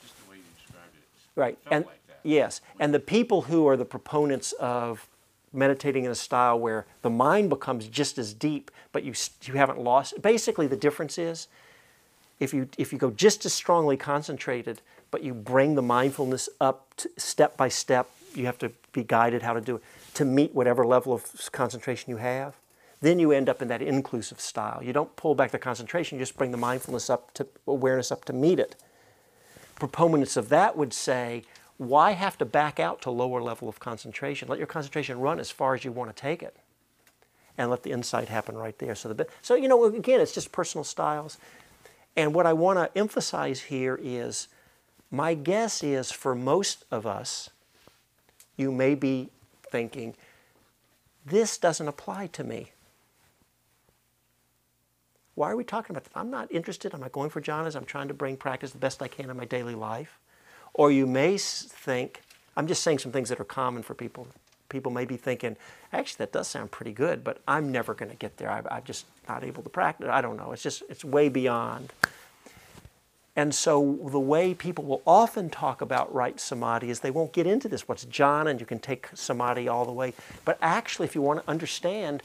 just 0.01 0.13
the 0.23 0.29
way 0.31 0.38
you 0.38 0.43
described 0.57 0.95
it. 0.95 0.99
it's- 0.99 1.27
Right. 1.36 1.57
Felt 1.63 1.73
And 1.75 1.86
like 1.86 2.07
that. 2.07 2.19
yes, 2.23 2.62
and 2.79 2.93
the 2.93 2.99
people 2.99 3.43
who 3.43 3.67
are 3.67 3.75
the 3.77 3.86
proponents 3.86 4.53
of 4.53 5.07
meditating 5.53 6.05
in 6.05 6.12
a 6.12 6.15
style 6.15 6.57
where 6.57 6.86
the 7.01 7.10
mind 7.10 7.49
becomes 7.49 7.88
just 7.88 8.17
as 8.17 8.34
deep, 8.34 8.71
but 8.93 9.03
you 9.03 9.12
s- 9.12 9.31
you 9.43 9.55
haven't 9.55 9.79
lost. 9.79 10.21
Basically, 10.21 10.67
the 10.67 10.77
difference 10.77 11.17
is 11.17 11.47
if 12.39 12.53
you 12.53 12.69
if 12.77 12.93
you 12.93 12.97
go 12.97 13.12
just 13.12 13.45
as 13.45 13.53
strongly 13.53 13.97
concentrated, 13.97 14.81
but 15.12 15.21
you 15.23 15.34
bring 15.34 15.75
the 15.75 15.81
mindfulness 15.81 16.47
up 16.62 16.88
to, 16.95 17.10
step 17.17 17.57
by 17.57 17.67
step. 17.67 18.10
You 18.34 18.45
have 18.45 18.57
to 18.60 18.69
be 18.93 19.03
guided 19.03 19.41
how 19.41 19.51
to 19.53 19.60
do 19.60 19.75
it 19.75 19.84
to 20.13 20.23
meet 20.23 20.53
whatever 20.55 20.86
level 20.86 21.11
of 21.11 21.24
s- 21.36 21.49
concentration 21.49 22.09
you 22.11 22.17
have. 22.17 22.55
Then 23.02 23.20
you 23.20 23.32
end 23.32 23.49
up 23.49 23.62
in 23.62 23.68
that 23.68 23.82
inclusive 23.82 24.39
style. 24.39 24.82
You 24.84 24.93
don't 24.93 25.16
pull 25.16 25.36
back 25.36 25.52
the 25.52 25.60
concentration; 25.60 26.18
you 26.18 26.22
just 26.22 26.38
bring 26.38 26.52
the 26.52 26.58
mindfulness 26.58 27.10
up 27.10 27.34
to 27.34 27.47
awareness 27.68 28.12
up 28.12 28.26
to 28.26 28.34
meet 28.34 28.60
it 28.60 28.76
proponents 29.82 30.38
of 30.38 30.49
that 30.49 30.78
would 30.78 30.93
say, 30.93 31.43
why 31.78 32.12
have 32.12 32.38
to 32.38 32.45
back 32.45 32.80
out 32.80 33.02
to 33.02 33.10
lower 33.10 33.41
level 33.41 33.68
of 33.68 33.80
concentration? 33.80 34.47
Let 34.47 34.60
your 34.60 34.68
concentration 34.68 35.20
run 35.20 35.39
as 35.39 35.49
far 35.49 35.74
as 35.74 35.84
you 35.84 35.91
want 35.91 36.16
to 36.16 36.22
take 36.22 36.43
it, 36.43 36.56
and 37.58 37.72
let 37.72 37.82
the 37.82 37.91
insight 37.91 38.28
happen 38.28 38.56
right 38.56 38.78
there. 38.78 38.93
So 38.93 39.12
the 39.12 39.28
so 39.41 39.56
you 39.56 39.68
know 39.68 39.84
again, 39.86 40.22
it's 40.22 40.34
just 40.34 40.52
personal 40.52 40.84
styles, 40.84 41.39
and 42.16 42.36
what 42.36 42.45
I 42.45 42.54
want 42.54 42.78
to 42.78 42.95
emphasize 42.95 43.60
here 43.62 43.99
is, 43.99 44.47
my 45.10 45.34
guess 45.34 45.82
is 45.82 46.12
for 46.12 46.36
most 46.36 46.86
of 46.91 47.08
us, 47.08 47.49
you 48.58 48.72
may 48.72 48.93
be 48.93 49.32
thinking, 49.64 50.14
this 51.26 51.58
doesn't 51.58 51.88
apply 51.88 52.28
to 52.28 52.43
me. 52.43 52.70
Why 55.42 55.50
are 55.50 55.56
we 55.56 55.64
talking 55.64 55.96
about 55.96 56.04
that? 56.04 56.12
I'm 56.16 56.30
not 56.30 56.52
interested. 56.52 56.94
I'm 56.94 57.00
not 57.00 57.14
going 57.14 57.32
for 57.32 57.42
jhanas. 57.42 57.76
I'm 57.76 57.84
trying 57.84 58.08
to 58.10 58.14
bring 58.14 58.38
practice 58.38 58.74
the 58.74 58.78
best 58.78 59.02
I 59.02 59.08
can 59.08 59.28
in 59.28 59.36
my 59.36 59.46
daily 59.46 59.74
life. 59.74 60.20
Or 60.76 60.92
you 60.92 61.08
may 61.08 61.36
think, 61.39 62.22
I'm 62.56 62.68
just 62.68 62.84
saying 62.84 63.00
some 63.00 63.12
things 63.12 63.30
that 63.30 63.39
are 63.39 63.44
common 63.44 63.82
for 63.82 63.96
people, 63.96 64.28
people 64.70 64.92
may 64.92 65.04
be 65.04 65.18
thinking, 65.18 65.58
actually, 65.92 66.18
that 66.20 66.32
does 66.32 66.48
sound 66.48 66.70
pretty 66.70 66.92
good, 66.92 67.24
but 67.24 67.42
I'm 67.48 67.72
never 67.72 67.96
going 67.96 68.12
to 68.12 68.16
get 68.18 68.38
there. 68.38 68.52
I, 68.52 68.62
I'm 68.70 68.84
just 68.84 69.08
not 69.28 69.44
able 69.44 69.64
to 69.64 69.70
practice. 69.70 70.10
I 70.12 70.22
don't 70.22 70.38
know. 70.38 70.52
It's 70.52 70.62
just, 70.62 70.84
it's 70.89 71.04
way 71.04 71.28
beyond. 71.28 71.92
And 73.36 73.56
so 73.56 73.98
the 74.12 74.20
way 74.20 74.54
people 74.54 74.84
will 74.84 75.02
often 75.08 75.50
talk 75.50 75.82
about 75.82 76.14
right 76.14 76.39
samadhi 76.39 76.92
is 76.92 77.00
they 77.00 77.10
won't 77.10 77.34
get 77.34 77.48
into 77.48 77.68
this, 77.68 77.88
what's 77.88 78.06
jhana, 78.06 78.52
and 78.52 78.60
you 78.60 78.68
can 78.68 78.78
take 78.78 79.08
samadhi 79.16 79.68
all 79.68 79.86
the 79.86 79.92
way. 79.92 80.14
But 80.46 80.60
actually, 80.62 81.06
if 81.06 81.16
you 81.16 81.24
want 81.24 81.42
to 81.42 81.50
understand 81.50 82.22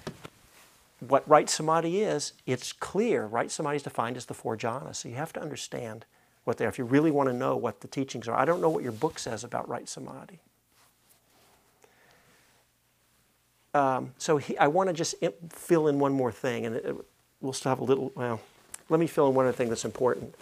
what 1.00 1.28
right 1.28 1.48
samadhi 1.48 2.00
is, 2.02 2.32
it's 2.46 2.72
clear. 2.72 3.26
Right 3.26 3.50
samadhi 3.50 3.76
is 3.76 3.82
defined 3.82 4.16
as 4.16 4.26
the 4.26 4.34
four 4.34 4.56
jhanas. 4.56 4.96
So 4.96 5.08
you 5.08 5.16
have 5.16 5.32
to 5.34 5.40
understand 5.40 6.06
what 6.44 6.58
they 6.58 6.64
are 6.64 6.68
if 6.68 6.78
you 6.78 6.84
really 6.84 7.10
want 7.10 7.28
to 7.28 7.34
know 7.34 7.56
what 7.56 7.80
the 7.80 7.88
teachings 7.88 8.28
are. 8.28 8.36
I 8.36 8.44
don't 8.44 8.60
know 8.60 8.70
what 8.70 8.82
your 8.82 8.92
book 8.92 9.18
says 9.18 9.44
about 9.44 9.68
right 9.68 9.88
samadhi. 9.88 10.40
Um, 13.74 14.14
so 14.16 14.38
he, 14.38 14.56
I 14.56 14.68
want 14.68 14.88
to 14.88 14.94
just 14.94 15.16
fill 15.50 15.88
in 15.88 15.98
one 15.98 16.12
more 16.12 16.32
thing, 16.32 16.64
and 16.66 16.76
it, 16.76 16.84
it- 16.86 16.96
we'll 17.42 17.52
still 17.52 17.70
have 17.70 17.80
a 17.80 17.84
little. 17.84 18.10
Well, 18.14 18.40
let 18.88 19.00
me 19.00 19.06
fill 19.06 19.28
in 19.28 19.34
one 19.34 19.46
other 19.46 19.56
thing 19.56 19.68
that's 19.68 19.84
important. 19.84 20.34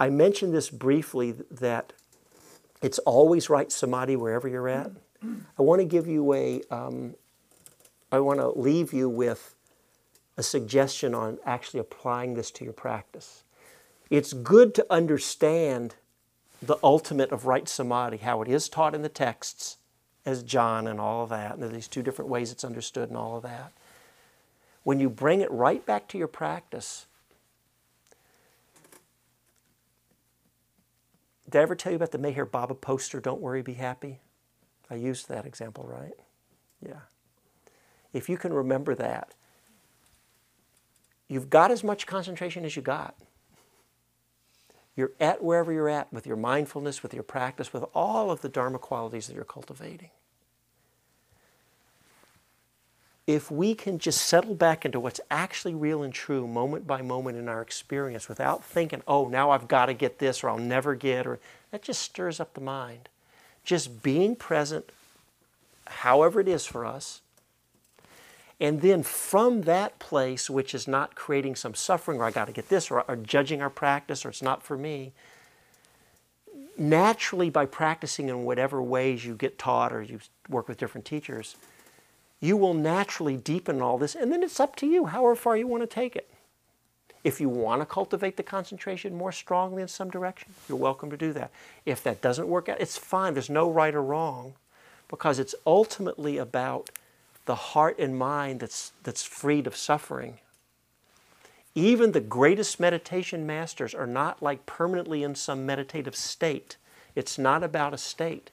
I 0.00 0.08
mentioned 0.08 0.54
this 0.54 0.70
briefly 0.70 1.32
th- 1.32 1.46
that 1.50 1.92
it's 2.82 2.98
always 3.00 3.50
right 3.50 3.70
samadhi 3.70 4.16
wherever 4.16 4.48
you're 4.48 4.68
at. 4.68 4.90
I 5.58 5.62
want 5.62 5.80
to 5.80 5.84
give 5.84 6.06
you 6.06 6.32
a. 6.32 6.62
Um, 6.70 7.14
I 8.12 8.20
want 8.20 8.38
to 8.40 8.48
leave 8.50 8.92
you 8.94 9.08
with 9.08 9.55
a 10.36 10.42
suggestion 10.42 11.14
on 11.14 11.38
actually 11.44 11.80
applying 11.80 12.34
this 12.34 12.50
to 12.52 12.64
your 12.64 12.72
practice. 12.72 13.44
It's 14.10 14.32
good 14.32 14.74
to 14.74 14.86
understand 14.90 15.96
the 16.62 16.76
ultimate 16.82 17.32
of 17.32 17.46
right 17.46 17.68
samadhi, 17.68 18.18
how 18.18 18.42
it 18.42 18.48
is 18.48 18.68
taught 18.68 18.94
in 18.94 19.02
the 19.02 19.08
texts 19.08 19.78
as 20.24 20.42
jhana 20.42 20.90
and 20.90 21.00
all 21.00 21.24
of 21.24 21.30
that. 21.30 21.54
And 21.54 21.62
there's 21.62 21.72
these 21.72 21.88
two 21.88 22.02
different 22.02 22.30
ways 22.30 22.52
it's 22.52 22.64
understood 22.64 23.08
and 23.08 23.16
all 23.16 23.36
of 23.36 23.42
that. 23.42 23.72
When 24.82 25.00
you 25.00 25.10
bring 25.10 25.40
it 25.40 25.50
right 25.50 25.84
back 25.84 26.08
to 26.08 26.18
your 26.18 26.28
practice, 26.28 27.06
did 31.48 31.58
I 31.58 31.62
ever 31.62 31.74
tell 31.74 31.92
you 31.92 31.96
about 31.96 32.12
the 32.12 32.18
Meher 32.18 32.50
Baba 32.50 32.74
poster, 32.74 33.20
Don't 33.20 33.40
Worry, 33.40 33.62
Be 33.62 33.74
Happy? 33.74 34.20
I 34.88 34.94
used 34.94 35.28
that 35.28 35.46
example, 35.46 35.84
right? 35.84 36.14
Yeah. 36.84 37.00
If 38.12 38.28
you 38.28 38.36
can 38.36 38.52
remember 38.52 38.94
that, 38.94 39.34
you've 41.28 41.50
got 41.50 41.70
as 41.70 41.82
much 41.82 42.06
concentration 42.06 42.64
as 42.64 42.76
you 42.76 42.82
got. 42.82 43.14
You're 44.96 45.12
at 45.20 45.44
wherever 45.44 45.72
you're 45.72 45.90
at 45.90 46.10
with 46.12 46.26
your 46.26 46.36
mindfulness, 46.36 47.02
with 47.02 47.12
your 47.12 47.22
practice, 47.22 47.72
with 47.72 47.84
all 47.94 48.30
of 48.30 48.40
the 48.40 48.48
Dharma 48.48 48.78
qualities 48.78 49.26
that 49.26 49.34
you're 49.34 49.44
cultivating. 49.44 50.10
If 53.26 53.50
we 53.50 53.74
can 53.74 53.98
just 53.98 54.22
settle 54.22 54.54
back 54.54 54.84
into 54.84 55.00
what's 55.00 55.20
actually 55.30 55.74
real 55.74 56.02
and 56.02 56.14
true 56.14 56.46
moment 56.46 56.86
by 56.86 57.02
moment 57.02 57.36
in 57.36 57.48
our 57.48 57.60
experience 57.60 58.28
without 58.28 58.64
thinking, 58.64 59.02
oh, 59.06 59.28
now 59.28 59.50
I've 59.50 59.68
got 59.68 59.86
to 59.86 59.94
get 59.94 60.18
this 60.18 60.42
or 60.42 60.48
I'll 60.48 60.58
never 60.58 60.94
get, 60.94 61.26
or 61.26 61.40
that 61.72 61.82
just 61.82 62.00
stirs 62.02 62.40
up 62.40 62.54
the 62.54 62.60
mind. 62.60 63.08
Just 63.64 64.02
being 64.02 64.36
present, 64.36 64.90
however 65.86 66.40
it 66.40 66.46
is 66.46 66.64
for 66.64 66.86
us, 66.86 67.20
and 68.58 68.80
then 68.80 69.02
from 69.02 69.62
that 69.62 69.98
place, 69.98 70.48
which 70.48 70.74
is 70.74 70.88
not 70.88 71.14
creating 71.14 71.56
some 71.56 71.74
suffering, 71.74 72.20
or 72.20 72.24
I 72.24 72.30
got 72.30 72.46
to 72.46 72.52
get 72.52 72.68
this, 72.68 72.90
or, 72.90 73.02
or 73.02 73.16
judging 73.16 73.60
our 73.60 73.70
practice, 73.70 74.24
or 74.24 74.30
it's 74.30 74.42
not 74.42 74.62
for 74.62 74.78
me, 74.78 75.12
naturally, 76.78 77.50
by 77.50 77.66
practicing 77.66 78.28
in 78.28 78.44
whatever 78.44 78.82
ways 78.82 79.24
you 79.24 79.34
get 79.34 79.58
taught 79.58 79.92
or 79.92 80.02
you 80.02 80.20
work 80.48 80.68
with 80.68 80.78
different 80.78 81.04
teachers, 81.04 81.56
you 82.40 82.56
will 82.56 82.74
naturally 82.74 83.36
deepen 83.36 83.82
all 83.82 83.98
this. 83.98 84.14
And 84.14 84.32
then 84.32 84.42
it's 84.42 84.60
up 84.60 84.74
to 84.76 84.86
you, 84.86 85.06
however 85.06 85.34
far 85.34 85.56
you 85.56 85.66
want 85.66 85.82
to 85.82 85.86
take 85.86 86.16
it. 86.16 86.28
If 87.24 87.40
you 87.40 87.48
want 87.48 87.82
to 87.82 87.86
cultivate 87.86 88.36
the 88.36 88.42
concentration 88.42 89.14
more 89.14 89.32
strongly 89.32 89.82
in 89.82 89.88
some 89.88 90.10
direction, 90.10 90.54
you're 90.68 90.78
welcome 90.78 91.10
to 91.10 91.16
do 91.16 91.32
that. 91.32 91.50
If 91.84 92.02
that 92.04 92.22
doesn't 92.22 92.46
work 92.46 92.68
out, 92.68 92.80
it's 92.80 92.96
fine. 92.96 93.34
There's 93.34 93.50
no 93.50 93.70
right 93.70 93.94
or 93.94 94.02
wrong 94.02 94.54
because 95.08 95.38
it's 95.38 95.54
ultimately 95.66 96.38
about 96.38 96.90
the 97.46 97.54
heart 97.54 97.98
and 97.98 98.18
mind 98.18 98.60
that's, 98.60 98.92
that's 99.02 99.22
freed 99.22 99.66
of 99.66 99.76
suffering. 99.76 100.38
Even 101.74 102.12
the 102.12 102.20
greatest 102.20 102.78
meditation 102.80 103.46
masters 103.46 103.94
are 103.94 104.06
not 104.06 104.42
like 104.42 104.66
permanently 104.66 105.22
in 105.22 105.34
some 105.34 105.64
meditative 105.66 106.16
state. 106.16 106.76
It's 107.14 107.38
not 107.38 107.62
about 107.62 107.94
a 107.94 107.98
state. 107.98 108.50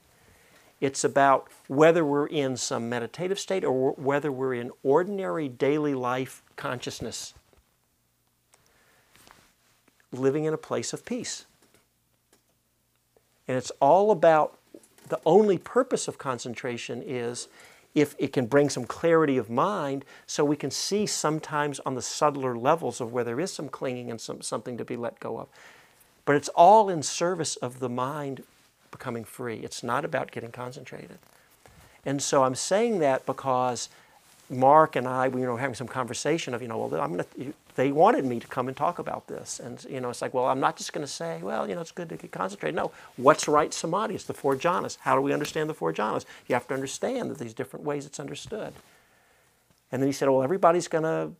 It's 0.80 1.04
about 1.04 1.48
whether 1.66 2.04
we're 2.04 2.26
in 2.26 2.56
some 2.56 2.88
meditative 2.88 3.38
state 3.38 3.64
or 3.64 3.92
whether 3.92 4.30
we're 4.30 4.54
in 4.54 4.70
ordinary 4.82 5.48
daily 5.48 5.94
life 5.94 6.42
consciousness, 6.56 7.34
living 10.12 10.44
in 10.44 10.52
a 10.52 10.58
place 10.58 10.92
of 10.92 11.04
peace. 11.04 11.46
And 13.48 13.56
it's 13.56 13.72
all 13.80 14.10
about 14.10 14.58
the 15.08 15.20
only 15.24 15.58
purpose 15.58 16.08
of 16.08 16.18
concentration 16.18 17.02
is 17.04 17.48
if 17.94 18.14
it 18.18 18.32
can 18.32 18.46
bring 18.46 18.68
some 18.68 18.84
clarity 18.84 19.36
of 19.36 19.48
mind 19.48 20.04
so 20.26 20.44
we 20.44 20.56
can 20.56 20.70
see 20.70 21.06
sometimes 21.06 21.80
on 21.80 21.94
the 21.94 22.02
subtler 22.02 22.56
levels 22.56 23.00
of 23.00 23.12
where 23.12 23.24
there 23.24 23.40
is 23.40 23.52
some 23.52 23.68
clinging 23.68 24.10
and 24.10 24.20
some, 24.20 24.42
something 24.42 24.76
to 24.76 24.84
be 24.84 24.96
let 24.96 25.20
go 25.20 25.38
of. 25.38 25.48
But 26.24 26.36
it's 26.36 26.48
all 26.50 26.88
in 26.88 27.02
service 27.02 27.56
of 27.56 27.80
the 27.80 27.88
mind 27.88 28.42
becoming 28.90 29.24
free. 29.24 29.56
It's 29.56 29.82
not 29.82 30.04
about 30.04 30.30
getting 30.30 30.50
concentrated. 30.50 31.18
And 32.04 32.22
so 32.22 32.44
I'm 32.44 32.54
saying 32.54 32.98
that 33.00 33.26
because 33.26 33.88
Mark 34.50 34.96
and 34.96 35.08
I, 35.08 35.28
we 35.28 35.40
were 35.46 35.58
having 35.58 35.74
some 35.74 35.88
conversation 35.88 36.54
of, 36.54 36.62
you 36.62 36.68
know, 36.68 36.78
well, 36.78 37.00
I'm 37.00 37.16
gonna, 37.16 37.52
they 37.76 37.90
wanted 37.92 38.24
me 38.24 38.38
to 38.40 38.46
come 38.46 38.68
and 38.68 38.76
talk 38.76 38.98
about 38.98 39.26
this. 39.26 39.58
And, 39.58 39.84
you 39.88 40.00
know, 40.00 40.10
it's 40.10 40.22
like, 40.22 40.34
well, 40.34 40.46
I'm 40.46 40.60
not 40.60 40.76
just 40.76 40.92
going 40.92 41.04
to 41.04 41.12
say, 41.12 41.40
well, 41.42 41.68
you 41.68 41.74
know, 41.74 41.80
it's 41.80 41.90
good 41.90 42.08
to 42.10 42.16
get 42.16 42.30
concentrated. 42.30 42.76
No, 42.76 42.92
what's 43.16 43.48
right 43.48 43.72
samadhi? 43.72 44.14
It's 44.14 44.24
the 44.24 44.34
four 44.34 44.54
jhanas. 44.54 44.98
How 45.00 45.16
do 45.16 45.22
we 45.22 45.32
understand 45.32 45.68
the 45.68 45.74
four 45.74 45.92
jhanas? 45.92 46.24
You 46.46 46.54
have 46.54 46.68
to 46.68 46.74
understand 46.74 47.30
that 47.30 47.38
these 47.38 47.54
different 47.54 47.84
ways 47.84 48.06
it's 48.06 48.20
understood. 48.20 48.74
And 49.90 50.02
then 50.02 50.08
he 50.08 50.12
said, 50.12 50.28
well, 50.28 50.42
everybody's 50.42 50.88
going 50.88 51.04
to 51.04 51.32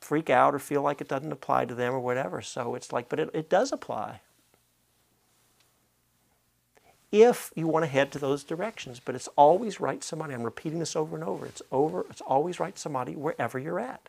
freak 0.00 0.30
out 0.30 0.54
or 0.54 0.58
feel 0.58 0.82
like 0.82 1.00
it 1.00 1.08
doesn't 1.08 1.32
apply 1.32 1.64
to 1.64 1.74
them 1.74 1.94
or 1.94 2.00
whatever. 2.00 2.40
So 2.42 2.74
it's 2.74 2.92
like, 2.92 3.08
but 3.08 3.18
it, 3.18 3.30
it 3.34 3.50
does 3.50 3.72
apply 3.72 4.20
if 7.10 7.50
you 7.54 7.66
want 7.66 7.84
to 7.84 7.90
head 7.90 8.12
to 8.12 8.18
those 8.18 8.44
directions. 8.44 9.00
But 9.04 9.14
it's 9.14 9.28
always 9.36 9.80
right 9.80 10.02
samadhi. 10.04 10.34
I'm 10.34 10.42
repeating 10.42 10.78
this 10.78 10.94
over 10.96 11.16
and 11.16 11.24
over. 11.24 11.46
It's 11.46 11.62
over. 11.72 12.04
It's 12.10 12.20
always 12.20 12.60
right 12.60 12.78
samadhi 12.78 13.16
wherever 13.16 13.58
you're 13.58 13.80
at. 13.80 14.08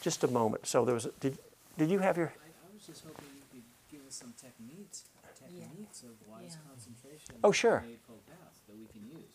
Just 0.00 0.24
a 0.24 0.28
moment. 0.28 0.66
So 0.66 0.84
there 0.84 0.94
was. 0.94 1.06
A, 1.06 1.10
did 1.20 1.38
did 1.76 1.90
you 1.90 1.98
have 1.98 2.16
your? 2.16 2.28
I, 2.28 2.46
I 2.48 2.74
was 2.74 2.86
just 2.86 3.04
hoping 3.04 3.26
you 3.36 3.42
could 3.52 3.62
give 3.90 4.06
us 4.08 4.14
some 4.14 4.32
techniques, 4.40 5.04
techniques 5.38 6.02
of 6.02 6.10
wise 6.26 6.44
Yeah. 6.56 6.70
concentration. 6.70 7.34
Oh, 7.44 7.52
sure. 7.52 7.78
in 7.78 7.84
the 7.86 7.92
Eightfold 7.92 8.26
Path 8.26 8.54
that 8.68 8.76
we 8.78 8.86
can 8.86 9.02
use. 9.18 9.32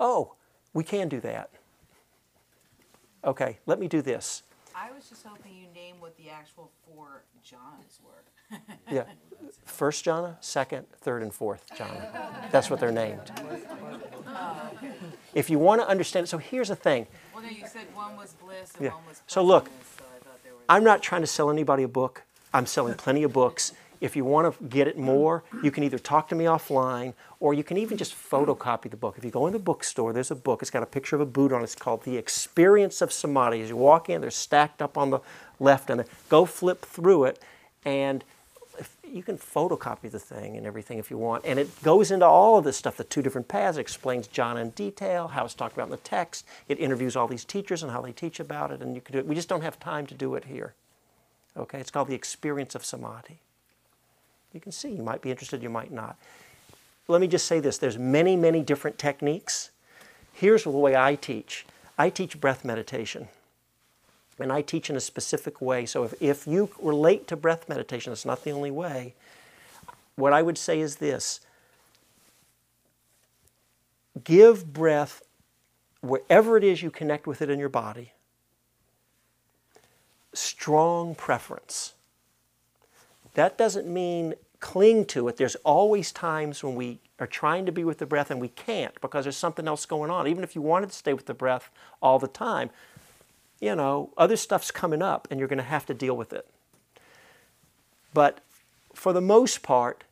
Oh, 0.00 0.34
we 0.74 0.82
can 0.84 1.08
do 1.08 1.20
that. 1.20 1.50
Okay, 3.24 3.58
let 3.66 3.78
me 3.78 3.88
do 3.88 4.02
this. 4.02 4.42
I 4.74 4.90
was 4.92 5.08
just 5.08 5.24
hoping 5.26 5.54
you 5.56 5.66
name 5.74 5.96
what 6.00 6.16
the 6.16 6.30
actual 6.30 6.70
four 6.86 7.22
jhanas 7.44 7.98
were. 8.04 8.22
Yeah. 8.90 9.04
First 9.64 10.04
jhana, 10.06 10.36
second, 10.40 10.86
third, 11.00 11.22
and 11.22 11.32
fourth 11.32 11.62
jhana. 11.76 12.50
That's 12.50 12.70
what 12.70 12.80
they're 12.80 12.90
named. 12.90 13.30
If 15.34 15.50
you 15.50 15.58
want 15.58 15.80
to 15.82 15.88
understand 15.88 16.24
it, 16.24 16.28
so 16.28 16.38
here's 16.38 16.68
the 16.68 16.76
thing. 16.76 17.06
Well, 17.34 17.42
no, 17.42 17.50
you 17.50 17.66
said 17.66 17.86
one 17.94 18.16
was 18.16 18.32
bliss 18.42 18.74
and 18.76 18.84
Yeah. 18.86 18.94
one 18.94 19.06
was 19.08 19.22
So 19.26 19.42
look, 19.42 19.66
so 19.66 20.04
I 20.04 20.24
thought 20.24 20.42
there 20.42 20.54
was. 20.54 20.62
I'm 20.68 20.82
not 20.84 21.02
trying 21.02 21.20
to 21.20 21.26
sell 21.26 21.50
anybody 21.50 21.82
a 21.82 21.88
book. 21.88 22.22
I'm 22.54 22.66
selling 22.66 22.94
plenty 22.94 23.22
of 23.22 23.32
books. 23.32 23.72
If 24.00 24.16
you 24.16 24.24
want 24.24 24.56
to 24.58 24.64
get 24.64 24.86
it 24.88 24.96
more, 24.96 25.42
you 25.62 25.70
can 25.70 25.82
either 25.82 25.98
talk 25.98 26.28
to 26.28 26.34
me 26.34 26.44
offline 26.46 27.12
or 27.40 27.52
you 27.52 27.62
can 27.64 27.76
even 27.76 27.98
just 27.98 28.14
photocopy 28.14 28.88
the 28.90 28.96
book. 28.96 29.16
If 29.18 29.24
you 29.24 29.30
go 29.30 29.46
in 29.46 29.52
the 29.52 29.58
bookstore, 29.58 30.12
there's 30.12 30.30
a 30.30 30.36
book. 30.36 30.62
It's 30.62 30.70
got 30.70 30.82
a 30.82 30.86
picture 30.86 31.16
of 31.16 31.20
a 31.20 31.26
Buddha 31.26 31.56
on 31.56 31.60
it. 31.60 31.64
It's 31.64 31.74
called 31.74 32.04
The 32.04 32.16
Experience 32.16 33.02
of 33.02 33.12
Samadhi. 33.12 33.60
As 33.60 33.68
you 33.68 33.76
walk 33.76 34.08
in, 34.08 34.20
they're 34.20 34.30
stacked 34.30 34.80
up 34.80 34.96
on 34.96 35.10
the 35.10 35.18
left 35.60 35.90
and 35.90 36.04
go 36.28 36.44
flip 36.46 36.84
through 36.84 37.24
it 37.24 37.42
and 37.84 38.24
you 39.06 39.22
can 39.22 39.38
photocopy 39.38 40.10
the 40.10 40.18
thing 40.18 40.56
and 40.56 40.66
everything 40.66 40.98
if 40.98 41.10
you 41.10 41.18
want. 41.18 41.44
And 41.44 41.58
it 41.58 41.82
goes 41.82 42.10
into 42.10 42.26
all 42.26 42.58
of 42.58 42.64
this 42.64 42.76
stuff, 42.76 42.96
the 42.96 43.04
two 43.04 43.22
different 43.22 43.48
paths. 43.48 43.78
It 43.78 43.82
explains 43.82 44.28
jhana 44.28 44.60
in 44.60 44.70
detail, 44.70 45.28
how 45.28 45.44
it's 45.44 45.54
talked 45.54 45.74
about 45.74 45.86
in 45.86 45.90
the 45.90 45.96
text. 45.98 46.46
It 46.68 46.78
interviews 46.78 47.16
all 47.16 47.26
these 47.26 47.44
teachers 47.44 47.82
and 47.82 47.92
how 47.92 48.00
they 48.00 48.12
teach 48.12 48.40
about 48.40 48.70
it. 48.70 48.82
And 48.82 48.94
you 48.94 49.00
can 49.00 49.12
do 49.12 49.18
it. 49.18 49.26
We 49.26 49.34
just 49.34 49.48
don't 49.48 49.62
have 49.62 49.80
time 49.80 50.06
to 50.06 50.14
do 50.14 50.34
it 50.34 50.44
here. 50.44 50.74
Okay, 51.56 51.80
it's 51.80 51.90
called 51.90 52.08
the 52.08 52.14
experience 52.14 52.74
of 52.74 52.84
samadhi. 52.84 53.40
You 54.52 54.60
can 54.60 54.72
see, 54.72 54.90
you 54.90 55.02
might 55.02 55.22
be 55.22 55.30
interested, 55.30 55.62
you 55.62 55.70
might 55.70 55.92
not. 55.92 56.16
Let 57.08 57.20
me 57.20 57.26
just 57.26 57.46
say 57.46 57.58
this 57.58 57.78
there's 57.78 57.98
many, 57.98 58.36
many 58.36 58.62
different 58.62 58.98
techniques. 58.98 59.70
Here's 60.32 60.64
the 60.64 60.70
way 60.70 60.94
I 60.94 61.14
teach 61.14 61.66
I 61.96 62.10
teach 62.10 62.40
breath 62.40 62.64
meditation. 62.64 63.28
And 64.38 64.52
I 64.52 64.62
teach 64.62 64.88
in 64.88 64.96
a 64.96 65.00
specific 65.00 65.60
way. 65.60 65.84
So 65.86 66.04
if, 66.04 66.14
if 66.20 66.46
you 66.46 66.70
relate 66.80 67.26
to 67.28 67.36
breath 67.36 67.68
meditation, 67.68 68.12
it's 68.12 68.24
not 68.24 68.44
the 68.44 68.50
only 68.50 68.70
way. 68.70 69.14
What 70.14 70.32
I 70.32 70.42
would 70.42 70.58
say 70.58 70.80
is 70.80 70.96
this 70.96 71.40
give 74.24 74.72
breath 74.72 75.22
wherever 76.00 76.56
it 76.56 76.64
is 76.64 76.82
you 76.82 76.90
connect 76.90 77.26
with 77.26 77.42
it 77.42 77.50
in 77.50 77.58
your 77.58 77.68
body. 77.68 78.12
Strong 80.32 81.16
preference. 81.16 81.94
That 83.34 83.58
doesn't 83.58 83.86
mean 83.86 84.34
cling 84.60 85.04
to 85.06 85.28
it. 85.28 85.36
There's 85.36 85.54
always 85.56 86.12
times 86.12 86.62
when 86.62 86.74
we 86.74 86.98
are 87.20 87.26
trying 87.26 87.66
to 87.66 87.72
be 87.72 87.84
with 87.84 87.98
the 87.98 88.06
breath 88.06 88.30
and 88.30 88.40
we 88.40 88.48
can't 88.48 88.98
because 89.00 89.24
there's 89.24 89.36
something 89.36 89.66
else 89.68 89.86
going 89.86 90.10
on. 90.10 90.26
Even 90.26 90.42
if 90.42 90.54
you 90.54 90.62
wanted 90.62 90.90
to 90.90 90.96
stay 90.96 91.12
with 91.12 91.26
the 91.26 91.34
breath 91.34 91.70
all 92.02 92.18
the 92.18 92.28
time, 92.28 92.70
you 93.60 93.74
know, 93.74 94.12
other 94.16 94.36
stuff's 94.36 94.70
coming 94.70 95.02
up 95.02 95.28
and 95.30 95.38
you're 95.38 95.48
going 95.48 95.58
to 95.58 95.62
have 95.64 95.86
to 95.86 95.94
deal 95.94 96.16
with 96.16 96.32
it. 96.32 96.48
But 98.14 98.40
for 98.94 99.12
the 99.12 99.20
most 99.20 99.62
part, 99.62 100.04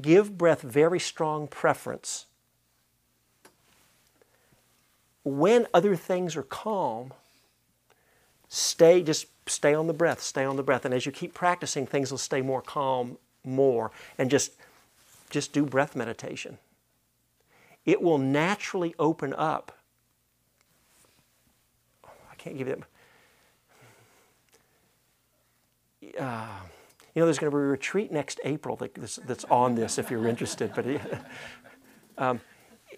give 0.00 0.38
breath 0.38 0.62
very 0.62 1.00
strong 1.00 1.46
preference. 1.46 2.26
When 5.24 5.66
other 5.74 5.96
things 5.96 6.36
are 6.36 6.42
calm, 6.42 7.12
stay 8.48 9.02
just 9.02 9.26
stay 9.46 9.74
on 9.74 9.86
the 9.86 9.92
breath, 9.92 10.22
stay 10.22 10.44
on 10.44 10.56
the 10.56 10.62
breath. 10.62 10.84
And 10.84 10.94
as 10.94 11.06
you 11.06 11.12
keep 11.12 11.34
practicing, 11.34 11.86
things 11.86 12.10
will 12.10 12.18
stay 12.18 12.40
more 12.40 12.62
calm 12.62 13.18
more 13.44 13.90
and 14.16 14.30
just 14.30 14.52
just 15.30 15.52
do 15.52 15.64
breath 15.64 15.94
meditation. 15.94 16.58
It 17.84 18.02
will 18.02 18.18
naturally 18.18 18.94
open 18.98 19.34
up. 19.34 19.77
Can't 22.38 22.56
give 22.56 22.68
it. 22.68 22.82
Uh, 26.18 26.46
you 27.14 27.20
know, 27.20 27.26
there's 27.26 27.38
going 27.38 27.50
to 27.50 27.56
be 27.56 27.62
a 27.62 27.66
retreat 27.66 28.12
next 28.12 28.40
April 28.44 28.76
that, 28.76 28.94
that's, 28.94 29.16
that's 29.16 29.44
on 29.46 29.74
this 29.74 29.98
if 29.98 30.10
you're 30.10 30.28
interested. 30.28 30.72
But 30.74 30.86
it, 30.86 31.00
um, 32.16 32.40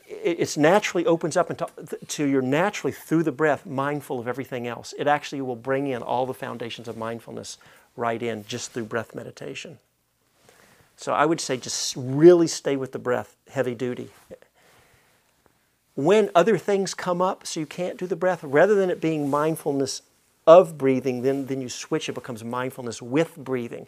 it 0.06 0.56
naturally 0.56 1.06
opens 1.06 1.36
up 1.36 1.50
into, 1.50 1.66
to 2.08 2.24
you're 2.26 2.42
naturally 2.42 2.92
through 2.92 3.22
the 3.22 3.32
breath 3.32 3.64
mindful 3.64 4.18
of 4.18 4.28
everything 4.28 4.66
else. 4.66 4.92
It 4.98 5.06
actually 5.06 5.40
will 5.40 5.56
bring 5.56 5.86
in 5.86 6.02
all 6.02 6.26
the 6.26 6.34
foundations 6.34 6.88
of 6.88 6.96
mindfulness 6.96 7.58
right 7.96 8.22
in 8.22 8.44
just 8.44 8.72
through 8.72 8.84
breath 8.84 9.14
meditation. 9.14 9.78
So 10.96 11.14
I 11.14 11.24
would 11.24 11.40
say 11.40 11.56
just 11.56 11.94
really 11.96 12.46
stay 12.46 12.76
with 12.76 12.92
the 12.92 12.98
breath, 12.98 13.36
heavy 13.50 13.74
duty. 13.74 14.10
When 15.94 16.30
other 16.34 16.56
things 16.56 16.94
come 16.94 17.20
up, 17.20 17.46
so 17.46 17.60
you 17.60 17.66
can't 17.66 17.98
do 17.98 18.06
the 18.06 18.16
breath, 18.16 18.42
rather 18.42 18.74
than 18.74 18.90
it 18.90 19.00
being 19.00 19.28
mindfulness 19.28 20.02
of 20.46 20.78
breathing, 20.78 21.22
then, 21.22 21.46
then 21.46 21.60
you 21.60 21.68
switch, 21.68 22.08
it 22.08 22.14
becomes 22.14 22.42
mindfulness 22.42 23.02
with 23.02 23.36
breathing. 23.36 23.86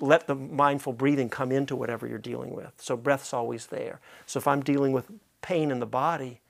Let 0.00 0.26
the 0.26 0.34
mindful 0.34 0.92
breathing 0.92 1.28
come 1.28 1.52
into 1.52 1.76
whatever 1.76 2.06
you're 2.06 2.18
dealing 2.18 2.52
with. 2.52 2.72
So 2.78 2.96
breath's 2.96 3.32
always 3.32 3.66
there. 3.66 4.00
So 4.26 4.38
if 4.38 4.48
I'm 4.48 4.62
dealing 4.62 4.92
with 4.92 5.10
pain 5.42 5.70
in 5.70 5.80
the 5.80 5.86
body, 5.86 6.40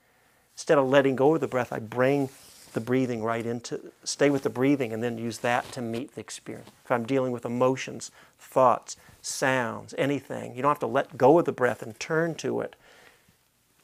instead 0.53 0.77
of 0.77 0.87
letting 0.87 1.15
go 1.15 1.35
of 1.35 1.41
the 1.41 1.47
breath, 1.47 1.73
I 1.73 1.79
bring 1.79 2.29
the 2.73 2.81
breathing 2.81 3.23
right 3.23 3.45
into, 3.45 3.79
stay 4.03 4.29
with 4.29 4.43
the 4.43 4.49
breathing 4.49 4.93
and 4.93 5.01
then 5.01 5.17
use 5.17 5.39
that 5.39 5.71
to 5.71 5.81
meet 5.81 6.13
the 6.15 6.21
experience. 6.21 6.69
If 6.83 6.91
I'm 6.91 7.05
dealing 7.05 7.31
with 7.31 7.45
emotions, 7.45 8.11
thoughts, 8.39 8.97
sounds, 9.21 9.95
anything. 9.97 10.55
You 10.55 10.61
don't 10.61 10.71
have 10.71 10.79
to 10.79 10.87
let 10.87 11.17
go 11.17 11.39
of 11.39 11.45
the 11.45 11.51
breath 11.51 11.81
and 11.81 11.99
turn 11.99 12.35
to 12.35 12.61
it. 12.61 12.75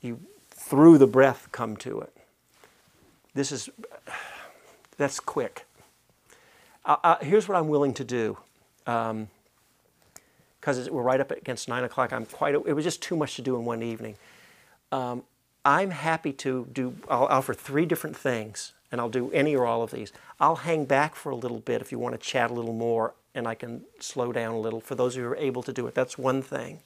You, 0.01 0.19
through 0.71 0.97
the 0.97 1.05
breath, 1.05 1.49
come 1.51 1.75
to 1.75 1.99
it. 1.99 2.13
This 3.33 3.51
is, 3.51 3.69
that's 4.95 5.19
quick. 5.19 5.65
Uh, 6.85 6.95
uh, 7.03 7.17
here's 7.19 7.49
what 7.49 7.57
I'm 7.57 7.67
willing 7.67 7.93
to 7.95 8.05
do. 8.05 8.37
Because 8.85 9.17
um, 9.17 9.27
we're 10.89 11.01
right 11.01 11.19
up 11.19 11.29
against 11.31 11.67
9 11.67 11.83
o'clock. 11.83 12.13
I'm 12.13 12.25
quite, 12.25 12.55
it 12.55 12.73
was 12.73 12.85
just 12.85 13.01
too 13.01 13.17
much 13.17 13.35
to 13.35 13.41
do 13.41 13.57
in 13.57 13.65
one 13.65 13.83
evening. 13.83 14.15
Um, 14.93 15.23
I'm 15.65 15.91
happy 15.91 16.31
to 16.31 16.65
do, 16.71 16.95
I'll 17.09 17.25
offer 17.25 17.53
three 17.53 17.85
different 17.85 18.15
things, 18.15 18.71
and 18.93 19.01
I'll 19.01 19.09
do 19.09 19.29
any 19.33 19.53
or 19.53 19.65
all 19.65 19.83
of 19.83 19.91
these. 19.91 20.13
I'll 20.39 20.55
hang 20.55 20.85
back 20.85 21.15
for 21.15 21.33
a 21.33 21.35
little 21.35 21.59
bit 21.59 21.81
if 21.81 21.91
you 21.91 21.99
want 21.99 22.15
to 22.15 22.17
chat 22.17 22.49
a 22.49 22.53
little 22.53 22.73
more 22.73 23.13
and 23.35 23.45
I 23.45 23.55
can 23.55 23.81
slow 23.99 24.31
down 24.31 24.53
a 24.53 24.59
little 24.59 24.79
for 24.79 24.95
those 24.95 25.15
who 25.15 25.25
are 25.25 25.35
able 25.35 25.63
to 25.63 25.73
do 25.73 25.85
it. 25.87 25.95
That's 25.95 26.17
one 26.17 26.41
thing. 26.41 26.79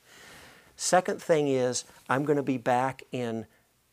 Second 0.76 1.22
thing 1.22 1.48
is, 1.48 1.86
I'm 2.10 2.26
going 2.26 2.38
to 2.38 2.44
be 2.44 2.58
back 2.58 3.04
in 3.12 3.46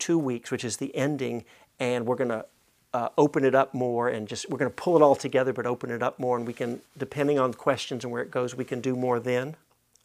two 0.03 0.19
weeks, 0.19 0.51
which 0.51 0.65
is 0.65 0.79
the 0.79 0.95
ending, 0.97 1.45
and 1.79 2.07
we're 2.07 2.17
going 2.17 2.31
to 2.31 2.45
uh, 2.93 3.09
open 3.17 3.45
it 3.45 3.55
up 3.55 3.73
more 3.73 4.09
and 4.09 4.27
just 4.27 4.51
we're 4.51 4.59
going 4.59 4.71
to 4.71 4.75
pull 4.75 4.97
it 4.97 5.03
all 5.03 5.15
together, 5.15 5.53
but 5.53 5.65
open 5.65 5.91
it 5.91 6.03
up 6.03 6.19
more, 6.19 6.37
and 6.37 6.45
we 6.47 6.53
can, 6.53 6.81
depending 6.99 7.39
on 7.39 7.55
questions 7.55 8.05
and 8.05 8.13
where 8.13 8.23
it 8.23 8.31
goes, 8.31 8.55
we 8.55 8.65
can 8.65 8.81
do 8.81 8.97
more 8.97 9.21
then 9.21 9.55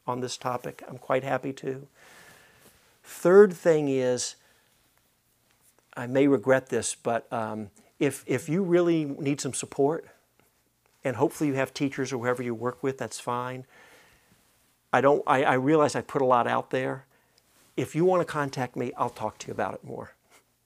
on 0.06 0.22
this 0.22 0.38
topic. 0.38 0.84
I'm 0.88 1.00
quite 1.00 1.24
happy 1.24 1.52
to. 1.54 1.88
Third 3.04 3.54
thing 3.54 3.90
is, 3.90 4.36
I 5.96 6.06
may 6.06 6.28
regret 6.28 6.70
this, 6.70 6.94
but 6.94 7.32
um, 7.34 7.72
if 8.00 8.24
if 8.28 8.48
you 8.48 8.62
really 8.62 9.04
need 9.06 9.42
some 9.42 9.54
support, 9.54 10.06
and 11.04 11.16
hopefully 11.16 11.50
you 11.50 11.56
have 11.56 11.74
teachers 11.74 12.14
or 12.14 12.20
whoever 12.20 12.44
you 12.44 12.54
work 12.54 12.84
with, 12.84 13.00
that's 13.00 13.20
fine. 13.20 13.66
I 14.94 15.02
don't 15.02 15.24
I, 15.26 15.44
I 15.44 15.54
realize 15.56 15.96
I 15.96 16.02
put 16.02 16.22
a 16.22 16.26
lot 16.26 16.46
out 16.46 16.70
there. 16.70 17.07
If 17.78 17.96
you 17.96 18.04
want 18.06 18.22
to 18.22 18.26
contact 18.26 18.76
me, 18.76 18.92
I'll 18.98 19.12
talk 19.12 19.38
to 19.40 19.48
you 19.48 19.54
about 19.54 19.76
it 19.76 19.84
more. 19.84 20.12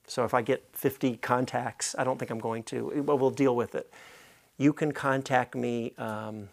So 0.06 0.24
if 0.24 0.34
I 0.34 0.42
get 0.42 0.64
50 0.72 1.18
contacts, 1.18 1.94
I 1.98 2.04
don't 2.04 2.18
think 2.18 2.30
I'm 2.30 2.40
going 2.40 2.62
to, 2.64 3.02
but 3.06 3.16
we'll 3.16 3.30
deal 3.30 3.54
with 3.54 3.74
it. 3.74 3.92
You 4.58 4.72
can 4.72 4.92
contact 4.92 5.54
me. 5.54 5.92
Um, 5.98 6.48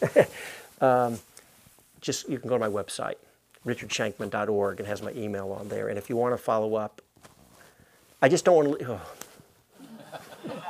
um, 0.80 1.18
just 2.00 2.28
you 2.28 2.38
can 2.38 2.48
go 2.48 2.58
to 2.58 2.60
my 2.60 2.68
website, 2.68 3.16
richardshankman.org, 3.66 4.78
and 4.78 4.86
has 4.86 5.02
my 5.02 5.12
email 5.12 5.52
on 5.52 5.68
there. 5.68 5.88
And 5.88 5.98
if 5.98 6.08
you 6.08 6.16
want 6.16 6.34
to 6.34 6.38
follow 6.38 6.74
up, 6.74 7.02
I 8.20 8.28
just 8.28 8.44
don't 8.44 8.56
want 8.56 8.78
to. 8.78 8.92
Oh. 8.92 9.00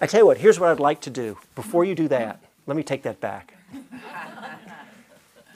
I 0.00 0.06
tell 0.06 0.20
you 0.20 0.26
what, 0.26 0.38
here's 0.38 0.60
what 0.60 0.70
I'd 0.70 0.80
like 0.80 1.00
to 1.02 1.10
do. 1.10 1.38
Before 1.54 1.84
you 1.84 1.94
do 1.94 2.08
that, 2.08 2.40
let 2.66 2.76
me 2.76 2.82
take 2.82 3.02
that 3.04 3.20
back. 3.20 3.54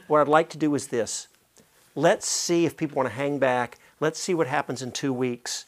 what 0.06 0.20
I'd 0.20 0.28
like 0.28 0.48
to 0.50 0.58
do 0.58 0.74
is 0.74 0.88
this. 0.88 1.28
Let's 2.00 2.26
see 2.26 2.64
if 2.64 2.78
people 2.78 2.96
want 2.96 3.10
to 3.10 3.14
hang 3.14 3.38
back. 3.38 3.76
Let's 4.00 4.18
see 4.18 4.32
what 4.32 4.46
happens 4.46 4.80
in 4.80 4.90
two 4.90 5.12
weeks. 5.12 5.66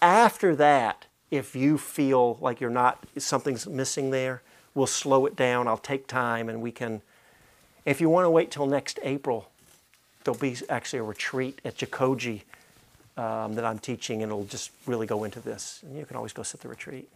After 0.00 0.54
that, 0.54 1.06
if 1.32 1.56
you 1.56 1.76
feel 1.76 2.38
like 2.40 2.60
you're 2.60 2.70
not, 2.70 3.04
something's 3.18 3.66
missing 3.66 4.12
there, 4.12 4.42
we'll 4.76 4.86
slow 4.86 5.26
it 5.26 5.34
down. 5.34 5.66
I'll 5.66 5.76
take 5.76 6.06
time 6.06 6.48
and 6.48 6.62
we 6.62 6.70
can. 6.70 7.02
If 7.84 8.00
you 8.00 8.08
want 8.08 8.26
to 8.26 8.30
wait 8.30 8.52
till 8.52 8.66
next 8.66 9.00
April, 9.02 9.50
there'll 10.22 10.38
be 10.38 10.56
actually 10.68 11.00
a 11.00 11.02
retreat 11.02 11.60
at 11.64 11.76
Jikoji 11.76 12.42
um, 13.16 13.56
that 13.56 13.64
I'm 13.64 13.80
teaching, 13.80 14.22
and 14.22 14.30
it'll 14.30 14.44
just 14.44 14.70
really 14.86 15.08
go 15.08 15.24
into 15.24 15.40
this. 15.40 15.80
And 15.82 15.98
you 15.98 16.06
can 16.06 16.16
always 16.16 16.32
go 16.32 16.44
sit 16.44 16.60
the 16.60 16.68
retreat. 16.68 17.10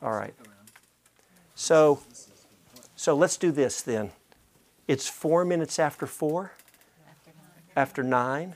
All 0.00 0.12
right. 0.12 0.34
So, 1.56 2.00
so 2.94 3.16
let's 3.16 3.36
do 3.36 3.50
this 3.50 3.82
then. 3.82 4.12
It's 4.88 5.08
four 5.08 5.44
minutes 5.44 5.78
after 5.78 6.06
four, 6.06 6.52
after 7.74 8.04
nine. 8.04 8.54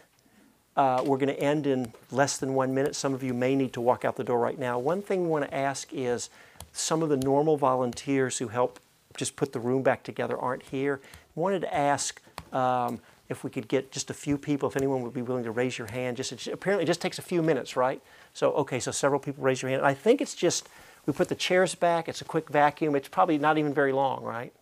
Uh, 0.76 1.02
we're 1.04 1.18
going 1.18 1.34
to 1.34 1.40
end 1.40 1.66
in 1.66 1.92
less 2.12 2.38
than 2.38 2.54
one 2.54 2.72
minute. 2.72 2.94
Some 2.94 3.12
of 3.14 3.22
you 3.24 3.34
may 3.34 3.56
need 3.56 3.72
to 3.72 3.80
walk 3.80 4.04
out 4.04 4.14
the 4.14 4.22
door 4.22 4.38
right 4.38 4.58
now. 4.58 4.78
One 4.78 5.02
thing 5.02 5.24
we 5.24 5.28
want 5.28 5.44
to 5.44 5.54
ask 5.54 5.88
is 5.92 6.30
some 6.72 7.02
of 7.02 7.08
the 7.08 7.16
normal 7.16 7.56
volunteers 7.56 8.38
who 8.38 8.48
help 8.48 8.78
just 9.16 9.34
put 9.34 9.52
the 9.52 9.58
room 9.58 9.82
back 9.82 10.04
together 10.04 10.38
aren't 10.38 10.62
here. 10.62 11.00
Wanted 11.34 11.62
to 11.62 11.74
ask 11.74 12.22
um, 12.52 13.00
if 13.28 13.42
we 13.42 13.50
could 13.50 13.66
get 13.66 13.90
just 13.90 14.08
a 14.08 14.14
few 14.14 14.38
people, 14.38 14.68
if 14.68 14.76
anyone 14.76 15.02
would 15.02 15.12
be 15.12 15.22
willing 15.22 15.44
to 15.44 15.50
raise 15.50 15.76
your 15.76 15.90
hand. 15.90 16.16
Just 16.16 16.46
apparently, 16.46 16.84
it 16.84 16.86
just 16.86 17.00
takes 17.00 17.18
a 17.18 17.22
few 17.22 17.42
minutes, 17.42 17.76
right? 17.76 18.00
So 18.34 18.52
okay, 18.52 18.78
so 18.78 18.92
several 18.92 19.18
people 19.18 19.42
raise 19.42 19.62
your 19.62 19.70
hand. 19.72 19.82
I 19.82 19.94
think 19.94 20.20
it's 20.20 20.36
just 20.36 20.68
we 21.06 21.12
put 21.12 21.28
the 21.28 21.34
chairs 21.34 21.74
back. 21.74 22.08
It's 22.08 22.20
a 22.20 22.24
quick 22.24 22.48
vacuum. 22.48 22.94
It's 22.94 23.08
probably 23.08 23.38
not 23.38 23.58
even 23.58 23.74
very 23.74 23.92
long, 23.92 24.22
right? 24.22 24.52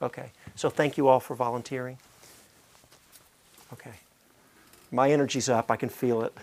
Okay. 0.00 0.32
So 0.54 0.70
thank 0.70 0.96
you 0.96 1.08
all 1.08 1.20
for 1.20 1.34
volunteering. 1.34 1.98
Okay. 3.72 3.94
My 4.90 5.10
energy's 5.10 5.48
up. 5.48 5.70
I 5.70 5.76
can 5.76 5.88
feel 5.88 6.22
it. 6.22 6.34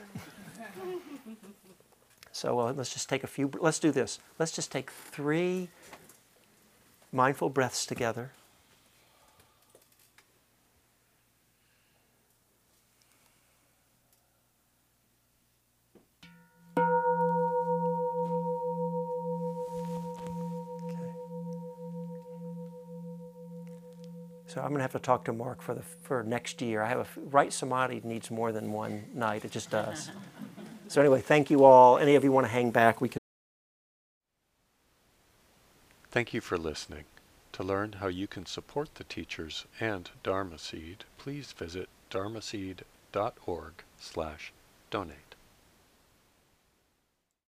so 2.32 2.60
uh, 2.60 2.74
let's 2.74 2.92
just 2.92 3.08
take 3.08 3.24
a 3.24 3.28
few. 3.28 3.52
Let's 3.60 3.80
do 3.80 3.92
this. 3.92 4.20
Let's 4.40 4.52
just 4.52 4.72
take 4.72 4.90
three 4.90 5.70
mindful 7.12 7.50
breaths 7.50 7.86
together. 7.86 8.32
So 24.50 24.62
I'm 24.62 24.70
going 24.70 24.78
to 24.78 24.82
have 24.82 24.94
to 24.94 25.00
talk 25.00 25.26
to 25.26 25.34
Mark 25.34 25.62
for 25.62 25.76
the 25.76 25.84
for 26.02 26.24
next 26.24 26.60
year. 26.60 26.82
I 26.82 26.88
have 26.88 27.02
a 27.02 27.08
right 27.30 27.54
samadhi 27.54 28.02
needs 28.04 28.32
more 28.32 28.52
than 28.52 28.72
one 28.72 29.06
night. 29.14 29.46
It 29.46 29.52
just 29.52 29.70
does. 29.70 30.10
so 30.88 31.00
anyway, 31.00 31.22
thank 31.22 31.52
you 31.52 31.64
all. 31.64 32.00
Any 32.00 32.16
of 32.16 32.24
you 32.24 32.32
want 32.32 32.48
to 32.48 32.52
hang 32.52 32.72
back? 32.72 33.00
We 33.00 33.10
can. 33.10 33.20
Thank 36.10 36.34
you 36.34 36.42
for 36.42 36.58
listening. 36.58 37.04
To 37.54 37.64
learn 37.64 37.94
how 38.00 38.08
you 38.08 38.26
can 38.26 38.48
support 38.48 38.96
the 38.96 39.04
teachers 39.04 39.66
and 39.80 40.10
Dharma 40.24 40.58
Seed, 40.58 41.04
please 41.20 41.52
visit 41.52 41.88
dharmaseed.org 42.10 43.74
slash 44.00 44.52
donate. 44.90 45.29